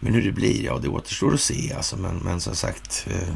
[0.00, 1.96] Men hur det blir, ja det återstår att se alltså.
[1.96, 3.34] Men, men som sagt, eh,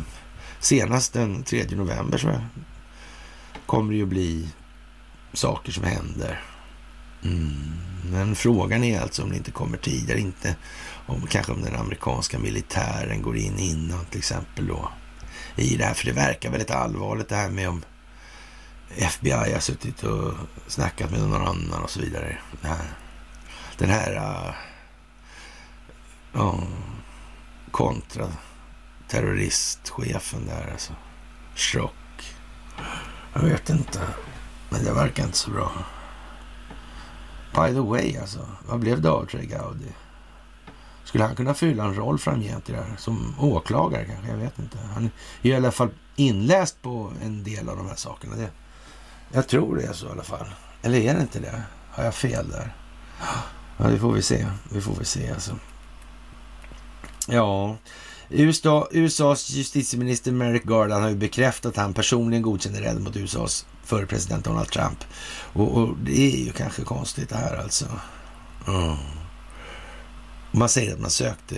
[0.61, 2.41] senast den 3 november så
[3.67, 4.49] kommer det ju bli
[5.33, 6.41] saker som händer.
[7.25, 7.73] Mm.
[8.11, 10.57] Men frågan är alltså om det inte kommer tidigare, inte
[11.07, 14.89] om kanske om den amerikanska militären går in innan till exempel då
[15.57, 15.95] i det här.
[15.95, 17.83] För det verkar väldigt allvarligt det här med om
[18.97, 20.33] FBI har suttit och
[20.67, 22.39] snackat med någon annan och så vidare.
[22.61, 22.87] Den här,
[23.79, 24.55] den här
[26.33, 26.61] ja,
[27.71, 28.29] kontra
[29.09, 30.93] terroristchefen där alltså.
[31.55, 32.35] Schrock.
[33.35, 34.01] Jag vet inte,
[34.71, 35.73] men det verkar inte så bra.
[37.55, 39.89] By the way alltså, vad blev det av Trey Gowdy?
[41.05, 42.97] Skulle han kunna fylla en roll framgent i det här?
[42.99, 44.31] Som åklagare kanske?
[44.31, 44.79] Jag vet inte.
[44.95, 45.05] Han
[45.43, 48.37] är i alla fall inläst på en del av de här sakerna.
[48.37, 48.51] Det,
[49.33, 50.47] jag tror det är så i alla fall.
[50.83, 51.63] Eller är det inte det?
[51.91, 52.75] Har jag fel där?
[53.77, 54.47] Ja, det får vi se.
[54.73, 55.57] Vi får vi se alltså.
[57.29, 57.77] Ja,
[58.29, 63.67] USA, USAs justitieminister Merrick Garland har ju bekräftat att han personligen godkänner räden mot USAs
[63.85, 65.05] förre president Donald Trump.
[65.53, 67.87] Och, och, det är ju kanske konstigt det här alltså.
[68.69, 68.97] Mm.
[70.53, 71.57] Man säger att man sökte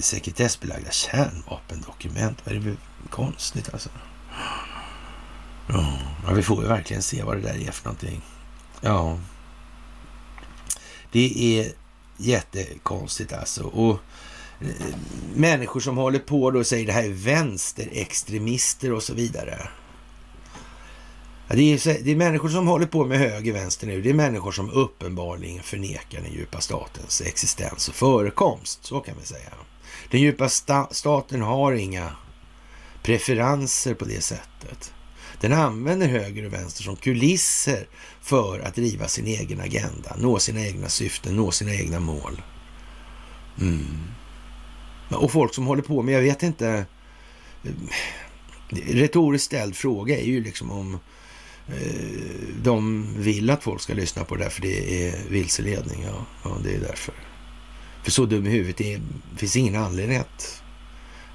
[0.00, 2.38] sekretessbelagda kärnvapendokument.
[2.44, 2.76] Vad är det
[3.10, 3.88] konstigt alltså?
[6.26, 8.22] Ja, vi får ju verkligen se vad det där är för någonting.
[8.80, 9.18] Ja.
[11.12, 11.72] Det är
[12.16, 13.62] jättekonstigt alltså.
[13.62, 14.00] Och
[15.34, 19.68] människor som håller på då och säger det här är vänsterextremister och så vidare.
[21.48, 24.02] Ja, det, är, det är människor som håller på med höger vänster nu.
[24.02, 28.84] Det är människor som uppenbarligen förnekar den djupa statens existens och förekomst.
[28.84, 29.50] Så kan vi säga.
[30.10, 32.10] Den djupa sta staten har inga
[33.02, 34.92] preferenser på det sättet.
[35.40, 37.86] Den använder höger och vänster som kulisser
[38.20, 42.42] för att driva sin egen agenda, nå sina egna syften, nå sina egna mål.
[43.60, 43.86] Mm.
[45.18, 46.86] Och folk som håller på med, jag vet inte,
[48.70, 50.98] retoriskt ställd fråga är ju liksom om
[51.68, 56.02] eh, de vill att folk ska lyssna på det där för det är vilseledning.
[56.02, 57.14] Ja, ja det är därför.
[58.02, 59.00] För så dum i huvudet det
[59.36, 60.62] finns ingen anledning att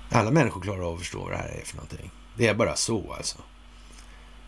[0.09, 2.11] alla människor klarar av att förstå vad det här är för någonting.
[2.37, 3.37] Det är bara så alltså.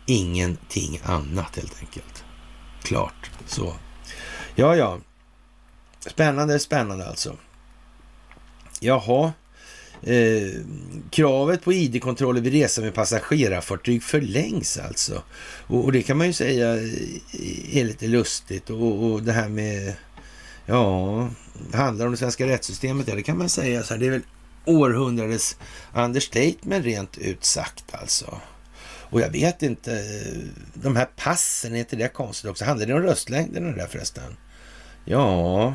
[0.06, 2.24] Ingenting annat helt enkelt.
[2.82, 3.74] Klart så.
[4.54, 4.98] Ja, ja.
[6.00, 7.36] Spännande, spännande alltså.
[8.80, 9.32] Jaha.
[10.02, 10.60] Eh,
[11.10, 15.22] kravet på id-kontroller vid resa med passagerarfartyg förlängs alltså.
[15.66, 18.70] Och, och, det kan man ju säga eh, är lite lustigt.
[18.70, 19.94] Och, och det här med,
[20.66, 21.28] ja,
[21.72, 23.08] handlar om det svenska rättssystemet.
[23.08, 24.00] Ja, det kan man säga så här.
[24.00, 24.22] Det är väl
[24.64, 25.56] århundradets
[25.94, 28.40] understatement rent ut sagt alltså.
[29.10, 30.04] Och jag vet inte,
[30.74, 32.64] de här passen, är inte det konstigt också?
[32.64, 34.36] Handlar det om röstlängden där förresten?
[35.04, 35.74] Ja,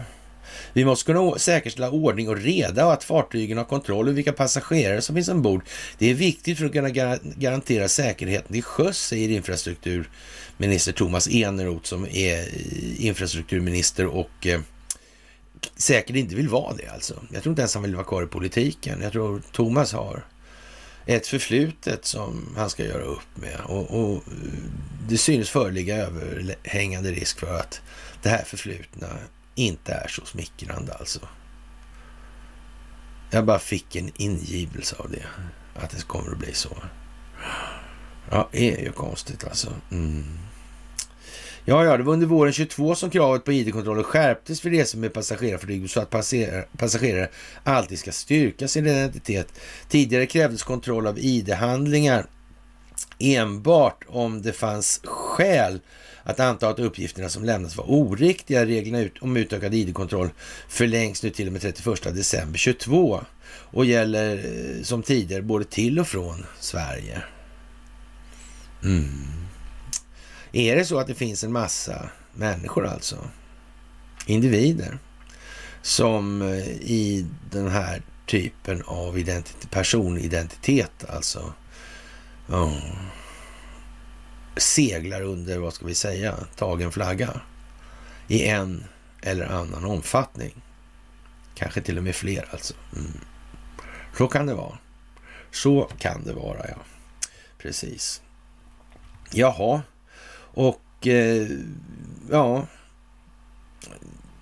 [0.75, 5.01] vi måste kunna säkerställa ordning och reda och att fartygen har kontroll över vilka passagerare
[5.01, 5.63] som finns ombord.
[5.97, 6.89] Det är viktigt för att kunna
[7.35, 14.59] garantera säkerheten till sjöss, säger infrastrukturminister Thomas Eneroth som är eh, infrastrukturminister och eh,
[15.77, 17.13] säkert inte vill vara det alltså.
[17.33, 18.99] Jag tror inte ens han vill vara kvar i politiken.
[19.01, 20.25] Jag tror Thomas har
[21.05, 23.59] ett förflutet som han ska göra upp med.
[23.65, 24.23] Och, och eh,
[25.09, 27.81] det synes föreligga överhängande risk för att
[28.21, 29.07] det här förflutna
[29.55, 31.19] inte är så smickrande alltså.
[33.29, 35.25] Jag bara fick en ingivelse av det,
[35.75, 36.77] att det kommer att bli så.
[38.29, 39.73] Ja, det är ju konstigt alltså.
[39.91, 40.39] Mm.
[41.67, 45.13] Ja, ja, det var under våren 22 som kravet på id-kontroller skärptes för resor med
[45.13, 46.09] passagerarflyg så att
[46.77, 47.29] passagerare
[47.63, 49.47] alltid ska styrka sin identitet.
[49.89, 52.25] Tidigare krävdes kontroll av id-handlingar
[53.19, 55.79] enbart om det fanns skäl
[56.25, 58.65] att anta att uppgifterna som lämnas var oriktiga.
[58.65, 60.29] Reglerna om utökad id-kontroll
[60.67, 65.99] förlängs nu till och med 31 december 22 och gäller eh, som tidigare både till
[65.99, 67.21] och från Sverige.
[68.83, 69.35] Mm.
[70.51, 73.17] Är det så att det finns en massa människor alltså,
[74.25, 74.97] individer,
[75.81, 81.53] som eh, i den här typen av identitet, personidentitet alltså,
[82.49, 82.77] oh,
[84.57, 87.41] seglar under, vad ska vi säga, tagen flagga
[88.27, 88.83] i en
[89.21, 90.61] eller annan omfattning.
[91.55, 92.73] Kanske till och med fler alltså.
[92.95, 93.11] Mm.
[94.17, 94.77] Så kan det vara.
[95.51, 96.77] Så kan det vara, ja.
[97.57, 98.21] Precis.
[99.31, 99.81] Jaha,
[100.53, 101.47] och eh,
[102.31, 102.67] ja,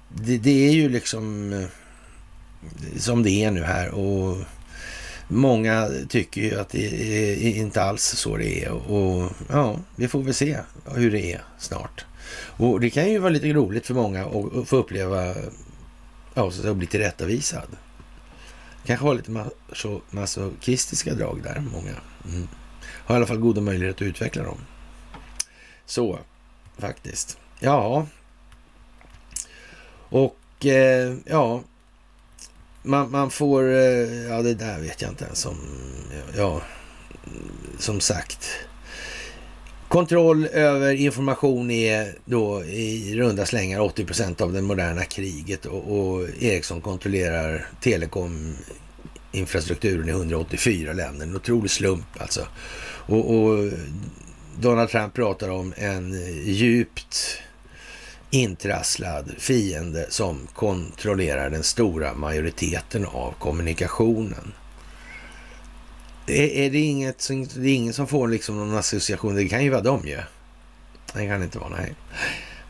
[0.10, 1.68] det, det, är ju liksom eh,
[2.98, 4.38] som det är nu här och
[5.28, 6.86] många tycker ju att det
[7.34, 10.58] är inte alls så det är och ja, vi får väl se
[10.96, 12.06] hur det är snart.
[12.36, 15.36] Och det kan ju vara lite roligt för många att få uppleva,
[16.34, 17.68] ja, så att bli tillrättavisad.
[18.86, 19.46] Kanske har lite
[20.10, 21.96] masochistiska drag där, många.
[22.26, 22.48] Mm.
[22.84, 24.58] Har i alla fall goda möjligheter att utveckla dem.
[25.86, 26.20] Så,
[26.78, 27.38] faktiskt.
[27.60, 28.08] Ja.
[30.10, 31.64] Och eh, ja,
[32.84, 35.58] man, man, får, eh, ja det där vet jag inte ens om.
[36.38, 36.62] ja,
[37.80, 38.50] som sagt.
[39.88, 46.00] Kontroll över information är då i runda slängar 80 procent av det moderna kriget och,
[46.00, 51.26] och Ericsson kontrollerar telekominfrastrukturen i 184 länder.
[51.26, 52.48] En otrolig slump alltså.
[53.06, 53.72] Och, och
[54.60, 57.40] Donald Trump pratar om en djupt
[58.34, 64.54] intrasslad fiende som kontrollerar den stora majoriteten av kommunikationen.
[66.28, 69.36] Är, är det, inget, det är ingen som får liksom någon association?
[69.36, 70.20] Det kan ju vara dem ju.
[71.14, 71.96] Det kan inte vara, nej.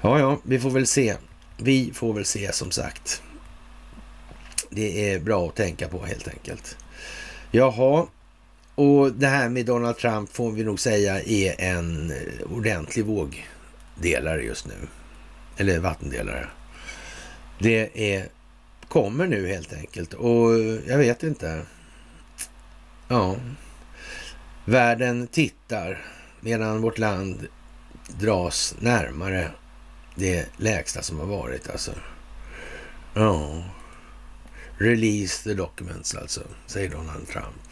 [0.02, 1.16] Ja, ja, vi får väl se.
[1.58, 3.22] Vi får väl se som sagt.
[4.70, 6.78] Det är bra att tänka på helt enkelt.
[7.52, 8.08] Jaha,
[8.76, 12.14] och det här med Donald Trump får vi nog säga är en
[12.56, 14.88] ordentlig vågdelare just nu.
[15.58, 16.48] Eller vattendelare.
[17.60, 18.28] Det är,
[18.88, 21.62] kommer nu helt enkelt och jag vet inte.
[23.08, 23.36] Ja,
[24.66, 26.06] världen tittar
[26.42, 27.48] medan vårt land
[28.08, 29.52] dras närmare
[30.16, 31.92] det lägsta som har varit alltså.
[33.14, 33.64] Ja,
[34.78, 37.70] release the documents alltså, säger Donald Trump.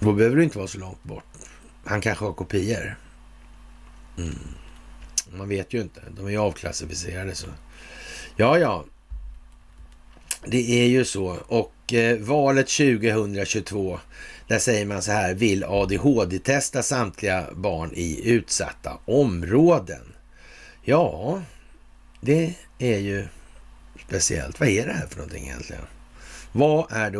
[0.00, 1.24] Då behöver det inte vara så långt bort.
[1.84, 2.96] Han kanske har kopior.
[4.18, 4.38] Mm.
[5.38, 6.00] Man vet ju inte.
[6.16, 7.34] De är ju avklassificerade.
[7.34, 7.46] Så.
[8.36, 8.84] Ja, ja.
[10.46, 11.38] Det är ju så.
[11.46, 14.00] Och eh, valet 2022,
[14.48, 20.14] där säger man så här, vill ADHD-testa samtliga barn i utsatta områden.
[20.82, 21.42] Ja,
[22.20, 23.26] det är ju
[24.06, 24.60] speciellt.
[24.60, 25.82] Vad är det här för någonting egentligen?
[26.52, 27.18] Vad är det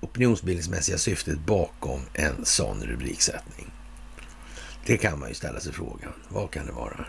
[0.00, 3.73] opinionsbildningsmässiga syftet bakom en sån rubriksättning?
[4.86, 6.12] Det kan man ju ställa sig frågan.
[6.28, 7.06] Vad kan det vara?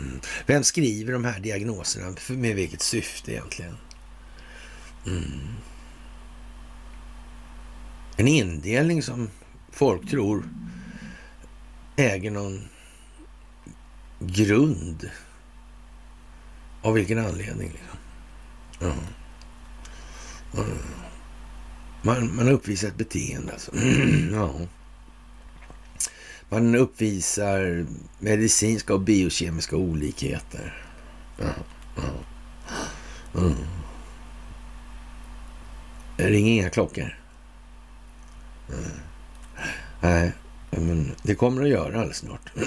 [0.00, 0.20] Mm.
[0.46, 2.16] Vem skriver de här diagnoserna?
[2.28, 3.76] Med vilket syfte egentligen?
[5.06, 5.54] Mm.
[8.16, 9.30] En indelning som
[9.70, 10.44] folk tror
[11.96, 12.68] äger någon
[14.18, 15.10] grund.
[16.82, 17.68] Av vilken anledning?
[17.68, 17.98] Liksom?
[18.80, 19.04] Mm.
[22.02, 23.72] Man, man uppvisar ett beteende alltså.
[24.32, 24.54] ja.
[26.48, 27.86] Man uppvisar
[28.18, 30.82] medicinska och biokemiska olikheter.
[31.38, 31.52] Mm.
[33.34, 33.54] Mm.
[36.16, 37.18] Ring ringer inga klockor.
[38.68, 38.90] Mm.
[40.00, 40.32] Nej,
[40.70, 42.52] men det kommer att göra alldeles snart.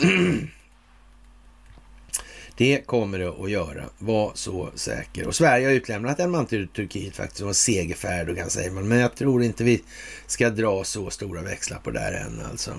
[2.58, 5.28] Det kommer det att göra, var så säker.
[5.28, 8.72] Och Sverige har utlämnat en man till Turkiet faktiskt som var segerfärd och kan säga.
[8.72, 9.84] Men jag tror inte vi
[10.28, 12.74] ska dra så stora växlar på det här än alltså.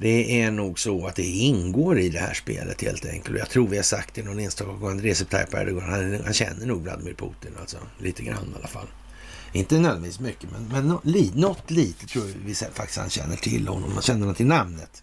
[0.00, 3.38] Det är nog så att det ingår i det här spelet helt enkelt.
[3.38, 5.00] Jag tror vi har sagt det någon enstaka gång.
[5.00, 7.76] Recep Tayyip Erdogan, han, han känner nog Vladimir Putin alltså.
[7.98, 8.86] Lite grann i alla fall.
[9.52, 13.68] Inte nödvändigtvis mycket, men, men något, något lite tror jag vi faktiskt han känner till
[13.68, 13.94] honom.
[13.94, 15.02] Man känner till namnet.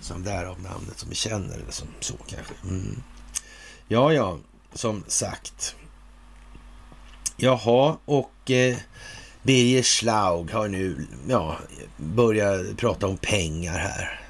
[0.00, 2.54] Som därav namnet som vi känner, eller som så kanske.
[2.64, 3.02] Mm.
[3.88, 4.38] Ja, ja,
[4.74, 5.76] som sagt.
[7.36, 8.76] Jaha, och eh,
[9.42, 11.58] Birger Schlaug har nu ja,
[11.96, 14.23] börjat prata om pengar här.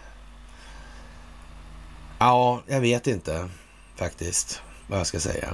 [2.24, 3.48] Ja, jag vet inte
[3.96, 5.52] faktiskt vad jag ska säga.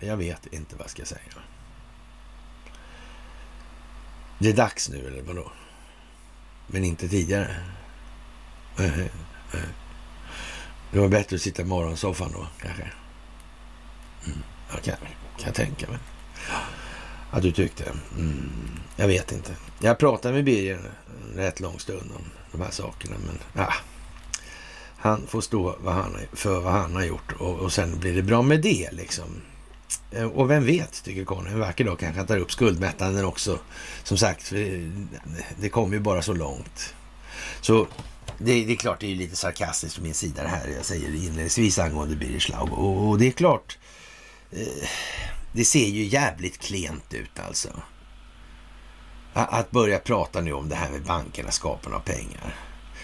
[0.00, 1.20] Jag vet inte vad jag ska säga.
[4.38, 5.52] Det är dags nu, eller vadå?
[6.66, 7.56] men inte tidigare.
[10.90, 12.82] Det var bättre att sitta i morgonsoffan då, kanske.
[14.26, 14.38] Mm.
[14.70, 14.96] Ja, kan,
[15.36, 15.98] kan jag tänka mig.
[17.30, 17.84] Att du tyckte.
[18.18, 18.50] Mm.
[18.96, 19.56] Jag vet inte.
[19.80, 20.92] Jag pratade med Birger
[21.30, 23.72] en rätt lång stund om de här sakerna, men ja,
[25.00, 28.22] han får stå vad han, för vad han har gjort och, och sen blir det
[28.22, 29.42] bra med det liksom.
[30.10, 33.58] Eh, och vem vet, tycker Conny, en vacker dag kanske han tar upp skuldmättnaden också.
[34.04, 34.52] Som sagt,
[35.56, 36.94] det kommer ju bara så långt.
[37.60, 37.86] Så
[38.38, 41.08] det, det, är klart, det är lite sarkastiskt från min sida det här jag säger
[41.08, 42.72] inledningsvis angående Birger Schlaug.
[42.72, 43.78] Och, och, det är klart,
[44.52, 44.88] eh,
[45.52, 47.68] det ser ju jävligt klent ut alltså.
[49.32, 52.54] Att börja prata nu om det här med bankerna, skaparna av pengar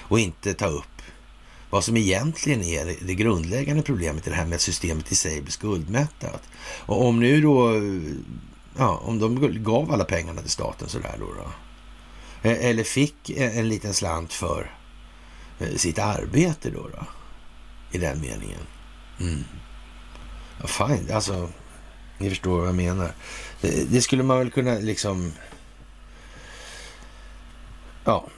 [0.01, 0.95] och inte ta upp
[1.70, 5.40] vad som egentligen är det, grundläggande problemet i det här med att systemet i sig
[5.40, 6.43] blir skuldmättat.
[6.86, 7.72] Och om nu då,
[8.76, 11.51] ja, om de gav alla pengarna till staten sådär då, då
[12.48, 14.74] e, eller fick en, liten slant för
[15.59, 17.06] eh, sitt arbete då, då
[17.90, 18.60] i den meningen.
[19.20, 19.44] Mm.
[20.60, 21.48] Ja, fine, alltså,
[22.18, 23.12] ni förstår vad jag menar.
[23.60, 25.32] Det, det skulle man väl kunna liksom,
[28.05, 28.28] ja,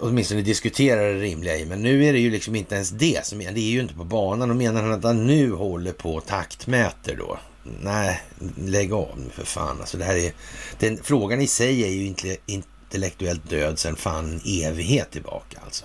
[0.00, 1.66] åtminstone diskutera det rimliga i.
[1.66, 3.94] Men nu är det ju liksom inte ens det som är, det är ju inte
[3.94, 4.50] på banan.
[4.50, 7.38] Och menar han att han nu håller på och taktmäter då?
[7.82, 8.20] Nej,
[8.56, 9.80] lägg av nu för fan.
[9.80, 10.32] Alltså det här är,
[10.78, 15.84] den, frågan i sig är ju inte intellektuellt död sedan fan en evighet tillbaka alltså.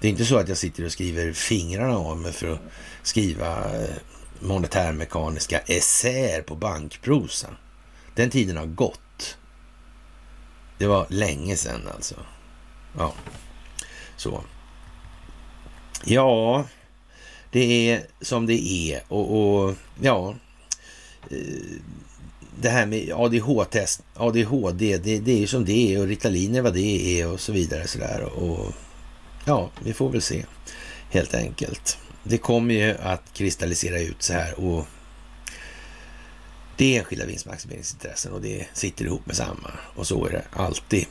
[0.00, 2.60] Det är inte så att jag sitter och skriver fingrarna av mig för att
[3.02, 3.90] skriva eh,
[4.40, 7.48] monetärmekaniska essäer på bankprosa.
[8.14, 9.36] Den tiden har gått.
[10.78, 12.14] Det var länge sedan alltså.
[12.98, 13.14] Ja,
[14.16, 14.44] så.
[16.04, 16.64] Ja,
[17.52, 20.34] det är som det är och, och ja,
[21.30, 21.36] eh,
[22.60, 26.62] det här med ADHD-test, ADHD, det, det är ju som det är och Ritalin är
[26.62, 27.86] vad det är och så vidare.
[27.86, 28.22] Så där.
[28.22, 28.72] Och,
[29.44, 30.44] ja, vi får väl se
[31.10, 31.98] helt enkelt.
[32.22, 34.86] Det kommer ju att kristallisera ut så här och
[36.76, 41.06] det är enskilda vinstmaximeringsintressen och det sitter ihop med samma och så är det alltid.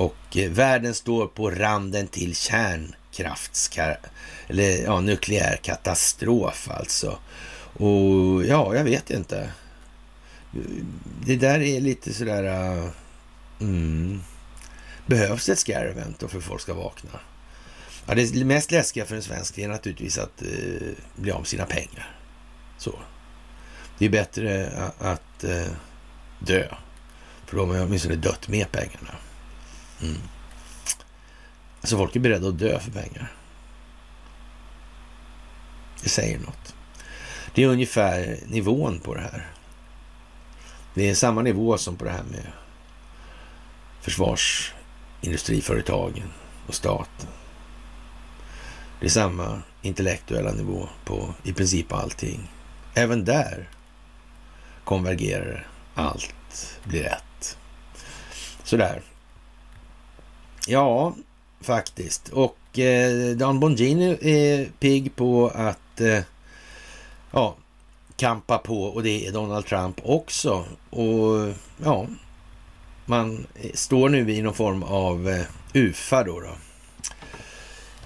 [0.00, 3.70] Och eh, världen står på randen till kärnkrafts
[4.48, 7.18] eller ja, nukleär katastrof alltså.
[7.72, 9.52] Och ja, jag vet inte.
[11.26, 12.44] Det där är lite sådär...
[12.44, 12.88] Uh,
[13.60, 14.20] mm,
[15.06, 17.20] behövs ett scare event då för att folk ska vakna?
[18.06, 21.66] Ja, det mest läskiga för en svensk är naturligtvis att uh, bli av med sina
[21.66, 22.16] pengar.
[22.78, 22.94] Så.
[23.98, 25.72] Det är bättre att, att uh,
[26.38, 26.74] dö.
[27.46, 29.14] För då har man åtminstone dött med pengarna.
[30.02, 30.18] Mm.
[31.80, 33.32] Alltså folk är beredda att dö för pengar.
[36.02, 36.74] Det säger något.
[37.54, 39.46] Det är ungefär nivån på det här.
[40.94, 42.46] Det är samma nivå som på det här med
[44.00, 46.32] försvarsindustriföretagen
[46.66, 47.28] och staten.
[49.00, 52.50] Det är samma intellektuella nivå på i princip allting.
[52.94, 53.68] Även där
[54.84, 57.58] konvergerar allt blir rätt.
[58.64, 59.02] Sådär.
[60.66, 61.14] Ja,
[61.60, 62.28] faktiskt.
[62.28, 66.20] Och eh, Dan Bongini är pigg på att eh,
[67.30, 67.56] ja,
[68.16, 70.64] kampa på och det är Donald Trump också.
[70.90, 71.54] Och
[71.84, 72.06] ja,
[73.06, 76.52] man står nu i någon form av eh, UFA då, då.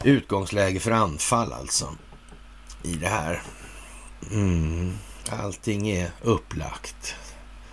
[0.04, 1.88] Utgångsläge för anfall alltså
[2.82, 3.42] i det här.
[4.30, 4.92] Mm.
[5.28, 7.14] Allting är upplagt.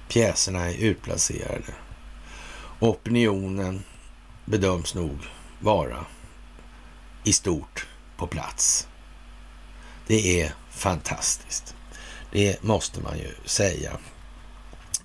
[0.08, 1.74] Pjäserna är utplacerade.
[2.80, 3.84] Opinionen
[4.46, 5.18] bedöms nog
[5.60, 6.06] vara
[7.24, 7.88] i stort
[8.18, 8.88] på plats.
[10.08, 11.76] Det är fantastiskt.
[12.32, 13.98] Det måste man ju säga.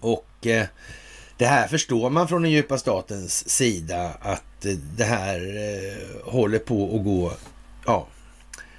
[0.01, 0.67] Och eh,
[1.37, 6.59] det här förstår man från den djupa statens sida att eh, det här eh, håller
[6.59, 7.33] på att gå
[7.87, 8.07] ja,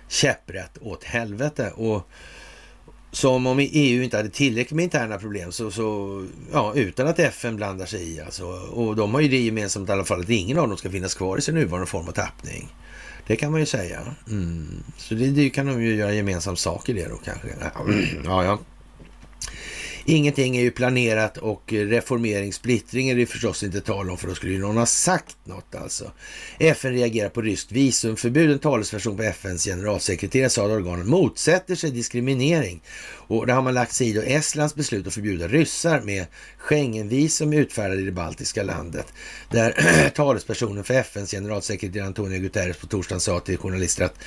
[0.08, 1.72] käpprätt åt helvete.
[1.72, 2.08] Och
[3.18, 7.56] som om EU inte hade tillräckligt med interna problem så, så ja, utan att FN
[7.56, 8.46] blandar sig i alltså.
[8.72, 11.16] Och de har ju det gemensamt i alla fall att ingen av dem ska finnas
[11.16, 12.76] kvar i sin nuvarande form av tappning.
[13.28, 14.00] Det kan man ju säga.
[14.30, 14.84] Mm.
[14.98, 17.48] Så det, det, kan de ju göra gemensam sak i det då kanske.
[18.26, 18.60] Ja, ja.
[20.10, 24.36] Ingenting är ju planerat och reformering, splittring är det förstås inte tal om för då
[24.36, 26.12] skulle ju någon ha sagt något alltså.
[26.60, 28.52] FN reagerar på ryskt visumförbud.
[28.52, 32.82] En talesperson på FNs generalsekreterare sa att organet motsätter sig diskriminering
[33.28, 36.26] och där har man lagt sig i då Estlands beslut att förbjuda ryssar med
[36.58, 39.14] Schengenvisum utfärdade i det baltiska landet.
[39.52, 44.20] Där talespersonen för FNs generalsekreterare Antonio Guterres på torsdagen sa till journalister att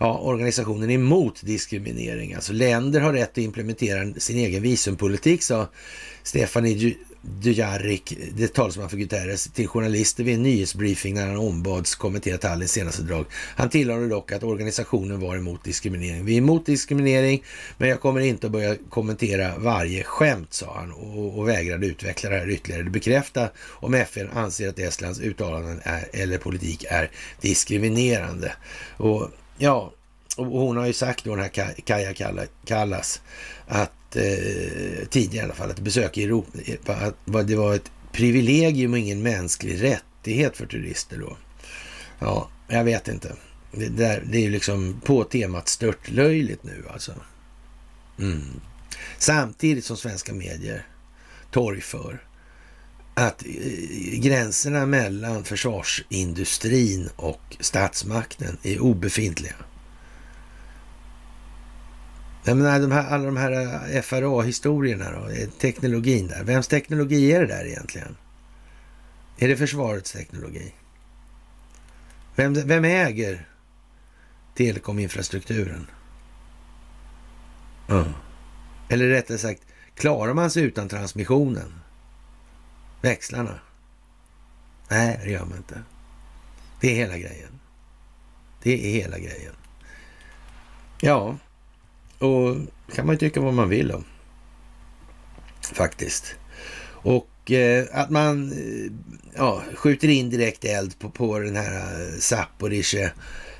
[0.00, 2.34] ja, organisationen är emot diskriminering.
[2.34, 5.68] Alltså länder har rätt att implementera sin egen visumpolitik, sa
[6.22, 8.02] Stefanie Dujarric,
[8.34, 13.02] det talesman för Guterres, till journalister vid en nyhetsbriefing när han ombads kommentera Tallinns senaste
[13.02, 13.26] drag.
[13.32, 16.24] Han tillade dock att organisationen var emot diskriminering.
[16.24, 17.42] Vi är emot diskriminering,
[17.78, 22.30] men jag kommer inte att börja kommentera varje skämt, sa han och, och vägrade utveckla
[22.30, 22.82] det här ytterligare.
[22.82, 28.52] Det bekräfta om FN anser att Estlands uttalanden är, eller politik är diskriminerande.
[28.96, 29.92] Och ja,
[30.36, 32.14] och hon har ju sagt då, den här Kaja
[32.64, 33.20] Kallas,
[33.66, 38.92] att eh, tidigare i alla fall, att besök i Europa, att det var ett privilegium
[38.92, 41.36] och ingen mänsklig rättighet för turister då.
[42.18, 43.32] Ja, jag vet inte.
[43.72, 47.12] Det, där, det är ju liksom på temat störtlöjligt nu alltså.
[48.18, 48.60] Mm.
[49.18, 50.86] Samtidigt som svenska medier
[51.50, 52.22] torgför
[53.14, 59.54] att eh, gränserna mellan försvarsindustrin och statsmakten är obefintliga.
[62.44, 63.52] Jag menar, de här, alla de här
[63.96, 66.44] eh, FRA-historierna då, eh, teknologin där.
[66.44, 68.16] Vems teknologi är det där egentligen?
[69.38, 70.74] Är det försvarets teknologi?
[72.36, 73.48] Vem, vem äger
[74.54, 75.86] telekominfrastrukturen?
[77.88, 78.12] Mm.
[78.88, 79.62] Eller rättare sagt,
[79.94, 81.72] klarar man sig utan transmissionen?
[83.00, 83.58] Växlarna?
[84.88, 85.82] Nej, det gör man inte.
[86.80, 87.60] Det är hela grejen.
[88.62, 89.54] Det är hela grejen.
[91.00, 91.36] Ja,
[92.22, 92.56] och
[92.94, 94.04] kan man ju tycka vad man vill om.
[95.72, 96.34] Faktiskt.
[96.88, 98.92] Och eh, att man eh,
[99.34, 103.10] ja, skjuter in direkt eld på, på den här eh, Zaporizjzja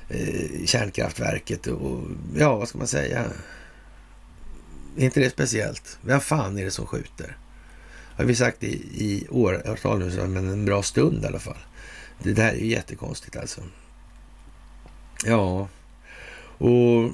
[0.09, 1.67] eh, kärnkraftverket.
[1.67, 2.01] Och
[2.37, 3.25] ja, vad ska man säga?
[4.97, 5.97] Är inte det speciellt?
[6.01, 7.37] Vem fan är det som skjuter?
[8.15, 8.73] Har vi sagt i,
[9.05, 11.57] i åratal nu, men en bra stund i alla fall.
[12.23, 13.61] Det där är ju jättekonstigt alltså.
[15.25, 15.67] Ja,
[16.57, 17.11] och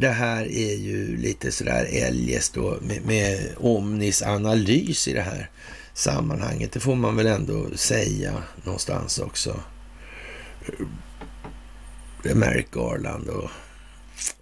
[0.00, 5.50] det här är ju lite sådär eljest då med, med Omnis analys i det här
[5.94, 6.72] sammanhanget.
[6.72, 9.60] Det får man väl ändå säga någonstans också.
[12.24, 13.50] Eh, Merrick Garland och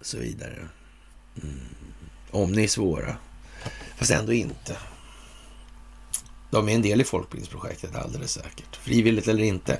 [0.01, 0.67] så vidare.
[1.43, 1.59] Mm.
[2.31, 3.15] Omni är svåra,
[3.97, 4.77] fast ändå inte.
[6.51, 8.75] De är en del i folkbildningsprojektet alldeles säkert.
[8.75, 9.79] Frivilligt eller inte.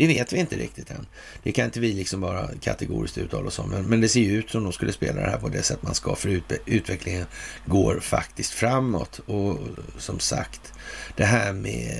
[0.00, 1.06] Det vet vi inte riktigt än.
[1.42, 3.70] Det kan inte vi liksom bara kategoriskt uttala oss om.
[3.70, 5.82] Men, men det ser ju ut som de skulle spela det här på det sätt
[5.82, 6.14] man ska.
[6.14, 7.26] För utvecklingen
[7.66, 9.18] går faktiskt framåt.
[9.18, 9.58] Och
[9.98, 10.72] som sagt,
[11.16, 11.96] det här med...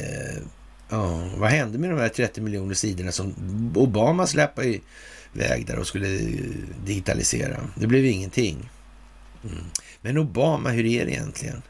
[0.88, 3.34] Ja, vad hände med de här 30 miljoner sidorna som
[3.76, 4.78] Obama släppte
[5.34, 6.08] iväg där och skulle
[6.84, 7.68] digitalisera?
[7.74, 8.70] Det blev ingenting.
[9.44, 9.64] Mm.
[10.02, 11.62] Men Obama, hur är det egentligen?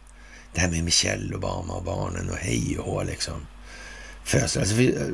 [0.54, 3.46] Det här med Michelle Obama och barnen och hej och hå liksom
[4.24, 4.62] födsel.
[4.62, 5.08] Alltså, för, eh,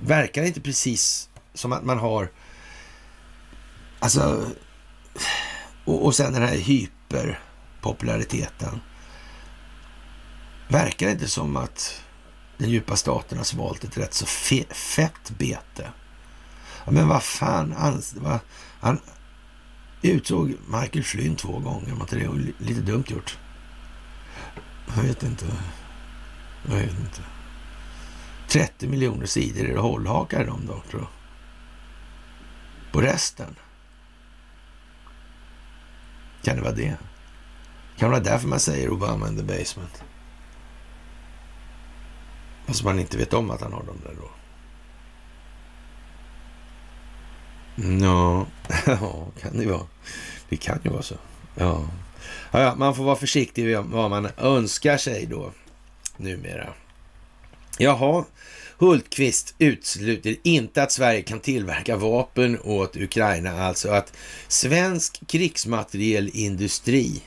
[0.00, 2.30] verkar det inte precis som att man har...
[3.98, 4.46] Alltså...
[5.84, 8.80] Och, och sen den här hyperpopulariteten.
[10.68, 12.02] Verkar det inte som att
[12.58, 15.90] den djupa staten har svalt ett rätt så fe, fett bete?
[16.84, 18.40] Ja, men vad fan, han, va,
[18.80, 19.00] han
[20.02, 21.94] utsåg Michael Flynn två gånger.
[21.94, 23.38] Var inte det lite dumt gjort?
[24.96, 25.46] Jag vet inte.
[26.68, 27.22] Jag vet inte.
[28.50, 31.06] 30 miljoner sidor, är det hållhakar de då, tror
[32.92, 33.56] På resten?
[36.42, 36.96] Kan det vara det?
[37.96, 40.04] Kan det vara därför man säger Obama in the basement?
[42.66, 44.30] Fast man inte vet om att han har dem där då.
[48.06, 48.46] Ja,
[48.86, 49.86] ja, kan det vara.
[50.48, 51.14] Det kan ju vara så.
[51.54, 51.88] Ja.
[52.50, 55.52] ja, man får vara försiktig med vad man önskar sig då
[56.16, 56.68] numera.
[57.78, 58.24] Jaha,
[58.80, 64.12] Hultqvist utesluter inte att Sverige kan tillverka vapen åt Ukraina, alltså att
[64.48, 67.22] svensk krigsmaterielindustri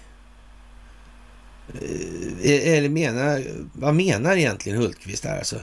[1.74, 3.44] eh, eh, eller menar,
[3.74, 5.38] vad menar egentligen Hultqvist här?
[5.38, 5.60] Alltså,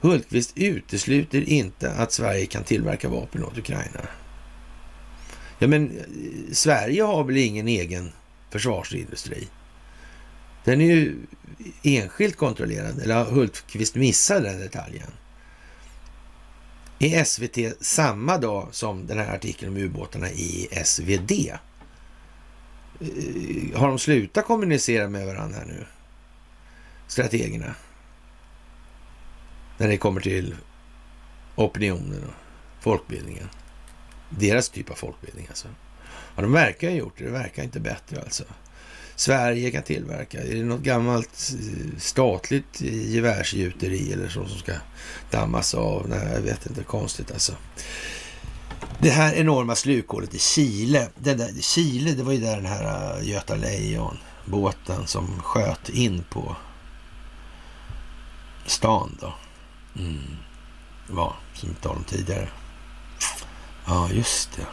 [0.00, 4.08] Hultqvist utesluter inte att Sverige kan tillverka vapen åt Ukraina.
[5.58, 6.04] Ja, men eh,
[6.52, 8.12] Sverige har väl ingen egen
[8.50, 9.48] försvarsindustri?
[10.64, 11.16] Den är ju
[11.82, 15.10] enskilt kontrollerad, eller har Hultqvist missat den detaljen?
[16.98, 21.32] I SVT samma dag som den här artikeln om ubåtarna i SvD.
[23.00, 25.86] Eh, har de slutat kommunicera med varandra här nu?
[27.06, 27.74] Strategerna.
[29.78, 30.54] När det kommer till
[31.54, 33.48] opinionen och folkbildningen.
[34.30, 35.68] Deras typ av folkbildning alltså.
[36.36, 37.24] Ja, de verkar ha gjort det.
[37.24, 38.44] Det verkar inte bättre alltså.
[39.20, 40.40] Sverige kan tillverka?
[40.40, 44.72] Är det något gammalt eh, statligt gevärsgjuteri eller så som ska
[45.30, 46.08] dammas av?
[46.08, 46.82] Nej, jag vet inte.
[46.82, 47.52] Konstigt alltså.
[48.98, 51.08] Det här enorma slukhålet i Chile.
[51.18, 55.88] Den där, Chile, det var ju där den här eh, Göta Lejon, båten som sköt
[55.88, 56.56] in på
[58.66, 59.34] stan då.
[59.98, 60.36] Mm.
[61.08, 62.48] Var, som vi talade om tidigare.
[63.86, 64.66] Ja, just det.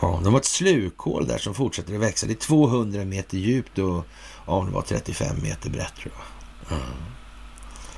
[0.00, 2.26] Ja, det var ett slukhål där som fortsätter att växa.
[2.26, 4.04] Det är 200 meter djupt och
[4.46, 6.78] ja, det var 35 meter brett tror jag.
[6.78, 6.92] Mm.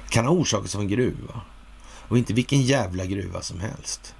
[0.09, 1.41] Kan ha orsakats av en gruva.
[2.09, 4.15] Och inte vilken jävla gruva som helst.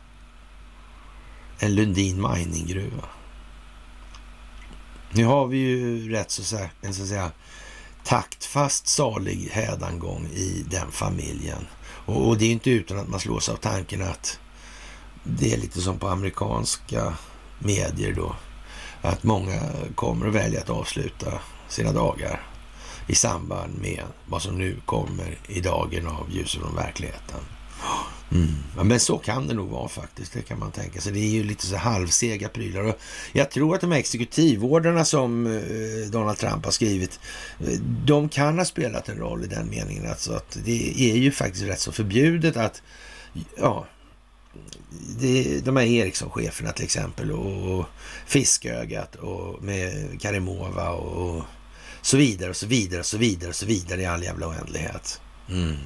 [1.59, 3.05] En Lundin Mining-gruva.
[5.11, 7.31] Nu har vi ju rätt så, en så att säga
[8.05, 11.67] taktfast salig hädangång i den familjen.
[12.07, 14.39] Och, och det är inte utan att man slås av tanken att
[15.25, 17.15] det är lite som på amerikanska
[17.59, 18.37] medier då.
[19.03, 19.61] Att många
[19.95, 21.33] kommer att välja att avsluta
[21.69, 22.41] sina dagar
[23.07, 27.41] i samband med vad som nu kommer i dagen av ljuset från verkligheten.
[28.33, 28.89] Mm.
[28.89, 31.13] men så kan det nog vara faktiskt, det kan man tänka sig.
[31.13, 32.83] Det är ju lite så halvsega prylar.
[32.83, 32.99] Och
[33.33, 37.21] jag tror att de här exekutivordrarna som eh, Donald Trump har skrivit,
[37.61, 40.11] eh, de kan ha spelat en roll i den meningen.
[40.11, 42.83] Alltså att det är ju faktiskt rätt så förbjudet att,
[43.57, 43.87] ja,
[45.19, 47.87] det, de här Ericsson-cheferna till exempel och
[48.27, 51.45] Fiskögat och med Karimova och
[52.03, 55.21] så vidare och så vidare och så vidare och så vidare i all jävla oändlighet.
[55.49, 55.77] Mm.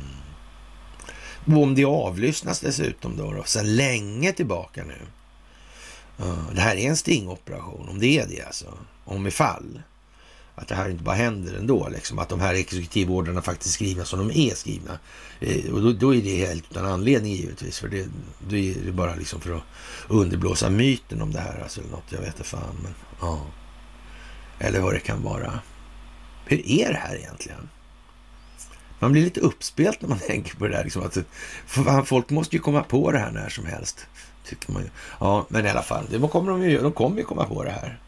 [1.47, 4.99] Och om det avlyssnas dessutom då, då sen länge tillbaka nu.
[6.25, 8.79] Uh, det här är en stingoperation, om det är det alltså.
[9.05, 9.83] Om ifall.
[10.63, 12.19] Att det här inte bara händer ändå, liksom.
[12.19, 14.99] Att de här exekutivordrarna faktiskt skrivna som de är skrivna.
[15.41, 17.79] Eh, och då, då, är det helt utan anledning givetvis.
[17.79, 18.07] För det,
[18.49, 19.63] då är det bara liksom för att
[20.09, 21.61] underblåsa myten om det här.
[21.63, 22.77] Alltså, eller något, jag vet inte fan.
[22.83, 23.47] Men, ja.
[24.59, 25.61] Eller vad det kan vara.
[26.45, 27.69] Hur är det här egentligen?
[28.99, 30.85] Man blir lite uppspelt när man tänker på det där.
[30.85, 34.07] Liksom, att, folk måste ju komma på det här när som helst.
[34.45, 34.89] Tycker man ju.
[35.21, 37.71] Ja, men i alla fall, det kommer de, ju, de kommer ju komma på det
[37.71, 37.99] här.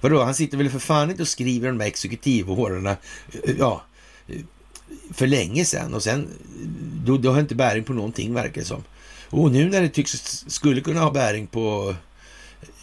[0.00, 2.96] Vadå, han sitter väl för fan inte och skriver de där exekutivårorna
[3.44, 3.82] eh, ja,
[4.28, 4.40] eh,
[5.10, 6.28] för länge sedan och sen,
[7.04, 8.84] då, då har inte bäring på någonting verkar det som.
[9.30, 11.94] Och nu när det tycks, skulle kunna ha bäring på,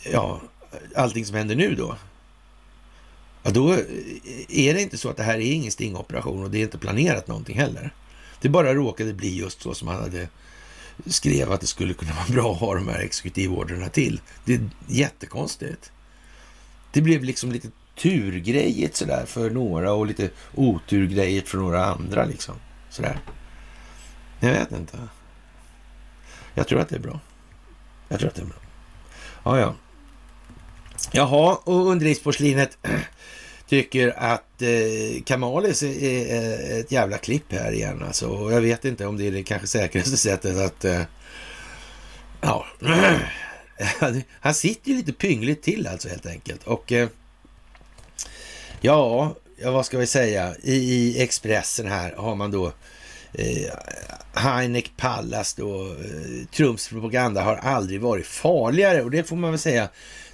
[0.04, 0.42] eh, ja,
[0.96, 1.98] allting som händer nu då,
[3.44, 3.74] ja då
[4.50, 7.28] är det inte så att det här är ingen stingoperation och det är inte planerat
[7.28, 7.94] någonting heller.
[8.42, 10.28] Det bara råkade bli just så som han hade
[11.06, 14.22] skrev att det skulle kunna vara bra att ha de här exekutivorderna till.
[14.46, 15.92] Det är jättekonstigt.
[16.94, 22.56] Det blev liksom lite turgrejigt sådär för några och lite oturgrejigt för några andra liksom.
[22.90, 23.20] Sådär.
[24.40, 24.98] Jag vet inte.
[26.54, 27.20] Jag tror att det är bra.
[28.08, 28.58] Jag tror att det är bra.
[29.44, 29.76] Ja, ja.
[31.12, 32.78] Jaha, och underlivsporslinet
[33.68, 38.28] tycker att eh, Kamalis är, är ett jävla klipp här igen alltså.
[38.28, 40.86] Och jag vet inte om det är det kanske säkraste sättet att...
[40.86, 41.02] Eh,
[42.42, 42.66] ja.
[44.40, 46.64] Han sitter ju lite pyngligt till alltså helt enkelt.
[46.64, 47.10] Och eh,
[48.82, 50.56] ja, ja, vad ska vi säga?
[50.64, 52.74] I, I, Expressen här har man då
[53.34, 53.74] eh,
[54.34, 55.92] Heineck Pallas då.
[55.92, 59.90] Eh, Trumps propaganda har aldrig varit farligare och det får man väl säga.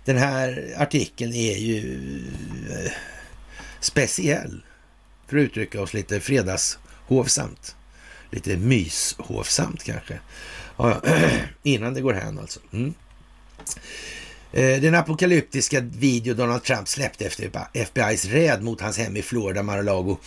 [0.06, 2.00] Den här artikeln är ju
[2.70, 2.92] eh,
[3.80, 4.64] speciell.
[5.28, 7.76] För att uttrycka oss lite fredagshovsamt.
[8.32, 10.20] Lite myshovsamt kanske.
[10.78, 11.02] Ja,
[11.64, 12.60] innan det går hän alltså.
[12.72, 12.94] Mm.
[14.52, 19.64] Eh, den apokalyptiska video Donald Trump släppte efter FBI's räd mot hans hem i Florida,
[19.64, 20.18] Mar-a-Lago,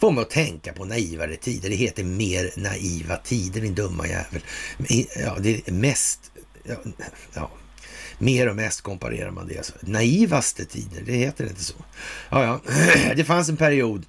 [0.00, 1.68] får mig att tänka på naivare tider.
[1.68, 4.42] Det heter mer naiva tider, din dumma jävel.
[5.16, 6.30] Ja, det är mest...
[6.64, 6.76] Ja,
[7.34, 7.50] ja,
[8.18, 9.56] mer och mest komparerar man det.
[9.56, 9.72] Alltså.
[9.80, 11.74] Naivaste tider, det heter inte så.
[12.30, 12.60] Ja, ja.
[13.16, 14.06] Det fanns en period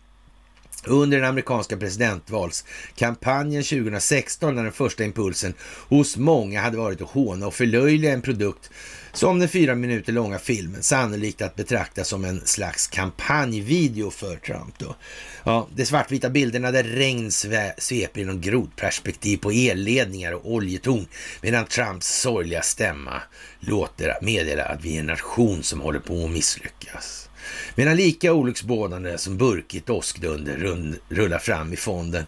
[0.88, 5.54] under den amerikanska presidentvalskampanjen 2016 när den första impulsen
[5.90, 8.70] hos många hade varit att håna och förlöjliga en produkt
[9.14, 14.80] som den fyra minuter långa filmen sannolikt att betrakta som en slags kampanjvideo för Trump.
[14.80, 14.96] Då.
[15.44, 17.32] Ja, de svartvita bilderna där regn
[17.78, 21.06] sveper genom grodperspektiv på elledningar och oljetorn
[21.42, 23.22] medan Trumps sorgliga stämma
[23.60, 27.29] låter meddela att vi är en nation som håller på att misslyckas.
[27.76, 32.24] Medan lika olycksbådande som burkigt åskdunder rullar fram i fonden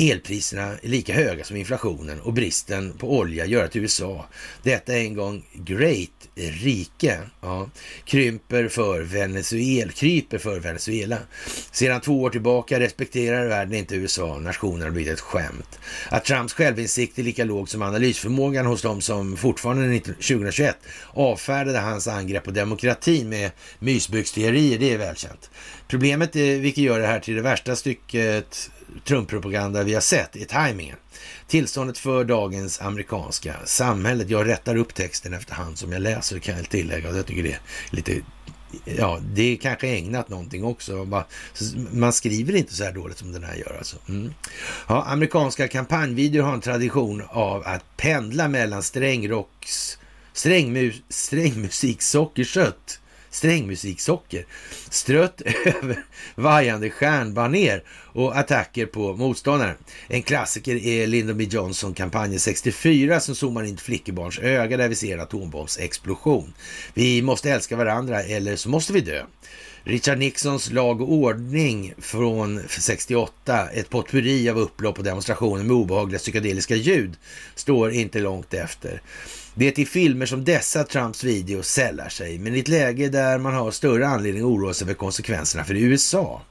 [0.00, 4.26] Elpriserna är lika höga som inflationen och bristen på olja gör att USA,
[4.62, 7.70] detta en gång great rike, ja,
[8.04, 11.18] krymper för Venezuela, kryper för Venezuela.
[11.72, 15.78] Sedan två år tillbaka respekterar världen inte USA, nationen har blivit ett skämt.
[16.08, 20.76] Att Trumps självinsikt är lika låg som analysförmågan hos de som fortfarande 2021
[21.12, 25.50] avfärdade hans angrepp på demokratin med mysbyxteorier, det är välkänt.
[25.88, 28.70] Problemet, är, vilket gör det här till det värsta stycket
[29.04, 30.96] Trump-propaganda vi har sett är tajmingen.
[31.46, 34.30] Tillståndet för dagens amerikanska samhället.
[34.30, 37.16] Jag rättar upp texten efterhand som jag läser kan jag tillägga.
[37.16, 37.60] Jag tycker det är
[37.90, 38.20] lite
[38.84, 41.22] ja, det är kanske ägnat någonting också.
[41.92, 43.96] Man skriver inte så här dåligt som den här gör alltså.
[44.08, 44.34] Mm.
[44.88, 49.98] Ja, amerikanska kampanjvideor har en tradition av att pendla mellan strängrocks,
[50.32, 52.99] strängmu, strängmusik, sockerkött
[53.30, 54.46] strängmusiksocker
[54.90, 56.04] strött över
[56.34, 59.76] vajande stjärnbaner och attacker på motståndaren.
[60.08, 64.94] En klassiker är Lyndon B Johnson kampanjen 64 som zoomar in flickebarns öga där vi
[64.94, 66.52] ser en atombombsexplosion.
[66.94, 69.22] Vi måste älska varandra eller så måste vi dö.
[69.84, 76.18] Richard Nixons lag och ordning från 68, ett potpurri av upplopp och demonstrationer med obehagliga
[76.18, 77.16] psykedeliska ljud,
[77.54, 79.02] står inte långt efter.
[79.60, 83.38] Det är till filmer som dessa Trumps video sällar sig, men i ett läge där
[83.38, 86.42] man har större anledning att oroa sig för konsekvenserna för USA.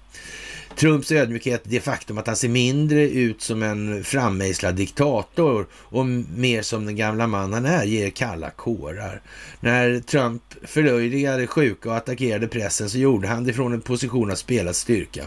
[0.75, 6.61] Trumps ödmjukhet, det faktum att han ser mindre ut som en frammejslad diktator och mer
[6.61, 9.21] som den gamla man han är, ger kalla kårar.
[9.59, 14.35] När Trump förlöjligade sjuka och attackerade pressen så gjorde han det från en position av
[14.35, 15.25] spelad styrka.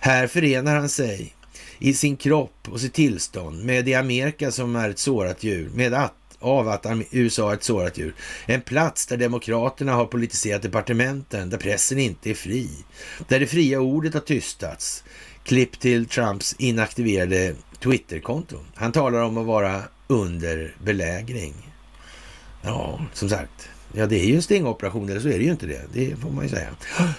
[0.00, 1.34] Här förenar han sig
[1.78, 5.94] i sin kropp och sitt tillstånd med det Amerika som är ett sårat djur, med
[5.94, 8.14] att av att USA är ett sårat djur.
[8.46, 12.70] En plats där demokraterna har politiserat departementen, där pressen inte är fri,
[13.28, 15.04] där det fria ordet har tystats.
[15.44, 18.56] Klipp till Trumps inaktiverade Twitterkonto.
[18.74, 21.72] Han talar om att vara under belägring.
[22.62, 25.66] Ja, som sagt, Ja, det är ju en stingoperation, eller så är det ju inte
[25.66, 25.82] det.
[25.92, 26.68] Det får man ju säga.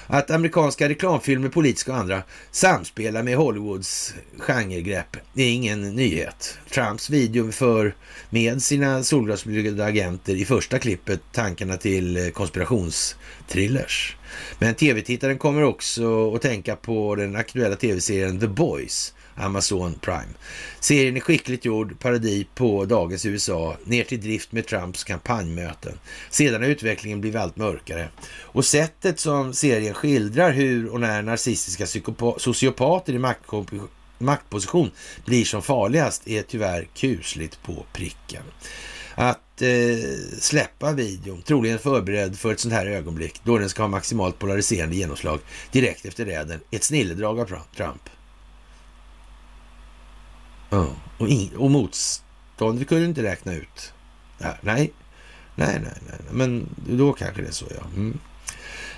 [0.08, 6.58] Att amerikanska reklamfilmer, politiska och andra, samspelar med Hollywoods genregrepp är ingen nyhet.
[6.70, 7.96] Trumps video för
[8.30, 14.18] med sina solglasblygade agenter i första klippet tankarna till eh, konspirationstrillers.
[14.60, 20.34] Men tv-tittaren kommer också att tänka på den aktuella tv-serien The Boys Amazon Prime.
[20.80, 26.00] Serien är skickligt gjord, parodi på dagens USA, ner till drift med Trumps kampanjmöten.
[26.30, 28.10] Sedan har utvecklingen blivit allt mörkare.
[28.42, 32.02] Och sättet som serien skildrar hur och när narcissistiska
[32.38, 33.20] sociopater i
[34.20, 34.92] maktposition
[35.26, 38.44] blir som farligast är tyvärr kusligt på pricken.
[39.16, 39.70] Att eh,
[40.40, 44.96] släppa videon, troligen förberedd för ett sånt här ögonblick då den ska ha maximalt polariserande
[44.96, 45.40] genomslag
[45.72, 47.46] direkt efter räden, ett snilledrag av
[47.76, 48.10] Trump.
[50.70, 50.88] Ja.
[51.18, 53.94] Och, in, och motståndet kunde inte räkna ut.
[54.38, 54.94] Ja, nej.
[55.56, 57.86] nej, nej, nej, men då kanske det är så ja.
[57.96, 58.20] Mm.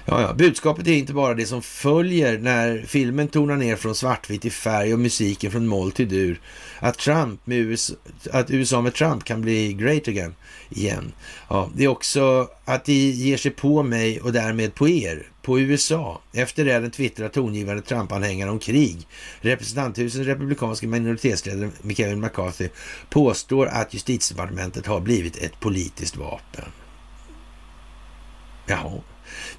[0.06, 0.34] Ja, ja.
[0.34, 4.94] Budskapet är inte bara det som följer när filmen tonar ner från svartvitt i färg
[4.94, 6.42] och musiken från moll till dur.
[6.80, 7.94] Att, Trump med USA,
[8.32, 10.36] att USA med Trump kan bli great again.
[10.70, 11.12] igen.
[11.50, 15.60] Ja, det är också att de ger sig på mig och därmed på er, på
[15.60, 16.22] USA.
[16.34, 19.08] Efter det twittrar tongivande Trump-anhängare om krig.
[19.42, 22.70] Representanthusens republikanska minoritetsledare Kevin McCarthy
[23.10, 26.66] påstår att justitiedepartementet har blivit ett politiskt vapen.
[28.66, 29.02] Jaha.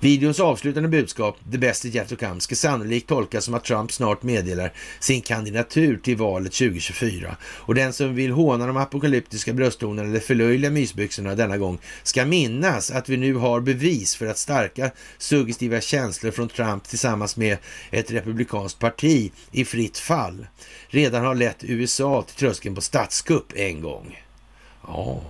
[0.02, 3.92] Videons avslutande budskap, The best is yet to come, ska sannolikt tolkas som att Trump
[3.92, 7.36] snart meddelar sin kandidatur till valet 2024.
[7.42, 12.90] Och den som vill håna de apokalyptiska brösttonerna eller förlöjliga mysbyxorna denna gång ska minnas
[12.90, 17.58] att vi nu har bevis för att starka suggestiva känslor från Trump tillsammans med
[17.90, 20.46] ett republikanskt parti i fritt fall
[20.88, 24.22] redan har lett USA till tröskeln på statskupp en gång.
[24.86, 25.22] Ja,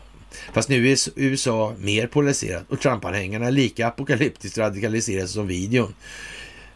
[0.53, 5.95] Fast nu är USA mer polariserat och Trump-anhängarna är lika apokalyptiskt radikaliserade som videon.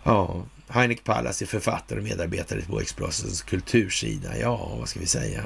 [0.02, 4.38] Ja, Heineck Pallas är författare och medarbetare på Expressens kultursida.
[4.38, 5.42] Ja, vad ska vi säga?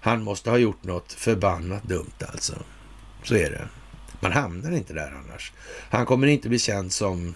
[0.00, 2.54] Han måste ha gjort något förbannat dumt alltså.
[3.24, 3.68] Så är det.
[4.20, 5.52] Man hamnar inte där annars.
[5.90, 7.34] Han kommer inte bli känd som,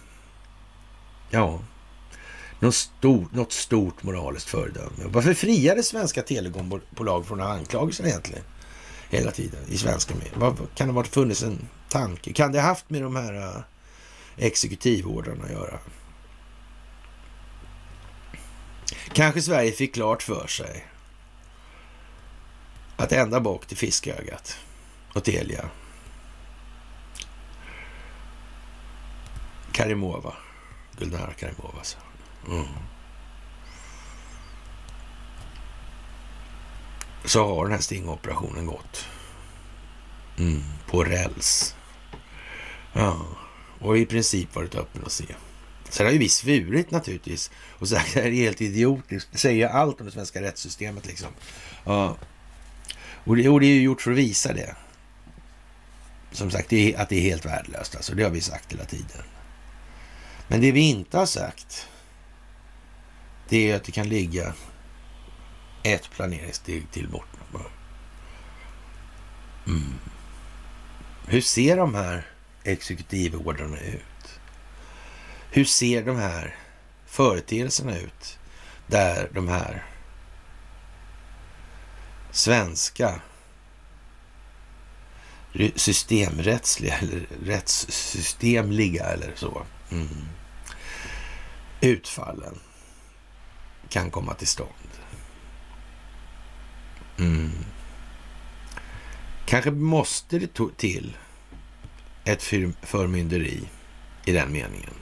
[1.30, 1.60] ja,
[2.60, 5.04] något stort, något stort moraliskt föredöme.
[5.06, 8.44] Varför friade svenska telekombolag från anklagelser egentligen?
[9.16, 10.34] Hela tiden i svenska medier.
[10.36, 12.32] Vad, kan det ha funnits en tanke?
[12.32, 13.62] Kan det ha haft med de här eh, uh,
[14.36, 15.78] exekutivordrarna att göra?
[19.12, 20.86] Kanske Sverige fick klart för sig
[22.96, 24.56] att ända bak till fiskögat
[25.14, 25.70] och Telia
[29.72, 30.34] Karimova,
[30.98, 31.82] Gulnara Karimova.
[31.82, 31.98] Så.
[32.48, 32.66] Mm.
[37.24, 39.06] Så har den här stingoperationen gått.
[40.38, 41.74] Mm, på räls.
[42.92, 43.26] Ja,
[43.80, 45.24] och i princip varit öppen att se.
[45.88, 49.28] Sen har ju vi svurit naturligtvis och sagt att det här är helt idiotiskt.
[49.32, 51.28] Det säger allt om det svenska rättssystemet liksom.
[51.84, 52.16] Ja.
[53.24, 54.76] Och, det, och det är ju gjort för att visa det.
[56.32, 57.96] Som sagt, det är, att det är helt värdelöst.
[57.96, 59.22] Alltså, det har vi sagt hela tiden.
[60.48, 61.88] Men det vi inte har sagt,
[63.48, 64.54] det är att det kan ligga
[65.84, 67.28] ett planeringssteg till bort.
[69.66, 69.94] Mm.
[71.26, 72.26] Hur ser de här
[72.64, 74.40] exekutivordrarna ut?
[75.50, 76.56] Hur ser de här
[77.06, 78.38] företeelserna ut
[78.86, 79.84] där de här
[82.30, 83.20] svenska
[85.76, 90.08] systemrättsliga eller rättssystemliga eller så mm.
[91.80, 92.60] utfallen
[93.88, 94.83] kan komma till stånd.
[97.18, 97.50] Mm.
[99.46, 101.16] Kanske måste det till
[102.24, 102.42] ett
[102.82, 103.60] förmynderi
[104.24, 104.94] i den meningen.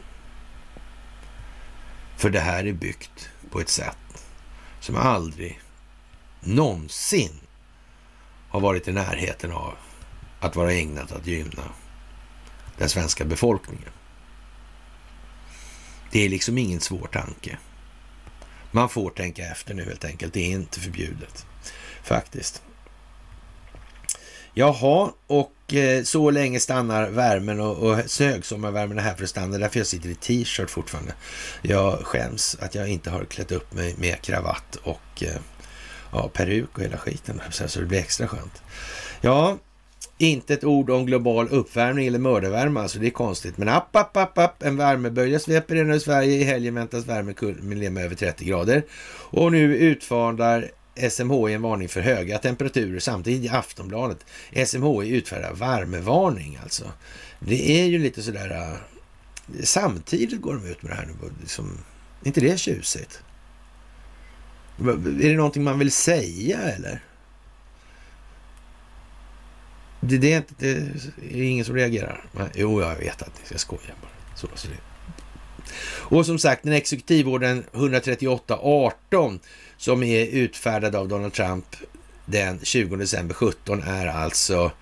[2.17, 4.27] För det här är byggt på ett sätt
[4.81, 5.61] som aldrig
[6.41, 7.41] någonsin
[8.49, 9.75] har varit i närheten av
[10.41, 11.73] att vara ägnat att gynna
[12.79, 13.91] den svenska befolkningen.
[16.11, 17.59] Det är liksom ingen svår tanke.
[18.71, 20.33] Man får tänka efter nu helt enkelt.
[20.33, 21.47] Det är inte förbjudet
[22.03, 22.63] faktiskt.
[24.55, 29.59] Jaha, och eh, så länge stannar värmen och, och högsommarvärmen är här för att stanna.
[29.59, 31.15] Därför jag sitter i t-shirt fortfarande.
[31.63, 35.41] Jag skäms att jag inte har klätt upp mig med kravatt och eh,
[36.13, 37.41] ja, peruk och hela skiten.
[37.51, 38.63] Så det blir extra skönt.
[39.21, 39.59] Ja,
[40.19, 43.59] inte ett ord om global uppvärmning eller mördarvärme, alltså det är konstigt.
[43.59, 46.37] Men app, app, app, app, en värmebölja sveper in över Sverige.
[46.37, 48.83] I helgen väntas värmekulmen med över 30 grader.
[49.31, 54.27] Och nu utfärdar SMHI en varning för höga temperaturer samtidigt i Aftonbladet.
[54.67, 56.93] SMHI utfärdar värmevarning alltså.
[57.39, 58.51] Det är ju lite sådär...
[58.51, 58.77] Äh,
[59.65, 61.31] samtidigt går de ut med det här nu.
[61.41, 61.79] Liksom,
[62.23, 63.23] är inte det tjusigt?
[64.79, 67.01] Är det någonting man vill säga eller?
[70.01, 72.25] Det, det, är, inte, det är ingen som reagerar.
[72.33, 74.37] Men, jo, jag vet att ni ska skoja bara.
[74.37, 74.79] Så, så det.
[75.85, 79.41] Och som sagt, den exekutivorden 138.18
[79.83, 81.77] som är utfärdad av Donald Trump
[82.25, 84.73] den 20 december 17 är alltså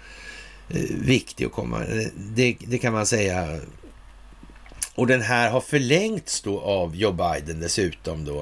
[0.68, 1.78] eh, viktig att komma.
[2.16, 3.60] Det, det, kan man säga.
[4.94, 8.40] Och den här har förlängts då av Joe Biden dessutom då.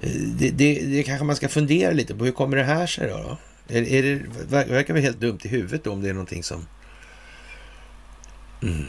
[0.00, 2.24] Eh, det, det, det kanske man ska fundera lite på.
[2.24, 3.16] Hur kommer det här sig då?
[3.16, 3.36] då?
[3.74, 4.22] Är, är det,
[4.64, 6.66] verkar väl helt dumt i huvudet då, om det är någonting som...
[8.62, 8.84] Mm.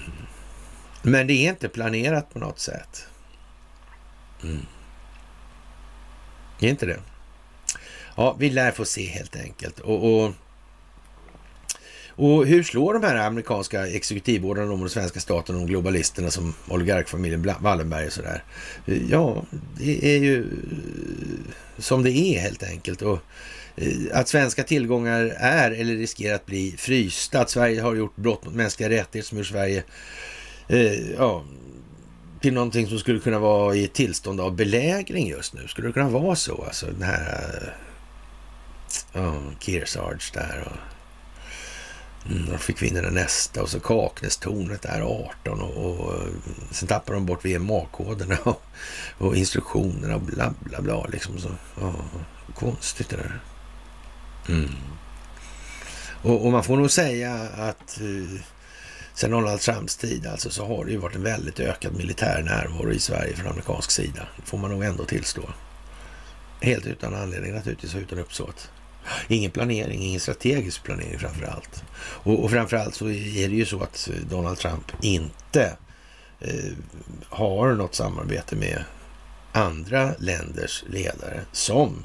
[1.01, 3.07] Men det är inte planerat på något sätt.
[4.43, 4.65] Mm.
[6.65, 6.99] Är inte det.
[8.17, 9.79] Ja, vi lär få se helt enkelt.
[9.79, 10.31] Och, och,
[12.07, 17.53] och hur slår de här amerikanska exekutivordnarna om den svenska staten och globalisterna som oligarkfamiljen
[17.59, 18.43] Wallenberg och sådär?
[19.09, 19.43] Ja,
[19.77, 23.01] det är ju eh, som det är helt enkelt.
[23.01, 23.19] Och
[23.75, 28.45] eh, att svenska tillgångar är eller riskerar att bli frysta, att Sverige har gjort brott
[28.45, 29.83] mot mänskliga rättigheter som gör Sverige
[30.67, 31.43] eh, ja,
[32.45, 35.67] till någonting som skulle kunna vara i ett tillstånd av belägring just nu.
[35.67, 36.63] Skulle det kunna vara så?
[36.63, 37.75] Alltså den här
[39.13, 40.77] Oh, Kearsarge där och
[42.29, 46.27] Mm, då fick vi in den nästa och så Kaknästornet där 18 och, och eh,
[46.71, 48.63] sen tappar de bort VMA-koderna och,
[49.17, 51.49] och, instruktionerna och bla bla bla liksom så.
[51.81, 52.05] oh,
[52.55, 53.39] konstigt det där.
[54.49, 54.71] Mm.
[56.23, 58.39] Och, och, man får nog säga att uh,
[59.15, 62.91] sen Donald Trumps tid alltså, så har det ju varit en väldigt ökad militär närvaro
[62.91, 64.27] i Sverige från amerikansk sida.
[64.37, 65.49] Det får man nog ändå tillstå.
[66.61, 68.71] Helt utan anledning naturligtvis, och utan uppsåt.
[69.27, 71.83] Ingen planering, ingen strategisk planering framför allt.
[71.97, 75.77] Och, och framför allt så är det ju så att eh, Donald Trump inte
[76.39, 76.73] eh,
[77.29, 78.83] har något samarbete med
[79.51, 82.03] andra länders ledare som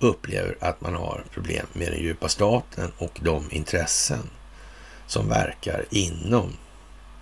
[0.00, 4.30] upplever att man har problem med den djupa staten och de intressen
[5.12, 6.52] som verkar inom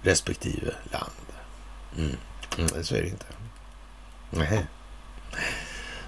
[0.02, 1.26] respektive land.
[1.98, 2.16] Mm.
[2.58, 3.26] Mm, så är det inte.
[4.30, 4.66] Nej.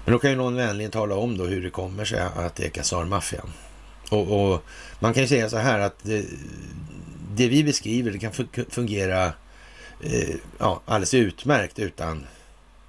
[0.05, 2.65] Men då kan ju någon vänligen tala om då hur det kommer sig att det
[2.65, 3.49] är Khazar-maffian.
[4.09, 4.63] Och, och,
[4.99, 6.25] man kan ju säga så här att det,
[7.35, 9.33] det vi beskriver det kan fungera
[10.01, 12.25] eh, ja, alldeles utmärkt utan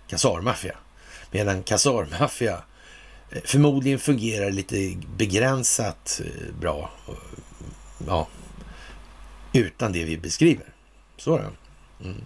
[0.09, 0.77] kasarmaffia.
[1.31, 2.63] Medan kasarmaffia
[3.31, 6.91] eh, förmodligen fungerar lite begränsat eh, bra.
[8.07, 8.29] Ja,
[9.55, 10.67] utan det vi beskriver.
[11.17, 11.51] Så är det.
[12.05, 12.25] Mm.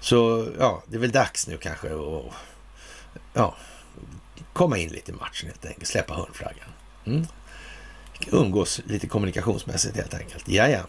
[0.00, 2.32] Så ja, det är väl dags nu kanske att
[3.32, 3.56] ja,
[4.52, 5.86] komma in lite i matchen helt enkelt.
[5.86, 6.68] Släppa hörnflaggan.
[7.04, 7.26] Mm.
[8.30, 10.48] Umgås lite kommunikationsmässigt helt enkelt.
[10.48, 10.86] Ja, ja.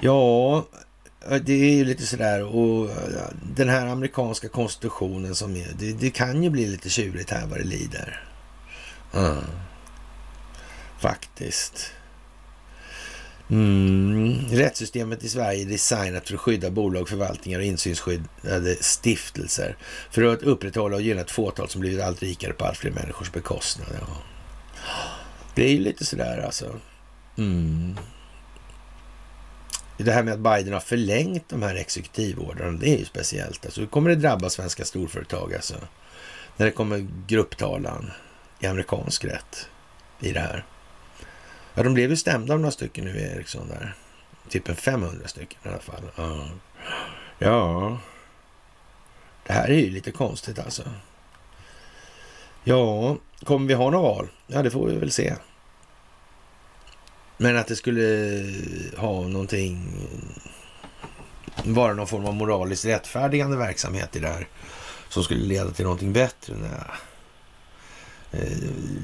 [0.00, 0.66] Ja,
[1.42, 2.90] det är ju lite sådär och
[3.54, 7.58] den här amerikanska konstitutionen som är, det, det kan ju bli lite tjurigt här vad
[7.58, 8.24] det lider.
[9.14, 9.44] Mm.
[10.98, 11.92] Faktiskt.
[13.50, 14.38] Mm.
[14.50, 19.76] Rättssystemet i Sverige är designat för att skydda bolag, förvaltningar och insynsskyddade stiftelser.
[20.10, 23.32] För att upprätthålla och gynna ett fåtal som blivit allt rikare på allt fler människors
[23.32, 23.88] bekostnad.
[24.00, 24.06] Ja.
[25.54, 26.80] Det är ju lite sådär alltså.
[27.38, 27.96] Mm.
[29.98, 33.64] Det här med att Biden har förlängt de här exekutivordrarna, det är ju speciellt.
[33.64, 35.74] Alltså, hur kommer det drabba svenska storföretag alltså?
[36.56, 38.10] När det kommer grupptalan
[38.60, 39.68] i amerikansk rätt
[40.20, 40.64] i det här.
[41.76, 43.94] Ja, de blev ju stämda av några stycken nu, Eriksson där.
[44.48, 46.02] Typ en 500 stycken i alla fall.
[46.16, 46.48] Ja.
[47.38, 47.98] ja.
[49.46, 50.82] Det här är ju lite konstigt alltså.
[52.64, 54.28] Ja, kommer vi ha några val?
[54.46, 55.34] Ja, det får vi väl se.
[57.36, 58.44] Men att det skulle
[58.96, 59.88] ha någonting,
[61.64, 64.48] vara någon form av moraliskt rättfärdigande verksamhet i det här
[65.08, 66.54] som skulle leda till någonting bättre.
[66.60, 66.70] Nej.
[68.32, 68.40] Eh,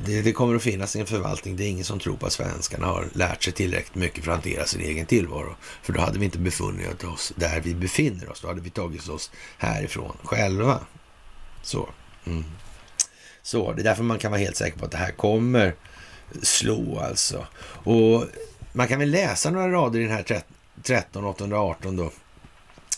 [0.06, 1.56] det, det, kommer att finnas en förvaltning.
[1.56, 4.36] Det är ingen som tror på att svenskarna har lärt sig tillräckligt mycket för att
[4.36, 5.56] hantera sin egen tillvaro.
[5.82, 8.40] För då hade vi inte befunnit oss där vi befinner oss.
[8.40, 10.80] Då hade vi tagit oss härifrån själva.
[11.62, 11.88] Så.
[12.24, 12.44] Mm.
[13.42, 15.74] Så, det är därför man kan vara helt säker på att det här kommer
[16.42, 17.46] slå alltså.
[17.64, 18.24] Och
[18.72, 20.42] man kan väl läsa några rader i den här
[20.82, 22.10] 13 818 då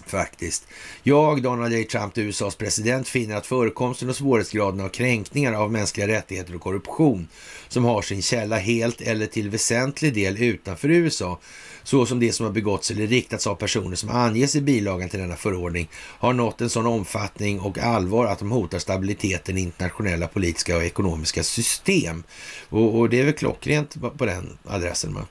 [0.06, 0.66] faktiskt.
[1.02, 1.85] Jag, Donald J.
[1.85, 7.28] Trump, USAs president, finner att förekomsten och svårighetsgraden av kränkningar av mänskliga rättigheter och korruption
[7.68, 11.40] som har sin källa helt eller till väsentlig del utanför USA,
[11.82, 15.36] såsom det som har begåtts eller riktats av personer som anges i bilagan till denna
[15.36, 20.76] förordning, har nått en sån omfattning och allvar att de hotar stabiliteten i internationella politiska
[20.76, 22.24] och ekonomiska system.
[22.68, 25.12] Och, och det är väl klockrent på den adressen.
[25.12, 25.26] Man.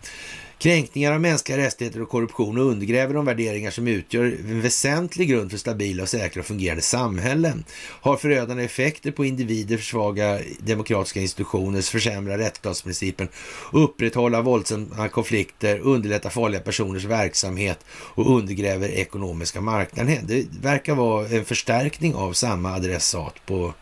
[0.64, 5.58] Kränkningar av mänskliga rättigheter och korruption undergräver de värderingar som utgör en väsentlig grund för
[5.58, 7.64] stabila och säkra och fungerande samhällen.
[8.02, 13.28] Har förödande effekter på individer, försvaga demokratiska institutioner, försämra rättsstatsprincipen,
[13.72, 20.18] upprätthålla våldsamma konflikter, underlätta farliga personers verksamhet och undergräver ekonomiska marknaden.
[20.24, 23.74] Det verkar vara en förstärkning av samma adressat på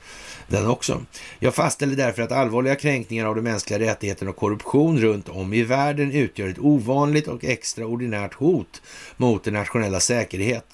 [0.52, 1.06] den också.
[1.40, 5.64] Jag fastställer därför att allvarliga kränkningar av de mänskliga rättigheterna och korruption runt om i
[5.64, 8.82] världen utgör ett ovanligt och extraordinärt hot
[9.18, 10.66] mot den nationella säkerhet,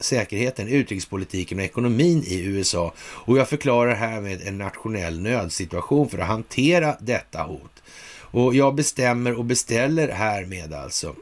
[0.00, 2.92] säkerheten, utrikespolitiken och ekonomin i USA.
[2.98, 7.82] Och jag förklarar härmed en nationell nödsituation för att hantera detta hot.
[8.16, 11.14] Och jag bestämmer och beställer härmed alltså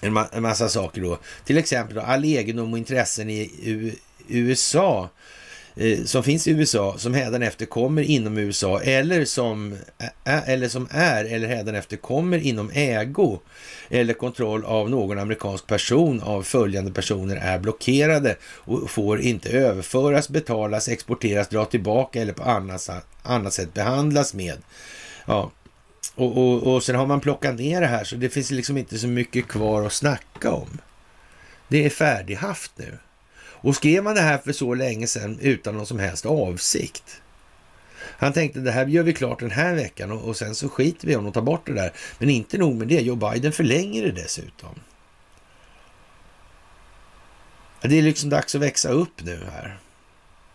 [0.00, 1.18] en, massa saker då.
[1.44, 3.94] Till exempel då, all egendom och intressen i
[4.28, 5.08] USA
[5.76, 9.76] Eh, som finns i USA som hädanefter kommer inom USA eller som,
[10.24, 13.38] eller som är eller hädanefter kommer inom ägo
[13.88, 20.28] eller kontroll av någon amerikansk person av följande personer är blockerade och får inte överföras,
[20.28, 22.90] betalas, exporteras, dra tillbaka eller på annat,
[23.22, 24.56] annat sätt behandlas med.
[25.26, 25.50] Ja,
[26.14, 28.98] och, och, och sen har man plockat ner det här så det finns liksom inte
[28.98, 30.78] så mycket kvar att snacka om.
[31.68, 32.98] Det är färdighaft nu.
[33.62, 37.22] Och skrev man det här för så länge sedan utan någon som helst avsikt?
[38.02, 41.06] Han tänkte det här gör vi klart den här veckan och, och sen så skiter
[41.06, 41.92] vi om och tar bort det där.
[42.18, 44.80] Men inte nog med det, Joe Biden förlänger det dessutom.
[47.82, 49.78] Det är liksom dags att växa upp nu här.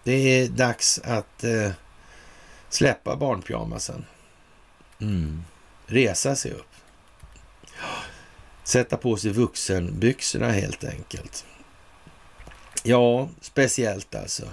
[0.04, 1.72] Det är dags att eh,
[2.70, 4.06] släppa barnpyjamasen.
[5.02, 5.44] Mm.
[5.88, 6.72] Resa sig upp.
[8.64, 11.46] Sätta på sig vuxenbyxorna helt enkelt.
[12.88, 14.44] Ja, speciellt alltså.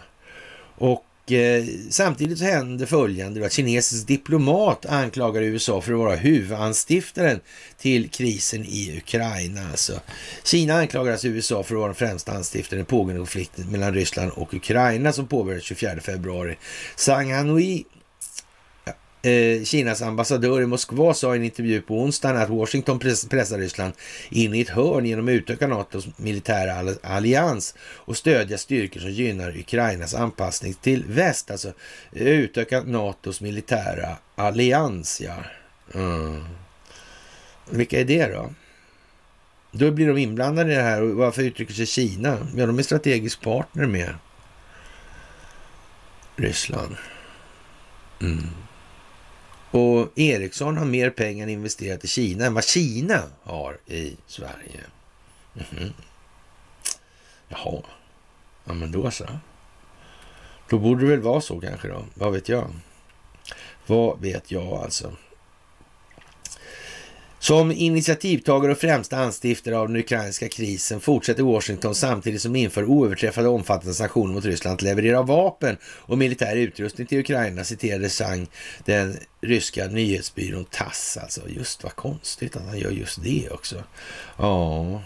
[0.75, 6.17] Och eh, samtidigt så händer följande då, att kinesisk diplomat anklagar USA för att vara
[6.17, 7.41] huvudanstiftaren
[7.79, 9.71] till krisen i Ukraina.
[9.71, 10.01] Alltså.
[10.45, 14.33] Kina anklagar alltså USA för att vara den främsta anstiftaren i pågående konflikten mellan Ryssland
[14.33, 16.57] och Ukraina som påbörjades 24 februari.
[16.97, 17.85] Sang Hanui
[19.25, 23.93] Eh, Kinas ambassadör i Moskva sa i en intervju på onsdagen att Washington pressar Ryssland
[24.31, 29.59] in i ett hörn genom att utöka NATOs militära allians och stödja styrkor som gynnar
[29.59, 31.51] Ukrainas anpassning till väst.
[31.51, 31.73] Alltså
[32.13, 35.37] utöka NATOs militära allians, ja.
[35.95, 36.45] Mm.
[37.71, 38.53] Vilka är det då?
[39.71, 42.47] Då blir de inblandade i det här och varför uttrycker sig Kina?
[42.57, 44.15] Ja, de är strategisk partner med
[46.37, 46.97] Ryssland.
[48.21, 48.47] Mm.
[49.73, 54.81] Och Ericsson har mer pengar investerat i Kina än vad Kina har i Sverige.
[55.55, 55.93] Mm -hmm.
[57.49, 57.83] Jaha,
[58.65, 59.27] ja men då så.
[60.69, 62.05] Då borde det väl vara så kanske då.
[62.15, 62.71] Vad vet jag?
[63.87, 65.13] Vad vet jag alltså?
[67.43, 73.49] Som initiativtagare och främsta anstiftare av den ukrainska krisen fortsätter Washington samtidigt som inför oöverträffade
[73.49, 78.47] omfattande sanktioner mot Ryssland att leverera vapen och militär utrustning till Ukraina, citerade Sang
[78.85, 81.17] den ryska nyhetsbyrån TASS.
[81.17, 83.77] Alltså just vad konstigt att han gör just det också.
[84.39, 85.03] Ja,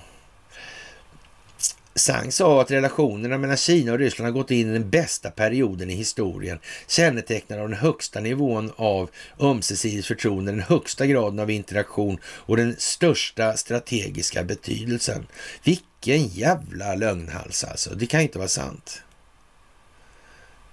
[1.97, 5.91] Zhang sa att relationerna mellan Kina och Ryssland har gått in i den bästa perioden
[5.91, 6.59] i historien,
[6.89, 9.11] kännetecknad av den högsta nivån av
[9.41, 15.27] ömsesidigt förtroende, den högsta graden av interaktion och den största strategiska betydelsen.
[15.65, 17.95] Vilken jävla lögnhals alltså.
[17.95, 19.03] Det kan inte vara sant.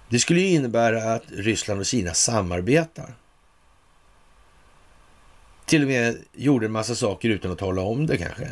[0.08, 3.14] Det skulle ju innebära att Ryssland och Kina samarbetar.
[5.66, 8.48] Till och med gjorde en massa saker utan att tala om det kanske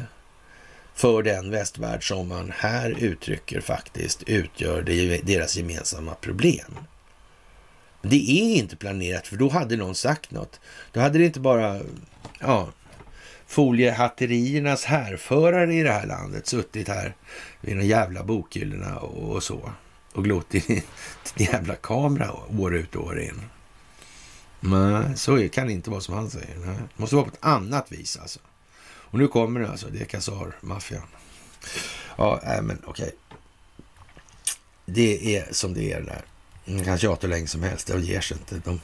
[1.03, 6.79] för den västvärld som man här uttrycker faktiskt utgör det, deras gemensamma problem.
[8.03, 10.61] Det är inte planerat, för då hade någon sagt något.
[10.93, 11.81] Då hade det inte bara
[12.41, 12.69] ja,
[13.47, 17.15] foliehatteriernas härförare i det här landet suttit här
[17.61, 19.71] vid de jävla bokhyllorna och, och så
[20.13, 20.85] och glott i
[21.37, 23.43] en jävla kamera år ut och år in.
[24.61, 26.57] Nej, så kan det inte vara som han säger.
[26.57, 28.41] Det måste vara på ett annat vis alltså.
[29.13, 31.07] Och nu kommer det alltså, det är Khazar-maffian.
[32.17, 33.05] Ja, nej, men okej.
[33.05, 33.39] Okay.
[34.85, 36.23] Det är som det är där.
[36.65, 38.61] Man kan tjata hur länge som helst, det ger sig inte.
[38.65, 38.81] De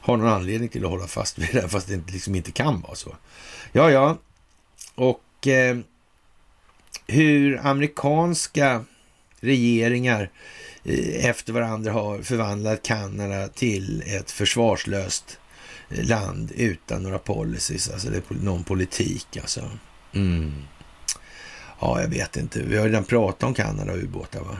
[0.00, 2.94] har någon anledning till att hålla fast vid det, fast det liksom inte kan vara
[2.94, 3.16] så.
[3.72, 4.18] Ja, ja.
[4.94, 5.78] Och eh,
[7.06, 8.84] hur amerikanska
[9.40, 10.30] regeringar
[10.84, 15.38] eh, efter varandra har förvandlat Kanada till ett försvarslöst
[15.88, 19.70] land utan några policies, alltså det är någon politik alltså.
[20.12, 20.52] Mm.
[21.80, 22.62] Ja, jag vet inte.
[22.62, 24.56] Vi har redan pratat om Kanada och ubåtar va?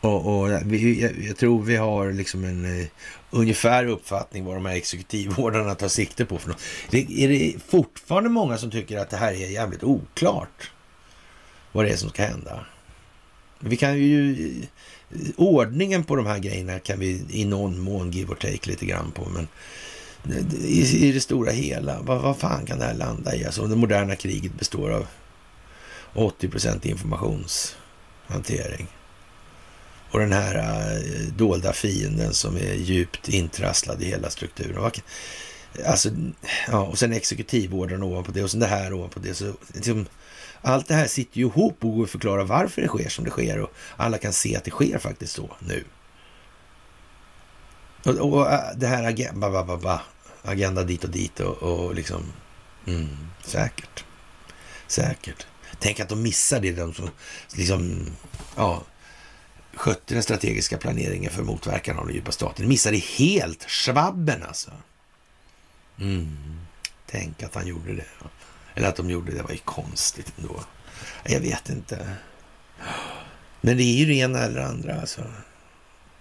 [0.00, 2.86] Och, och vi, jag, jag, tror vi har liksom en uh,
[3.30, 6.60] ungefär uppfattning vad de här exekutivvårdarna tar sikte på för något.
[6.90, 10.70] Det, är det fortfarande många som tycker att det här är jävligt oklart?
[11.72, 12.66] Vad det är som ska hända?
[13.60, 14.36] Vi kan ju
[15.36, 19.10] ordningen på de här grejerna kan vi i någon mån give or take lite grann
[19.10, 19.28] på.
[19.30, 19.48] Men
[20.64, 23.44] i, i det stora hela, vad, vad fan kan det här landa i?
[23.44, 25.06] Alltså det moderna kriget består av
[26.14, 28.86] 80 procent informationshantering.
[30.10, 30.98] Och den här äh,
[31.36, 34.90] dolda fienden som är djupt intrasslad i hela strukturen.
[35.86, 36.10] Alltså,
[36.68, 39.34] ja, och sen exekutivordern ovanpå det och sen det här ovanpå det.
[39.34, 40.06] Så, liksom,
[40.66, 43.30] allt det här sitter ju ihop och går att förklara varför det sker som det
[43.30, 45.84] sker och alla kan se att det sker faktiskt så nu.
[48.04, 50.00] Och, och äh, det här agenda, ba, ba, ba,
[50.42, 52.32] agenda dit och dit och, och liksom,
[52.86, 54.04] mm, säkert.
[54.86, 55.46] Säkert.
[55.78, 57.10] Tänk att de missar det, de som
[57.54, 58.06] liksom,
[58.56, 58.82] ja,
[59.74, 62.62] skötte den strategiska planeringen för motverkan av den djupa staten.
[62.62, 64.70] De missade helt svabben alltså.
[66.00, 66.36] Mm.
[67.06, 68.06] Tänk att han gjorde det.
[68.76, 70.60] Eller att de gjorde det var ju konstigt ändå.
[71.24, 72.08] Jag vet inte.
[73.60, 75.22] Men det är ju det ena eller andra alltså.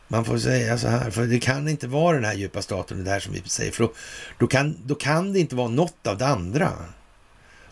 [0.07, 3.11] Man får säga så här, för det kan inte vara den här djupa staten, det
[3.11, 3.93] här som vi säger, för då,
[4.37, 6.71] då, kan, då kan det inte vara något av det andra.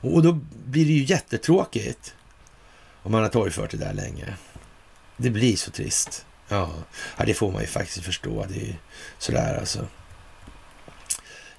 [0.02, 2.14] Och då blir det ju jättetråkigt
[3.04, 4.38] om man har torgfört det där länge.
[5.18, 6.26] Det blir så trist.
[6.48, 6.74] Ja,
[7.18, 8.46] ja det får man ju faktiskt förstå.
[8.50, 8.76] Det är ju
[9.18, 9.88] sådär alltså.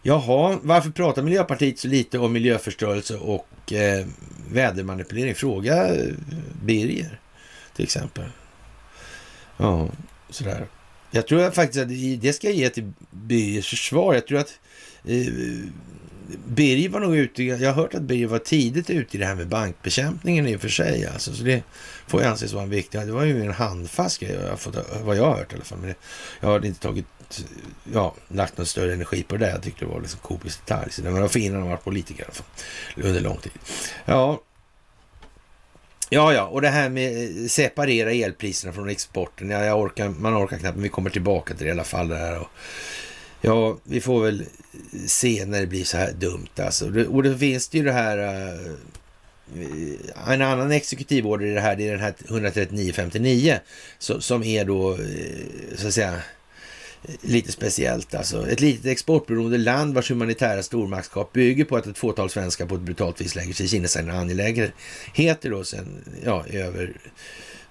[0.07, 4.07] Jaha, varför pratar Miljöpartiet så lite om miljöförstörelse och eh,
[4.51, 5.35] vädermanipulering?
[5.35, 6.13] Fråga eh,
[6.65, 7.21] Birger
[7.77, 8.25] till exempel.
[9.57, 9.89] Ja,
[10.31, 10.67] sådär.
[11.11, 11.89] Jag tror faktiskt att
[12.23, 14.15] det ska jag ge till Birgers försvar.
[14.15, 14.59] Jag tror att
[15.05, 15.27] eh,
[16.47, 19.35] Birger var nog ute, jag har hört att Birger var tidigt ute i det här
[19.35, 21.07] med bankbekämpningen i och för sig.
[21.07, 21.63] Alltså, så det
[22.07, 24.39] får ju anses vara en viktig, det var ju en handfast grej,
[25.03, 25.79] vad jag har hört i alla fall.
[25.79, 25.97] Men det,
[26.41, 27.07] jag har inte tagit
[27.93, 29.45] ja, lagt någon större energi på det.
[29.45, 29.53] där.
[29.53, 30.93] Jag tyckte det var liksom komisk detalj.
[30.93, 32.43] Så det var för innan han politiker alltså,
[32.97, 33.53] under lång tid.
[34.05, 34.41] Ja,
[36.15, 39.51] Ja, ja, och det här med eh, separera elpriserna från exporten.
[39.51, 42.09] Ja, jag orkar, man orkar knappt, men vi kommer tillbaka till det i alla fall.
[42.09, 42.49] Där och,
[43.41, 44.45] ja, vi får väl
[45.07, 47.07] se när det blir så här dumt alltså.
[47.09, 48.19] Och det finns det ju det här...
[48.19, 48.73] Eh,
[50.29, 53.59] en annan exekutivorder i det här, det är den här 13959
[53.99, 56.21] som är då, eh, så att säga,
[57.21, 58.49] lite speciellt alltså.
[58.49, 62.81] Ett litet exportberoende land vars humanitära stormaktskap bygger på att ett fåtal svenskar på ett
[62.81, 66.93] brutalt vis lägger sig i Kinas angelägenheter då sen, ja, över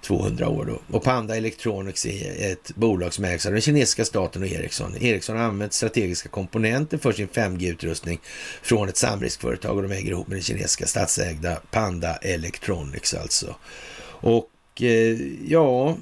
[0.04, 0.96] 200 år då.
[0.96, 4.96] Och Panda Electronics är ett bolag som ägs av den kinesiska staten och Ericsson.
[5.00, 8.20] Ericsson har använt strategiska komponenter för sin 5G-utrustning
[8.62, 13.54] från ett samriskföretag och de äger ihop med den kinesiska statsägda Panda Electronics alltså.
[14.06, 15.96] Och eh, ja,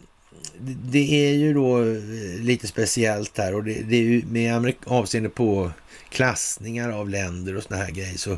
[0.84, 5.28] det är ju då eh, lite speciellt här och det, det är ju med avseende
[5.28, 5.70] på
[6.08, 8.32] klassningar av länder och såna här grejer så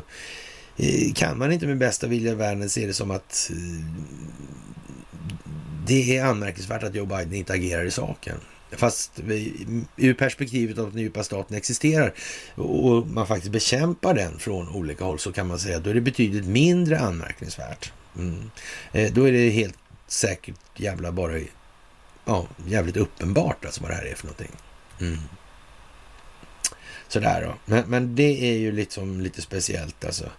[0.77, 3.85] eh, kan man inte med bästa vilja i världen se det som att eh,
[5.87, 8.37] det är anmärkningsvärt att Joe Biden inte agerar i saken.
[8.71, 9.19] Fast
[9.95, 12.13] ur perspektivet av att den djupa staten existerar
[12.55, 15.93] och man faktiskt bekämpar den från olika håll så kan man säga att då är
[15.93, 17.91] det betydligt mindre anmärkningsvärt.
[18.17, 18.51] Mm.
[19.13, 19.77] Då är det helt
[20.07, 21.39] säkert jävla bara
[22.25, 24.51] ja, jävligt uppenbart alltså vad det här är för någonting.
[25.01, 25.17] Mm.
[27.07, 27.55] Sådär då.
[27.65, 30.31] Men, men det är ju liksom lite speciellt alltså.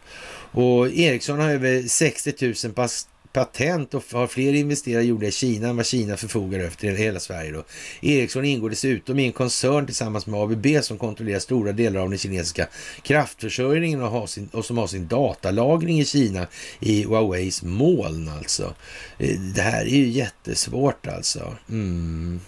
[0.53, 5.69] Och Ericsson har över 60 000 pass patent och har fler investerare gjorda i Kina
[5.69, 7.53] än vad Kina förfogar över till hela Sverige.
[7.53, 7.65] Då.
[8.01, 12.19] Ericsson ingår dessutom i en koncern tillsammans med ABB som kontrollerar stora delar av den
[12.19, 12.69] kinesiska
[13.03, 16.47] kraftförsörjningen och, har sin, och som har sin datalagring i Kina
[16.81, 18.75] i Huaweis moln alltså.
[19.19, 21.57] Eh, det här är ju jättesvårt alltså.
[21.69, 22.41] Mm.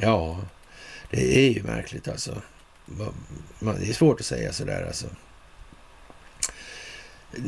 [0.00, 0.40] Ja,
[1.10, 2.42] det är ju märkligt alltså.
[3.60, 5.06] Det är svårt att säga sådär alltså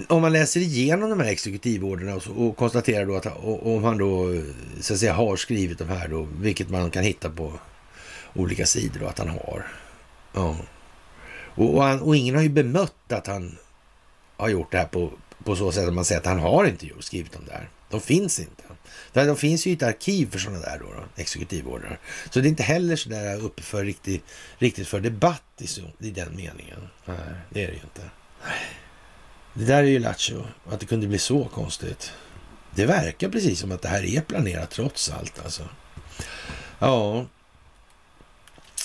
[0.09, 3.99] om man läser igenom de här exekutivorderna och, och konstaterar då att och, om han
[3.99, 4.43] då
[4.81, 7.53] så att säga har skrivit de här då, vilket man kan hitta på
[8.35, 9.67] olika sidor då, att han har.
[10.33, 10.57] Ja.
[11.55, 13.59] Och, och, han, och ingen har ju bemött att han
[14.37, 15.13] har gjort det här på,
[15.45, 17.69] på så sätt att man säger att han har inte gjort, skrivit dem där.
[17.91, 18.63] De finns inte.
[19.13, 21.99] För de finns ju i ett arkiv för sådana där då, då exekutivordrar.
[22.31, 24.25] Så det är inte heller så där uppe för riktigt,
[24.59, 26.89] riktigt för debatt i, så, i den meningen.
[27.05, 27.17] Nej,
[27.51, 28.11] det är det ju inte.
[29.55, 32.13] Det där är ju lattjo, att det kunde bli så konstigt.
[32.75, 35.63] Det verkar precis som att det här är planerat trots allt alltså.
[36.79, 37.27] Ja.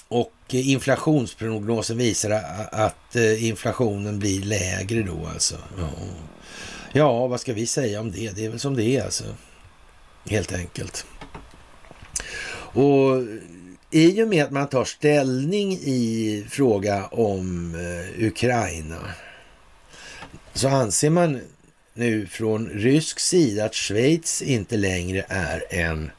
[0.08, 2.32] Och eh, inflationsprognosen visar
[2.72, 5.56] att eh, inflationen blir lägre då alltså.
[5.78, 5.90] Ja.
[6.92, 8.36] ja, vad ska vi säga om det?
[8.36, 9.24] Det är väl som det är alltså.
[10.30, 11.06] Helt enkelt.
[12.52, 13.24] Och
[13.92, 19.00] i och med att man tar ställning i fråga om eh, Ukraina
[20.58, 21.42] så anser man
[21.94, 26.12] nu från rysk sida att Schweiz inte längre är en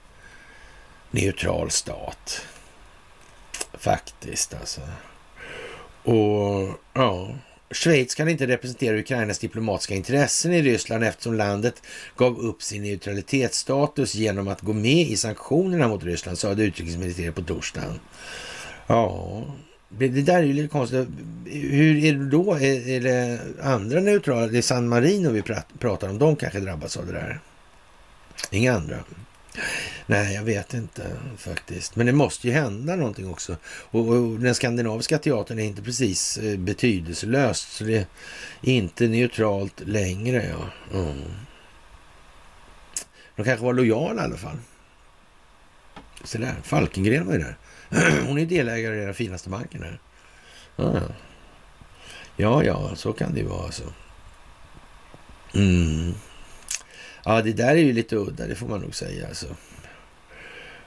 [1.10, 2.47] neutral stat.
[3.78, 4.81] Faktiskt alltså.
[6.02, 7.35] Och ja,
[7.70, 11.82] Schweiz kan inte representera Ukrainas diplomatiska intressen i Ryssland eftersom landet
[12.16, 17.35] gav upp sin neutralitetsstatus genom att gå med i sanktionerna mot Ryssland, sa det utrikesministeriet
[17.35, 18.01] på torsdagen.
[18.86, 19.43] Ja,
[19.89, 21.09] det där är ju lite konstigt.
[21.47, 22.55] Hur är det då?
[22.55, 24.47] Är, är det andra neutrala?
[24.47, 25.43] Det är San Marino vi
[25.78, 26.19] pratar om.
[26.19, 27.40] De kanske drabbas av det där.
[28.51, 28.97] Inga andra.
[30.06, 31.02] Nej, jag vet inte
[31.36, 31.97] faktiskt.
[31.97, 33.56] Men det måste ju hända någonting också.
[33.65, 37.73] Och, och den skandinaviska teatern är inte precis eh, betydelselöst.
[37.73, 38.06] Så det
[38.62, 40.48] är inte neutralt längre.
[40.51, 40.98] Ja.
[40.98, 41.23] Mm.
[43.36, 44.59] De kanske var lojala i alla fall.
[46.24, 47.56] Så där, Falkengren var ju där.
[48.27, 50.01] Hon är delägare i den finaste banken här.
[52.36, 53.82] Ja, ja, så kan det ju vara alltså.
[55.55, 56.15] Mm.
[57.24, 59.47] Ja, det där är ju lite udda, det får man nog säga alltså.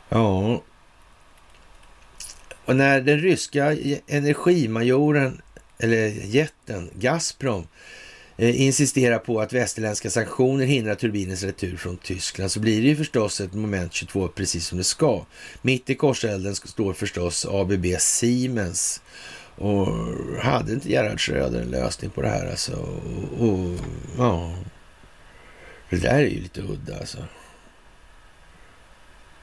[0.09, 0.61] Ja.
[2.65, 3.75] Och när den ryska
[4.07, 5.41] energimajoren,
[5.77, 7.67] eller jätten, Gazprom,
[8.41, 12.95] Eh, insisterar på att västerländska sanktioner hindrar turbinens retur från Tyskland så blir det ju
[12.95, 15.25] förstås ett moment 22 precis som det ska.
[15.61, 19.01] Mitt i korselden står förstås ABB Siemens.
[19.55, 19.87] Och
[20.39, 22.73] hade inte Gerhard Schröder en lösning på det här alltså?
[22.73, 23.79] Och, och,
[24.17, 24.53] ja.
[25.89, 27.17] Det där är ju lite udda alltså.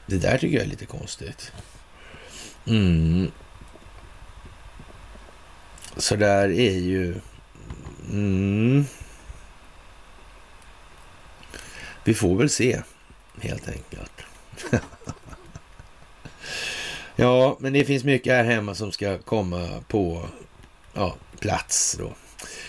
[0.06, 1.52] Det där tycker jag är lite konstigt.
[2.66, 3.30] Mm.
[5.96, 7.14] Så där är ju
[8.10, 8.84] Mm.
[12.04, 12.82] Vi får väl se,
[13.40, 14.12] helt enkelt.
[17.16, 20.28] ja, men det finns mycket här hemma som ska komma på
[20.94, 22.12] ja, plats då.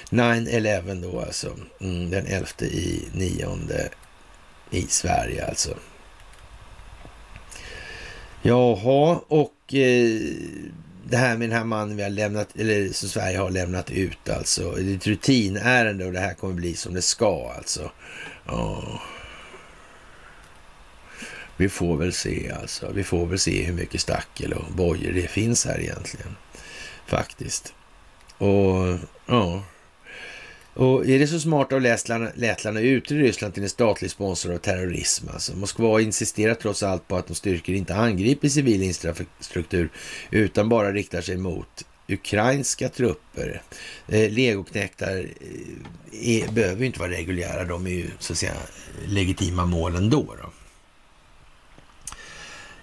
[0.09, 3.89] 9-11 då alltså, mm, den 11 i nionde
[4.69, 5.75] i Sverige alltså.
[8.41, 10.21] Jaha, och eh,
[11.09, 14.29] det här med den här mannen vi har lämnat, eller som Sverige har lämnat ut
[14.29, 14.71] alltså.
[14.71, 17.91] Det är ett rutinärende och det här kommer bli som det ska alltså.
[18.45, 19.01] Ja.
[21.57, 22.91] Vi får väl se alltså.
[22.91, 26.35] Vi får väl se hur mycket stackel och bojor det finns här egentligen.
[27.07, 27.73] Faktiskt.
[28.37, 29.63] Och ja.
[30.73, 34.53] Och är det så smart av Lettland, Lettland att utge Ryssland till en statlig sponsor
[34.53, 35.27] av terrorism?
[35.33, 39.89] Alltså, Moskva insisterar trots allt på att de styrkor inte angriper civil infrastruktur
[40.31, 43.61] utan bara riktar sig mot ukrainska trupper.
[44.07, 45.25] Eh, legoknektar
[46.11, 48.53] eh, behöver ju inte vara reguljära, de är ju så att säga
[49.05, 50.35] legitima mål ändå.
[50.41, 50.49] Då.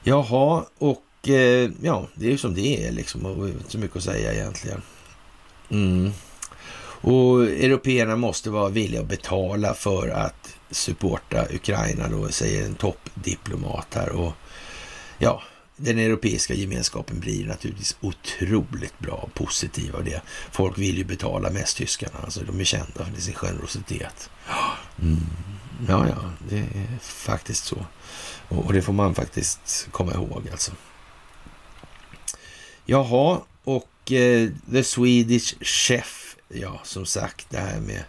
[0.03, 3.27] Jaha, och eh, ja, det är ju som det är liksom.
[3.27, 4.83] Och inte så mycket att säga egentligen.
[5.71, 6.11] Mm.
[7.01, 13.95] Och européerna måste vara villiga att betala för att supporta Ukraina då, säger en toppdiplomat
[13.95, 14.09] här.
[14.09, 14.33] Och
[15.19, 15.43] ja,
[15.77, 20.23] den europeiska gemenskapen blir naturligtvis otroligt bra och positiv av det.
[20.51, 24.31] Folk vill ju betala mest tyskarna, alltså de är kända för sin generositet.
[25.03, 25.17] Mm.
[25.89, 27.87] Ja, ja, det är faktiskt så.
[28.49, 30.73] Och, det får man faktiskt komma ihåg alltså.
[32.85, 38.05] Jaha, och eh, The Swedish Chef, ja som sagt det här med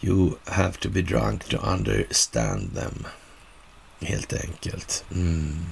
[0.00, 3.06] You have to be drunk to understand them.
[4.00, 5.04] Helt enkelt.
[5.14, 5.66] Mm.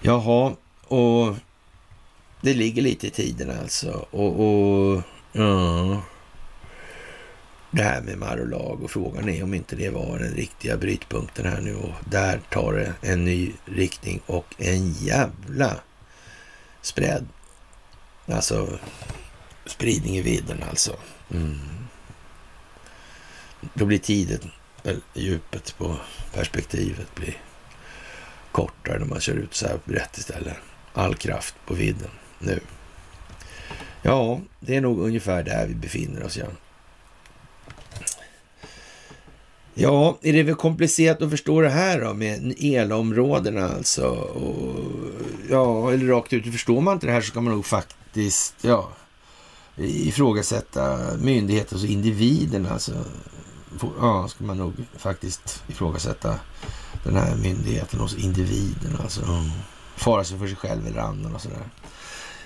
[0.00, 1.36] Jaha, och
[2.40, 4.06] det ligger lite i tiden alltså.
[4.10, 6.02] Och, och ja,
[7.70, 11.60] det här med Marolag och frågan är om inte det var den riktiga brytpunkten här
[11.60, 15.76] nu och där tar det en ny riktning och en jävla
[16.82, 17.26] spread.
[18.26, 18.78] Alltså
[19.70, 20.96] spridning i vidden alltså.
[21.30, 21.58] Mm.
[23.74, 24.50] Då blir tiden,
[25.14, 25.96] djupet på
[26.34, 27.36] perspektivet blir
[28.52, 30.56] kortare när man kör ut så här brett istället.
[30.94, 32.60] All kraft på vidden nu.
[34.02, 36.36] Ja, det är nog ungefär där vi befinner oss.
[36.36, 36.46] Ja.
[39.74, 44.06] Ja, är det väl komplicerat att förstå det här då med elområdena alltså?
[44.06, 44.86] Och,
[45.50, 48.92] ja, eller rakt ut, förstår man inte det här så kan man nog faktiskt, ja,
[49.76, 52.92] ifrågasätta myndigheter och individen alltså.
[54.00, 56.34] Ja, ska man nog faktiskt ifrågasätta
[57.04, 59.20] den här myndigheten hos individen alltså.
[59.96, 61.64] Fara sig för sig själv eller annan och sådär.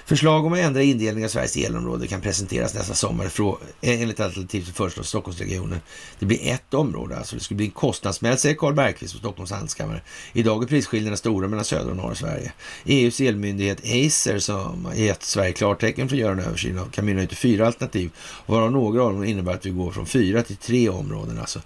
[0.07, 4.65] Förslag om att ändra indelningen av Sveriges elområde kan presenteras nästa sommar eh, enligt alternativ
[4.65, 5.81] som föreslås Stockholmsregionen.
[6.19, 9.51] Det blir ett område, alltså det skulle bli en kostnadssmäll, säger Carl Bergqvist på Stockholms
[9.51, 10.01] handelskammare.
[10.33, 12.53] Idag är prisskillnaderna stora mellan södra och norra Sverige.
[12.85, 17.07] EUs elmyndighet Acer som har gett Sverige klartecken för att göra en översyn av kan
[17.07, 18.11] mynna ut i fyra alternativ,
[18.47, 21.39] varav några av dem innebär att vi går från fyra till tre områden.
[21.39, 21.61] Alltså.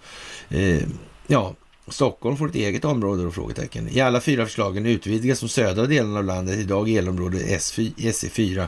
[0.48, 0.82] Eh,
[1.27, 1.55] ja,
[1.90, 3.89] Stockholm får ett eget område och Frågetecken.
[3.89, 8.66] I alla fyra förslagen utvidgas de södra delarna av landet, idag elområde SE4,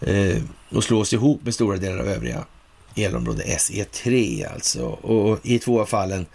[0.00, 2.44] eh, och slås ihop med stora delar av övriga
[2.96, 4.84] elområde SE3 alltså.
[4.86, 6.26] Och i två av fallen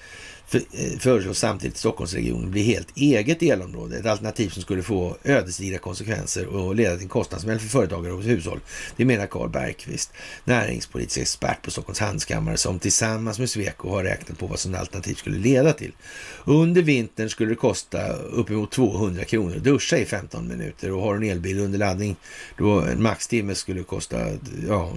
[0.52, 3.98] Eh, föreslås samtidigt Stockholmsregionen bli helt eget elområde.
[3.98, 8.24] Ett alternativ som skulle få ödesdigra konsekvenser och leda till en kostnadssmäll för företagare och
[8.24, 8.60] hushåll.
[8.96, 10.12] Det menar Carl Bergqvist,
[10.44, 15.16] näringspolitisk expert på Stockholms handelskammare som tillsammans med Sweco har räknat på vad sådant alternativ
[15.16, 15.92] skulle leda till.
[16.46, 21.16] Under vintern skulle det kosta uppemot 200 kronor att duscha i 15 minuter och har
[21.16, 22.16] en elbil under laddning
[22.58, 24.18] då en maxtimme skulle kosta
[24.68, 24.94] ja,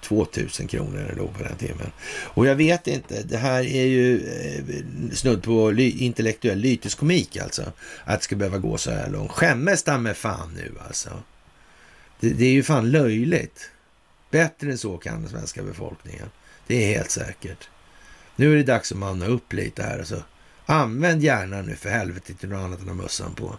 [0.00, 1.90] 2000 kronor då på den timmen.
[2.34, 4.63] Och jag vet inte, det här är ju eh,
[5.12, 7.72] snudd på ly, intellektuell lyteskomik alltså.
[8.04, 9.30] Att det ska behöva gå så här långt.
[9.30, 11.22] Skämmes ta med fan nu alltså.
[12.20, 13.70] Det, det, är ju fan löjligt.
[14.30, 16.30] Bättre än så kan den svenska befolkningen.
[16.66, 17.68] Det är helt säkert.
[18.36, 19.98] Nu är det dags att manna upp lite här.
[19.98, 20.22] Alltså.
[20.66, 23.58] Använd gärna nu för helvete till något annat än att mössan på.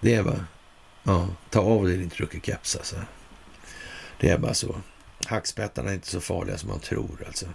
[0.00, 0.46] Det är bara,
[1.02, 2.96] ja, ta av dig din truckerkeps alltså.
[4.20, 4.80] Det är bara så.
[5.26, 7.46] Hackspettarna är inte så farliga som man tror alltså.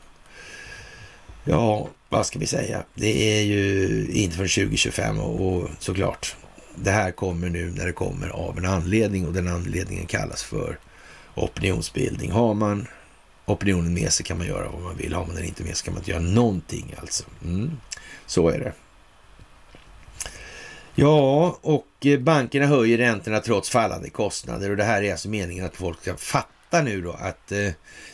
[1.43, 2.83] Ja, vad ska vi säga?
[2.95, 6.35] Det är ju inte förrän 2025 och, och såklart,
[6.75, 10.79] det här kommer nu när det kommer av en anledning och den anledningen kallas för
[11.35, 12.31] opinionsbildning.
[12.31, 12.87] Har man
[13.45, 15.13] opinionen med sig kan man göra vad man vill.
[15.13, 17.23] Har man den inte med sig kan man inte göra någonting alltså.
[17.43, 17.71] Mm.
[18.25, 18.73] Så är det.
[20.95, 25.65] Ja, och eh, bankerna höjer räntorna trots fallande kostnader och det här är alltså meningen
[25.65, 27.69] att folk ska fatta fatta nu då att eh,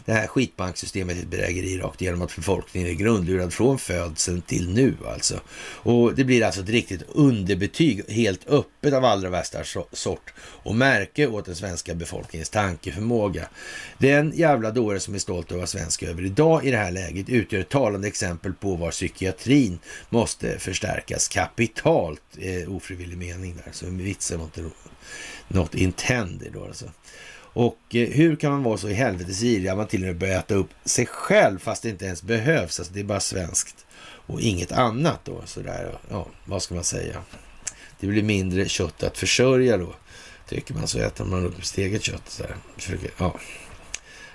[0.05, 4.69] det här skitbanksystemet är ett bedrägeri rakt igenom att befolkningen är grundlurad från födseln till
[4.69, 5.39] nu alltså.
[5.83, 9.59] Och det blir alltså ett riktigt underbetyg helt öppet av allra värsta
[9.91, 13.49] sort och märke åt den svenska befolkningens tankeförmåga.
[13.97, 16.91] Den jävla dåre som är stolt över att vara svensk över idag i det här
[16.91, 19.79] läget utgör ett talande exempel på var psykiatrin
[20.09, 22.21] måste förstärkas kapitalt.
[22.37, 24.63] Eh, ofrivillig mening där, så vitsen var inte
[25.47, 26.85] något intended då alltså.
[27.53, 30.17] Och eh, hur kan man vara så i helvetes girig att man till och med
[30.17, 32.79] börjar äta upp sig själv fast det inte ens behövs.
[32.79, 35.41] Alltså det är bara svenskt och inget annat då.
[35.45, 37.23] Sådär, ja, vad ska man säga?
[37.99, 39.95] Det blir mindre kött att försörja då.
[40.47, 42.29] Tycker man så äter man upp sitt eget kött.
[42.29, 42.55] sådär.
[42.77, 43.39] Försöker, ja.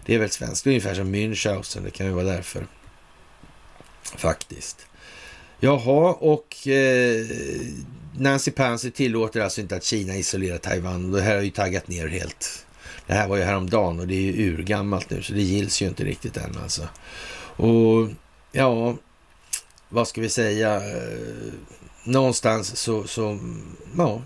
[0.06, 1.84] Det är väl svenskt, ungefär som Münchhausen.
[1.84, 2.66] Det kan ju vara därför.
[4.02, 4.86] Faktiskt.
[5.60, 7.26] Jaha, och eh,
[8.18, 11.10] Nancy Pansy tillåter alltså inte att Kina isolerar Taiwan.
[11.10, 12.63] Det här har ju taggat ner helt
[13.06, 15.86] det här var ju häromdagen och det är ju urgammalt nu, så det gills ju
[15.86, 16.88] inte riktigt än alltså.
[17.56, 18.08] Och
[18.52, 18.96] ja,
[19.88, 20.76] vad ska vi säga?
[20.76, 21.52] Eh,
[22.04, 23.38] någonstans så, så,
[23.96, 24.22] ja,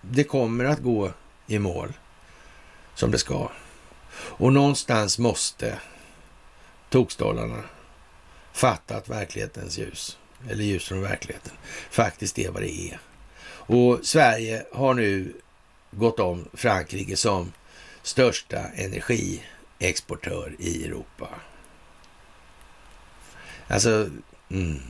[0.00, 1.12] det kommer att gå
[1.46, 1.92] i mål
[2.94, 3.50] som det ska.
[4.12, 5.78] Och någonstans måste
[6.90, 7.62] tokstollarna
[8.52, 10.18] fatta att verklighetens ljus,
[10.50, 11.52] eller ljus från verkligheten,
[11.90, 13.00] faktiskt är vad det är.
[13.50, 15.32] Och Sverige har nu
[15.90, 17.52] gått om Frankrike som
[18.08, 21.28] största energiexportör i Europa.
[23.68, 24.10] Alltså,
[24.50, 24.80] mm.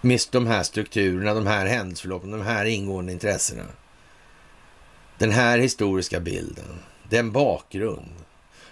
[0.00, 3.66] Med de här strukturerna, de här händelseförloppen, de här ingående intressena.
[5.18, 8.12] Den här historiska bilden, den bakgrund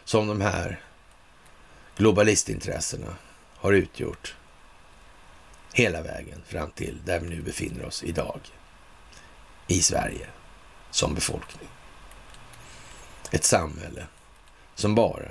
[0.04, 0.80] som de här
[1.96, 3.16] globalistintressena
[3.56, 4.36] har utgjort
[5.72, 8.40] hela vägen fram till där vi nu befinner oss idag
[9.66, 10.26] i Sverige
[10.92, 11.68] som befolkning.
[13.30, 14.06] Ett samhälle
[14.74, 15.28] som bara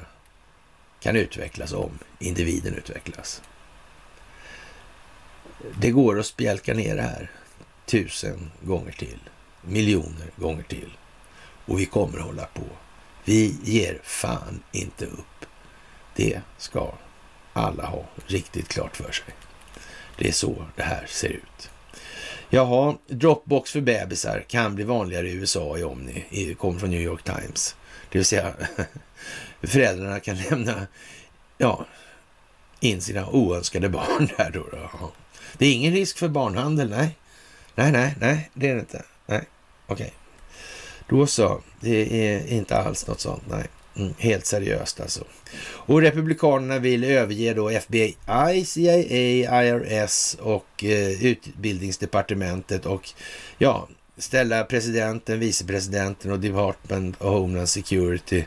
[1.00, 3.42] kan utvecklas om individen utvecklas.
[5.80, 7.32] Det går att spjälka ner det här
[7.86, 9.20] tusen gånger till,
[9.62, 10.98] miljoner gånger till.
[11.66, 12.64] Och vi kommer att hålla på.
[13.26, 15.46] Vi ger fan inte upp.
[16.16, 16.94] Det ska
[17.54, 19.34] alla ha riktigt klart för sig.
[20.18, 21.71] Det är så det här ser ut.
[22.54, 26.56] Jaha, Dropbox för bebisar kan bli vanligare i USA i Omni.
[26.60, 27.76] kommer från New York Times.
[28.10, 28.54] Det vill säga
[29.62, 30.88] föräldrarna kan lämna
[31.58, 31.86] ja,
[32.80, 34.66] in sina oönskade barn där då.
[34.72, 35.12] då.
[35.58, 37.18] Det är ingen risk för barnhandel, nej.
[37.76, 39.06] Nej, nej, nej, det är det inte.
[39.26, 39.44] Nej,
[39.88, 39.94] okej.
[40.06, 40.10] Okay.
[41.10, 43.68] Då så, det är inte alls något sånt, nej.
[43.96, 45.24] Mm, helt seriöst alltså.
[45.64, 48.16] Och Republikanerna vill överge då FBI,
[48.66, 48.98] CIA,
[49.64, 53.10] IRS och eh, Utbildningsdepartementet och
[53.58, 53.88] ja,
[54.18, 58.44] ställa presidenten, vicepresidenten och Department of Homeland Security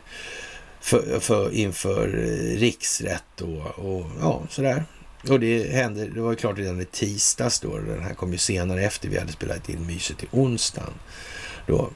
[0.80, 4.84] för, för, inför eh, riksrätt och, och ja, sådär.
[5.28, 8.38] Och det hände, det var ju klart redan i tisdags då, den här kom ju
[8.38, 10.92] senare efter vi hade spelat in myset i onsdagen.
[11.66, 11.90] Då.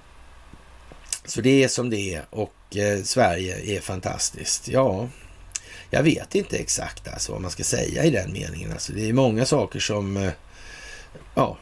[1.28, 4.68] Så det är som det är och eh, Sverige är fantastiskt.
[4.68, 5.08] Ja,
[5.90, 8.72] jag vet inte exakt alltså vad man ska säga i den meningen.
[8.72, 10.32] Alltså, det är många saker som eh,
[11.34, 11.58] ja,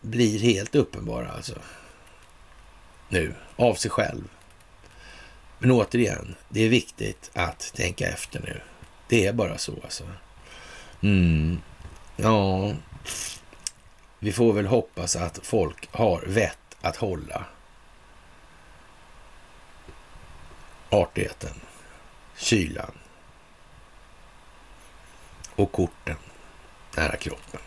[0.00, 1.54] blir helt uppenbara alltså.
[3.08, 4.24] Nu, av sig själv.
[5.58, 8.60] Men återigen, det är viktigt att tänka efter nu.
[9.08, 10.04] Det är bara så alltså.
[11.02, 11.58] Mm.
[12.16, 12.72] Ja,
[14.18, 17.46] vi får väl hoppas att folk har vett att hålla
[20.90, 21.54] artigheten,
[22.36, 22.92] kylan
[25.56, 26.16] och korten
[26.96, 27.60] nära kroppen.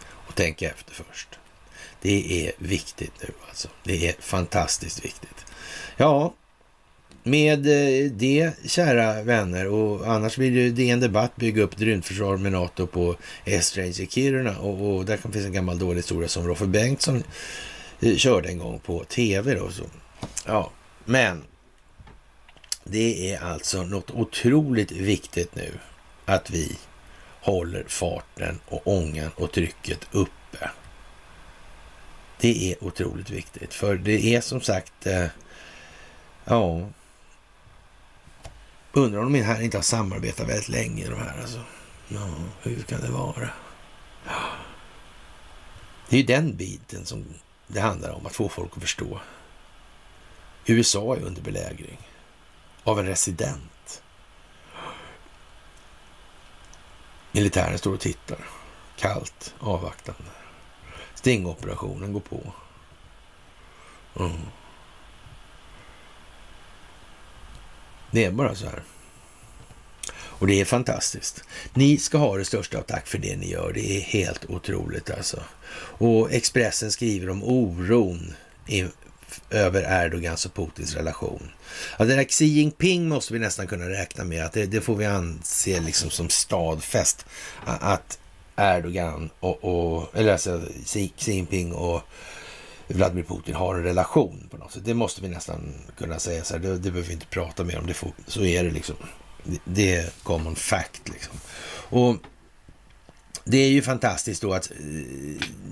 [0.00, 1.28] Och tänka efter först.
[2.00, 3.68] Det är viktigt nu alltså.
[3.84, 5.46] Det är fantastiskt viktigt.
[5.96, 6.34] Ja,
[7.22, 12.36] med eh, det, kära vänner, och annars vill ju DN Debatt bygga upp ett rymdförsvar
[12.36, 16.28] med NATO på Esrange i Kiruna och, och där kan finnas en gammal dålig historia
[16.28, 17.22] som Roffe Bengtsson
[18.00, 19.54] eh, körde en gång på tv.
[19.54, 19.84] Då, så.
[20.46, 20.70] Ja,
[21.04, 21.44] men
[22.90, 25.78] det är alltså något otroligt viktigt nu
[26.24, 26.78] att vi
[27.40, 30.70] håller farten och ångan och trycket uppe.
[32.40, 35.26] Det är otroligt viktigt, för det är som sagt, eh,
[36.44, 36.88] ja,
[38.92, 41.60] undrar om de här inte har samarbetat väldigt länge, de här alltså.
[42.08, 42.28] Ja,
[42.62, 43.50] hur kan det vara?
[46.08, 47.24] Det är ju den biten som
[47.66, 49.20] det handlar om, att få folk att förstå.
[50.66, 51.98] USA är under belägring
[52.88, 54.02] av en resident.
[57.32, 58.38] Militären står och tittar.
[58.96, 60.30] Kallt, avvaktande.
[61.14, 62.52] Stingoperationen går på.
[64.18, 64.32] Mm.
[68.10, 68.82] Det är bara så här.
[70.12, 71.44] Och det är fantastiskt.
[71.74, 73.72] Ni ska ha det största av tack för det ni gör.
[73.72, 75.42] Det är helt otroligt alltså.
[75.74, 78.34] Och Expressen skriver om oron
[79.50, 81.50] över Erdogans och alltså Putins relation.
[81.98, 84.96] Ja, det där Xi Jinping måste vi nästan kunna räkna med att det, det får
[84.96, 87.26] vi anse liksom som stadfäst
[87.64, 88.18] att
[88.56, 92.02] Erdogan och, och eller alltså Xi Jinping och
[92.88, 94.84] Vladimir Putin har en relation på något sätt.
[94.84, 96.60] Det måste vi nästan kunna säga så här.
[96.60, 97.86] Det, det behöver vi inte prata mer om.
[97.86, 98.96] Det får, så är det liksom.
[99.44, 101.34] Det, det är common fact liksom.
[101.90, 102.16] Och
[103.50, 104.76] det är ju fantastiskt då att eh,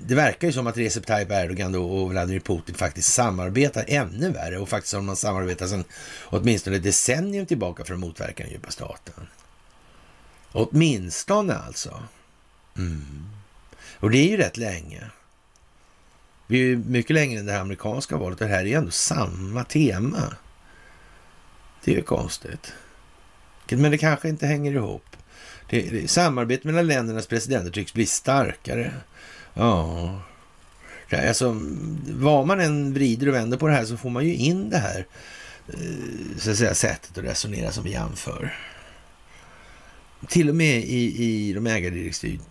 [0.05, 4.57] det verkar ju som att Recep Tayyip Erdogan och Vladimir Putin faktiskt samarbetar ännu värre
[4.57, 5.83] och faktiskt har man samarbetat sedan
[6.23, 9.27] åtminstone decennium tillbaka för att motverka den djupa staten.
[10.51, 12.03] Åtminstone alltså.
[12.77, 13.29] Mm.
[13.99, 15.03] Och det är ju rätt länge.
[16.47, 18.73] Vi är ju mycket längre än det här amerikanska valet och det här är ju
[18.73, 20.35] ändå samma tema.
[21.83, 22.73] Det är ju konstigt.
[23.69, 25.17] Men det kanske inte hänger ihop.
[25.69, 28.93] Det, det, samarbetet mellan ländernas presidenter tycks bli starkare.
[29.53, 30.21] Ja,
[31.11, 31.61] alltså,
[32.07, 34.77] vad man än vrider och vänder på det här så får man ju in det
[34.77, 35.05] här
[35.67, 38.55] eh, så att säga, sättet att resonera som vi anför.
[40.27, 42.41] Till och med i, i de ägardirektiv,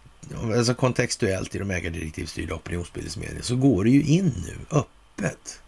[0.56, 5.60] alltså kontextuellt i de ägardirektivstyrda opinionsbildningsmedier så går det ju in nu öppet.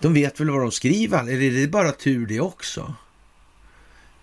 [0.00, 2.94] De vet väl vad de skriver, eller är det bara tur det också?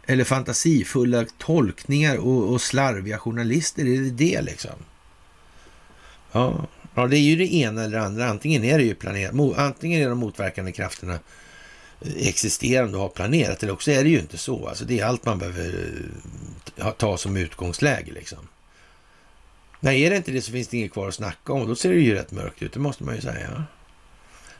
[0.09, 4.71] Eller fantasifulla tolkningar och, och slarviga journalister, är det det liksom?
[6.31, 8.29] Ja, ja, det är ju det ena eller det andra.
[8.29, 11.13] Antingen är det ju planerat, antingen är de motverkande krafterna
[12.01, 14.67] eh, existerande och har planerat, eller också är det ju inte så.
[14.67, 15.91] Alltså det är allt man behöver
[16.77, 18.47] eh, ta som utgångsläge liksom.
[19.79, 21.89] Nej, är det inte det så finns det inget kvar att snacka om då ser
[21.89, 23.63] det ju rätt mörkt ut, det måste man ju säga.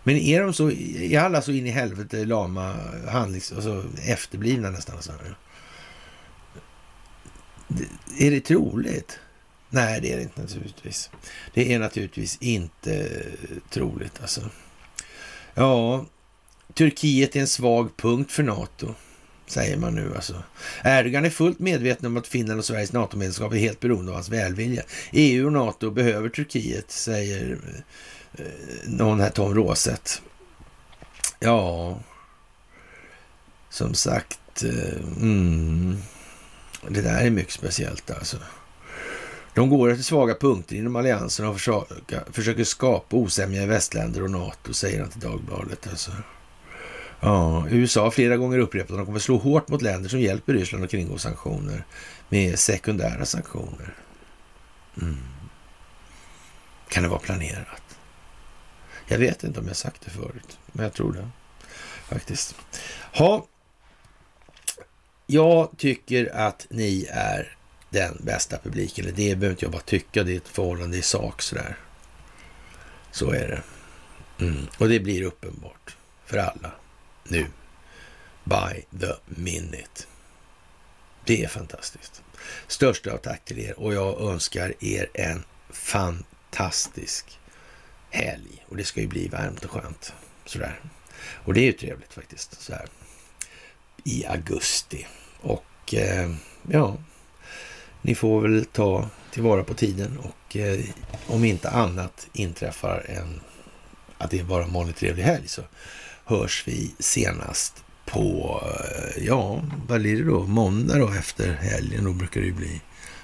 [0.03, 2.75] Men är de så, är alla så in i helvete lama,
[3.07, 4.95] handlings, alltså efterblivna nästan?
[4.95, 5.11] Alltså?
[5.11, 5.35] Så här?
[8.19, 9.19] Är det troligt?
[9.69, 11.09] Nej, det är det inte naturligtvis.
[11.53, 13.23] Det är naturligtvis inte
[13.69, 14.41] troligt alltså.
[15.53, 16.05] Ja,
[16.73, 18.93] Turkiet är en svag punkt för NATO,
[19.47, 20.43] säger man nu alltså.
[20.83, 24.29] Erdogan är fullt medveten om att Finland och Sveriges NATO-medlemskap är helt beroende av hans
[24.29, 24.83] välvilja.
[25.11, 27.59] EU och NATO behöver Turkiet, säger
[28.33, 28.45] Eh,
[28.87, 30.21] någon här Tom Råset.
[31.39, 31.99] Ja,
[33.69, 35.97] som sagt, eh, mm,
[36.87, 38.37] det där är mycket speciellt alltså.
[39.53, 44.31] De går efter svaga punkter inom alliansen och försöker, försöker skapa osämja i västländer och
[44.31, 45.87] NATO, säger han till Dagbladet.
[45.89, 46.11] Alltså.
[47.19, 50.53] Ja, USA har flera gånger upprepat att de kommer slå hårt mot länder som hjälper
[50.53, 51.85] Ryssland att kringgå sanktioner
[52.29, 53.93] med sekundära sanktioner.
[55.01, 55.17] Mm.
[56.89, 57.88] Kan det vara planerat?
[59.11, 61.29] Jag vet inte om jag sagt det förut, men jag tror det
[62.07, 62.55] faktiskt.
[63.13, 63.47] Ha.
[65.25, 67.57] Jag tycker att ni är
[67.89, 69.05] den bästa publiken.
[69.05, 71.77] Det behöver inte jag bara tycka, det är ett förhållande i sak sådär.
[73.11, 73.63] Så är det.
[74.45, 74.67] Mm.
[74.77, 76.71] Och det blir uppenbart för alla
[77.23, 77.45] nu.
[78.43, 80.03] By the minute.
[81.25, 82.21] Det är fantastiskt.
[82.67, 87.39] Största av tack till er och jag önskar er en fantastisk
[88.09, 88.58] helg.
[88.69, 90.13] Och det ska ju bli varmt och skönt.
[90.45, 90.79] Sådär.
[91.21, 92.61] Och det är ju trevligt faktiskt.
[92.61, 92.85] Sådär.
[94.03, 95.07] I augusti.
[95.41, 96.33] Och eh,
[96.71, 96.97] ja,
[98.01, 100.79] ni får väl ta tillvara på tiden och eh,
[101.27, 103.41] om inte annat inträffar en
[104.17, 105.61] att det är bara en vanlig trevlig helg så
[106.25, 110.47] hörs vi senast på, eh, ja, vad blir det då?
[110.47, 112.81] Måndag då efter helgen, då brukar det ju bli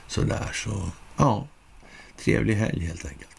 [0.07, 0.51] sådär.
[0.53, 1.47] Så ja,
[2.17, 3.34] trevlig helg helt enkelt.